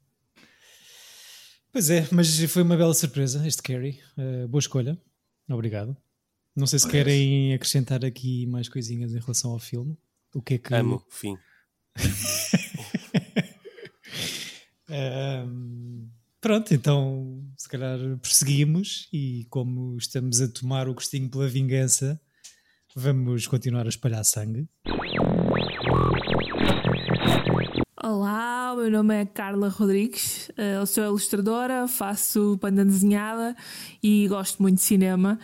Pois 1.71 1.89
é, 1.89 2.07
mas 2.11 2.37
foi 2.45 2.63
uma 2.63 2.75
bela 2.75 2.93
surpresa 2.93 3.47
este 3.47 3.61
Carrie. 3.61 3.99
Uh, 4.17 4.47
boa 4.47 4.59
escolha. 4.59 4.99
Obrigado. 5.47 5.95
Não 6.59 6.67
sei 6.67 6.77
se 6.77 6.87
Parece. 6.87 7.05
querem 7.05 7.53
acrescentar 7.53 8.03
aqui 8.03 8.45
mais 8.45 8.67
coisinhas 8.67 9.13
em 9.13 9.19
relação 9.19 9.51
ao 9.51 9.59
filme. 9.59 9.97
O 10.35 10.41
que 10.41 10.55
é 10.55 10.57
que. 10.57 10.73
Amo, 10.73 11.01
fim. 11.09 11.37
um, 14.89 16.09
pronto, 16.41 16.73
então 16.73 17.41
se 17.57 17.69
calhar 17.69 17.97
prosseguimos 18.21 19.07
e 19.13 19.47
como 19.49 19.95
estamos 19.95 20.41
a 20.41 20.49
tomar 20.49 20.89
o 20.89 20.93
gostinho 20.93 21.29
pela 21.29 21.47
vingança, 21.47 22.19
vamos 22.93 23.47
continuar 23.47 23.85
a 23.85 23.89
espalhar 23.89 24.25
sangue. 24.25 24.67
Olá, 28.03 28.73
o 28.73 28.81
meu 28.81 28.91
nome 28.91 29.15
é 29.15 29.25
Carla 29.25 29.69
Rodrigues, 29.69 30.51
eh, 30.57 30.75
eu 30.75 30.85
sou 30.85 31.05
ilustradora, 31.05 31.87
faço 31.87 32.57
banda 32.57 32.83
desenhada 32.83 33.55
e 34.03 34.27
gosto 34.27 34.61
muito 34.61 34.75
de 34.75 34.83
cinema. 34.83 35.39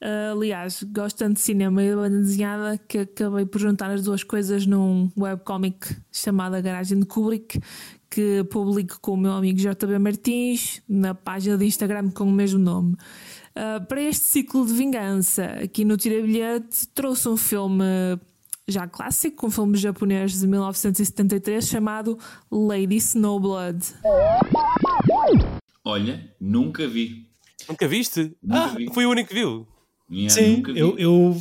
Uh, 0.00 0.32
aliás, 0.32 0.84
gosto 0.84 1.18
tanto 1.18 1.34
de 1.34 1.40
cinema 1.40 1.82
e 1.82 1.90
de 1.90 1.96
banda 1.96 2.18
desenhada 2.18 2.78
que 2.78 2.98
acabei 2.98 3.44
por 3.44 3.60
juntar 3.60 3.90
as 3.90 4.04
duas 4.04 4.22
coisas 4.22 4.64
num 4.64 5.10
webcomic 5.16 5.96
chamado 6.12 6.54
A 6.54 6.60
Garagem 6.60 7.00
de 7.00 7.06
Kubrick, 7.06 7.60
que 8.08 8.44
publico 8.44 9.00
com 9.00 9.14
o 9.14 9.16
meu 9.16 9.32
amigo 9.32 9.58
JB 9.58 9.98
Martins 9.98 10.80
na 10.88 11.14
página 11.14 11.58
de 11.58 11.66
Instagram 11.66 12.10
com 12.10 12.24
o 12.24 12.32
mesmo 12.32 12.60
nome. 12.60 12.94
Uh, 13.56 13.84
para 13.86 14.00
este 14.00 14.24
ciclo 14.24 14.64
de 14.64 14.72
vingança, 14.72 15.44
aqui 15.64 15.84
no 15.84 15.96
Tira 15.96 16.22
Bilhete, 16.22 16.86
trouxe 16.94 17.28
um 17.28 17.36
filme 17.36 17.84
já 18.68 18.86
clássico, 18.86 19.48
um 19.48 19.50
filme 19.50 19.76
japonês 19.76 20.38
de 20.38 20.46
1973 20.46 21.66
chamado 21.66 22.16
Lady 22.52 22.96
Snowblood. 22.96 23.84
Olha, 25.84 26.32
nunca 26.40 26.86
vi. 26.86 27.26
Nunca 27.68 27.88
viste? 27.88 28.36
Nunca 28.40 28.64
ah, 28.64 28.74
vi. 28.76 28.94
foi 28.94 29.06
o 29.06 29.10
único 29.10 29.30
que 29.30 29.34
viu. 29.34 29.66
Yeah, 30.10 30.34
Sim, 30.34 30.62
eu, 30.74 30.98
eu, 30.98 31.36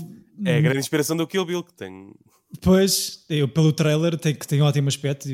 É 0.45 0.57
a 0.57 0.61
grande 0.61 0.79
inspiração 0.79 1.15
do 1.15 1.25
Kill 1.25 1.45
Bill 1.45 1.63
que 1.63 1.73
tem. 1.73 2.13
Pois, 2.61 3.25
eu 3.29 3.47
pelo 3.47 3.71
trailer 3.71 4.17
tem, 4.17 4.35
que 4.35 4.47
tem 4.47 4.61
um 4.61 4.65
ótimo 4.65 4.87
aspecto. 4.87 5.27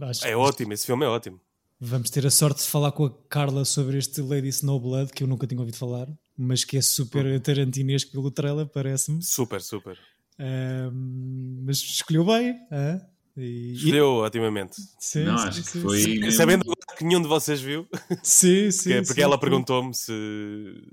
Acho, 0.00 0.26
é 0.26 0.36
ótimo, 0.36 0.72
esse 0.72 0.86
filme 0.86 1.04
é 1.04 1.08
ótimo. 1.08 1.40
Vamos 1.80 2.10
ter 2.10 2.24
a 2.26 2.30
sorte 2.30 2.62
de 2.62 2.68
falar 2.68 2.92
com 2.92 3.06
a 3.06 3.10
Carla 3.28 3.64
sobre 3.64 3.98
este 3.98 4.20
Lady 4.20 4.48
Snowblood, 4.48 5.12
que 5.12 5.24
eu 5.24 5.26
nunca 5.26 5.46
tinha 5.46 5.60
ouvido 5.60 5.76
falar, 5.76 6.08
mas 6.36 6.64
que 6.64 6.76
é 6.76 6.82
super 6.82 7.40
tarantinesco 7.40 8.12
pelo 8.12 8.30
trailer, 8.30 8.66
parece-me. 8.66 9.20
Super, 9.22 9.60
super. 9.60 9.98
Um, 10.38 11.62
mas 11.64 11.78
escolheu 11.78 12.24
bem. 12.24 12.50
Hein? 12.70 13.00
E, 13.36 13.72
Escolheu 13.72 14.18
e... 14.18 14.26
otimamente. 14.26 14.76
Sim, 14.98 15.24
não, 15.24 15.38
sim, 15.38 15.48
acho 15.48 15.62
sim, 15.62 15.72
que 15.72 15.80
foi. 15.80 15.98
Sim. 15.98 16.30
Sabendo 16.32 16.64
que 16.96 17.04
nenhum 17.04 17.22
de 17.22 17.28
vocês 17.28 17.60
viu. 17.60 17.88
Sim, 18.22 18.70
sim. 18.70 18.90
porque, 18.90 19.06
porque 19.06 19.22
ela 19.22 19.38
perguntou-me 19.38 19.94
se, 19.94 20.12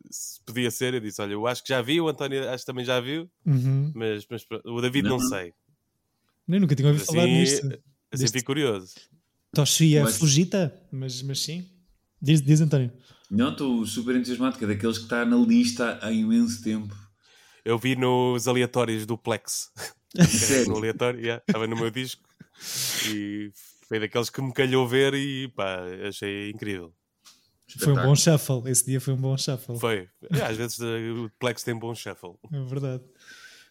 se, 0.10 0.40
podia 0.46 0.72
ser. 0.72 0.94
Eu 0.94 1.00
disse: 1.00 1.22
Olha, 1.22 1.34
eu 1.34 1.46
acho 1.46 1.62
que 1.62 1.70
já 1.70 1.82
vi, 1.82 2.00
o 2.00 2.08
António 2.08 2.50
acho 2.50 2.64
que 2.64 2.66
também 2.66 2.86
já 2.86 3.00
viu, 3.02 3.30
uhum. 3.46 3.92
mas, 3.94 4.26
mas, 4.30 4.46
o 4.66 4.82
David 4.82 5.04
não, 5.04 5.18
não 5.18 5.28
sei. 5.28 5.54
Nem 6.48 6.60
nunca 6.60 6.76
tinha 6.76 6.88
ouvido 6.88 7.04
assim, 7.04 7.14
falar 7.14 7.28
nisto. 7.28 7.66
Assim 8.12 8.24
Deste... 8.24 8.40
fico 8.40 8.48
curioso. 8.48 8.94
Toshia 9.54 10.04
mas... 10.04 10.18
Fujita, 10.18 10.74
mas, 10.92 11.22
mas 11.22 11.42
sim. 11.42 11.68
Diz, 12.22 12.42
diz 12.42 12.62
António. 12.62 12.92
Não, 13.30 13.52
estou 13.52 13.86
super 13.86 14.16
entusiasmado, 14.16 14.58
que 14.58 14.64
é 14.64 14.68
daqueles 14.68 14.98
que 14.98 15.04
está 15.04 15.24
na 15.26 15.38
lista 15.38 16.00
há 16.02 16.12
imenso 16.12 16.64
tempo. 16.64 16.96
Eu 17.64 17.78
vi 17.78 17.96
nos 17.96 18.48
aleatórios 18.48 19.06
do 19.06 19.18
Plex. 19.18 19.70
no 20.68 20.78
aleatório, 20.78 21.20
yeah, 21.20 21.44
estava 21.46 21.68
no 21.68 21.76
meu 21.76 21.92
disco 21.92 22.29
e 23.08 23.52
foi 23.88 24.00
daqueles 24.00 24.30
que 24.30 24.42
me 24.42 24.54
calhou 24.54 24.88
ver 24.88 25.14
e 25.14 25.48
pá, 25.50 25.82
achei 26.08 26.52
incrível. 26.52 26.94
Foi 27.78 27.94
um 27.94 27.96
bom 27.96 28.16
shuffle, 28.16 28.64
esse 28.66 28.86
dia 28.86 29.00
foi 29.00 29.14
um 29.14 29.18
bom 29.18 29.38
shuffle. 29.38 29.78
Foi. 29.80 30.10
É, 30.32 30.42
às 30.42 30.58
vezes 30.58 30.80
o 30.80 31.30
Plex 31.40 31.64
tem 31.64 31.78
bom 31.78 31.94
shuffle. 31.94 32.36
É 32.52 32.62
verdade. 32.62 33.04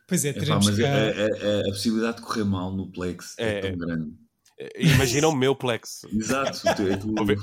Pois 0.07 0.25
é, 0.25 0.33
teremos 0.33 0.69
é, 0.69 0.71
pá, 0.71 0.77
mas 0.77 0.81
cá... 0.81 0.89
a, 0.89 1.59
a, 1.59 1.61
a, 1.61 1.65
possibilidade 1.65 2.17
de 2.19 2.23
correr 2.23 2.45
mal 2.45 2.73
no 2.73 2.91
Plex 2.91 3.35
é, 3.39 3.59
é 3.59 3.61
tão 3.61 3.77
grande. 3.77 4.13
É, 4.59 4.83
imagina 4.83 5.29
o 5.29 5.37
meu 5.37 5.55
Plex. 5.55 6.05
Exato. 6.13 6.61
Tu, 6.75 7.15
ou, 7.19 7.27
vês, 7.27 7.41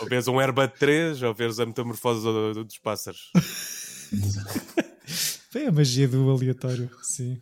ou 0.00 0.08
vês 0.08 0.28
um 0.28 0.38
Airbud 0.38 0.72
3 0.78 1.22
ou 1.22 1.34
vês 1.34 1.58
a 1.58 1.66
metamorfose 1.66 2.22
dos 2.64 2.78
pássaros. 2.78 3.30
Foi 5.50 5.66
a 5.66 5.72
magia 5.72 6.08
do 6.08 6.30
aleatório, 6.30 6.90
sim. 7.02 7.40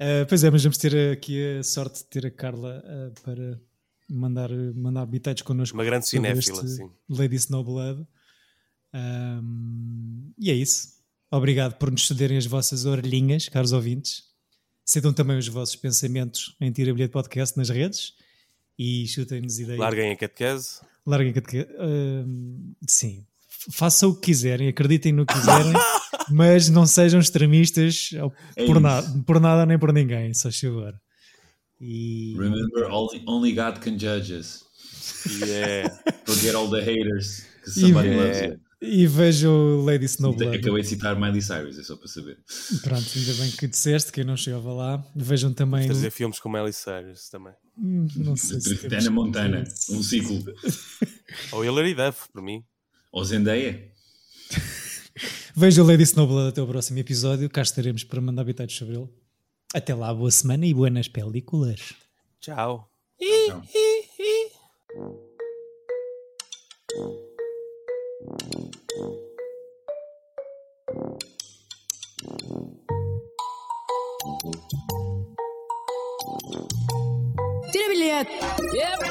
Uh, 0.00 0.24
pois 0.26 0.42
é, 0.42 0.50
mas 0.50 0.62
vamos 0.62 0.78
ter 0.78 1.12
aqui 1.12 1.58
a 1.58 1.62
sorte 1.62 1.98
de 1.98 2.04
ter 2.06 2.24
a 2.24 2.30
Carla 2.30 2.82
uh, 2.86 3.20
para 3.20 3.60
mandar, 4.08 4.48
mandar 4.74 5.04
bitites 5.04 5.42
connosco. 5.42 5.76
Uma 5.76 5.84
grande 5.84 6.08
cinéfila, 6.08 6.66
sim. 6.66 6.90
Lady 7.06 7.36
Snowblood. 7.36 8.06
Um, 8.94 10.32
e 10.38 10.50
é 10.50 10.54
isso. 10.54 10.88
Obrigado 11.30 11.74
por 11.74 11.90
nos 11.90 12.06
cederem 12.06 12.38
as 12.38 12.46
vossas 12.46 12.86
orelhinhas, 12.86 13.48
caros 13.48 13.72
ouvintes. 13.72 14.24
Cedam 14.86 15.12
também 15.12 15.36
os 15.36 15.46
vossos 15.46 15.76
pensamentos 15.76 16.56
em 16.60 16.72
Tira 16.72 16.92
Bilhete 16.92 17.12
Podcast 17.12 17.56
nas 17.56 17.68
redes 17.68 18.14
e 18.78 19.06
chutem-nos 19.06 19.58
ideias. 19.60 19.78
Larguem 19.78 20.12
a 20.12 20.16
catequese. 20.16 20.80
Larguem 21.06 21.30
a 21.30 21.34
catequese. 21.34 21.68
Uh, 21.74 22.74
sim. 22.88 23.26
Façam 23.70 24.08
o 24.08 24.14
que 24.14 24.22
quiserem, 24.22 24.68
acreditem 24.68 25.12
no 25.12 25.26
que 25.26 25.34
quiserem. 25.34 25.72
mas 26.30 26.68
não 26.68 26.86
sejam 26.86 27.20
extremistas 27.20 28.10
é 28.56 28.66
por, 28.66 28.80
nada, 28.80 29.22
por 29.26 29.40
nada 29.40 29.66
nem 29.66 29.78
por 29.78 29.92
ninguém, 29.92 30.32
só 30.34 30.50
favor. 30.50 30.94
E... 31.80 32.34
Remember, 32.36 32.90
only, 32.90 33.22
only 33.26 33.52
God 33.52 33.78
can 33.78 33.98
judge 33.98 34.32
us. 34.32 34.64
Yeah. 35.46 35.88
Forget 36.26 36.54
all 36.54 36.68
the 36.68 36.82
haters, 36.82 37.46
because 37.56 37.80
somebody 37.80 38.08
yeah. 38.08 38.22
loves 38.22 38.40
you. 38.42 38.60
E 38.82 39.06
vejo 39.06 39.84
Lady 39.84 40.06
Snowblood. 40.06 40.56
Acabei 40.56 40.80
de 40.80 40.88
citar 40.88 41.14
Miley 41.14 41.42
Cyrus, 41.42 41.78
é 41.78 41.82
só 41.82 41.96
para 41.96 42.08
saber. 42.08 42.38
Pronto, 42.82 43.06
ainda 43.14 43.34
bem 43.34 43.50
que 43.50 43.66
disseste, 43.66 44.10
quem 44.10 44.24
não 44.24 44.38
chegava 44.38 44.72
lá. 44.72 45.04
Vejam 45.14 45.52
também. 45.52 45.86
Trazer 45.86 46.10
filmes 46.10 46.40
com 46.40 46.48
Miley 46.48 46.72
Cyrus 46.72 47.28
também. 47.28 47.52
Hum, 47.76 48.08
não 48.16 48.34
sei 48.36 48.58
se 48.58 49.10
Montana, 49.10 49.64
um 49.90 50.02
ciclo. 50.02 50.42
Ou 51.52 51.62
Hilary 51.62 51.94
Duff, 51.94 52.28
para 52.32 52.40
mim. 52.40 52.64
Ou 53.12 53.22
Zendaya. 53.22 53.86
Veja 55.54 55.82
o 55.82 55.86
Lady 55.86 56.02
Snowblood 56.04 56.50
até 56.50 56.62
o 56.62 56.66
próximo 56.66 56.98
episódio. 56.98 57.48
Cá 57.50 57.62
estaremos 57.62 58.04
para 58.04 58.20
mandar 58.20 58.42
habitats 58.42 58.76
sobre 58.76 58.96
ele. 58.96 59.08
Até 59.74 59.94
lá, 59.94 60.12
boa 60.12 60.30
semana 60.30 60.66
e 60.66 60.74
buenas 60.74 61.08
películas. 61.08 61.94
Tchau. 62.40 62.88
Tchau. 63.18 63.62
Tira 77.70 77.88
bilhete! 77.88 79.09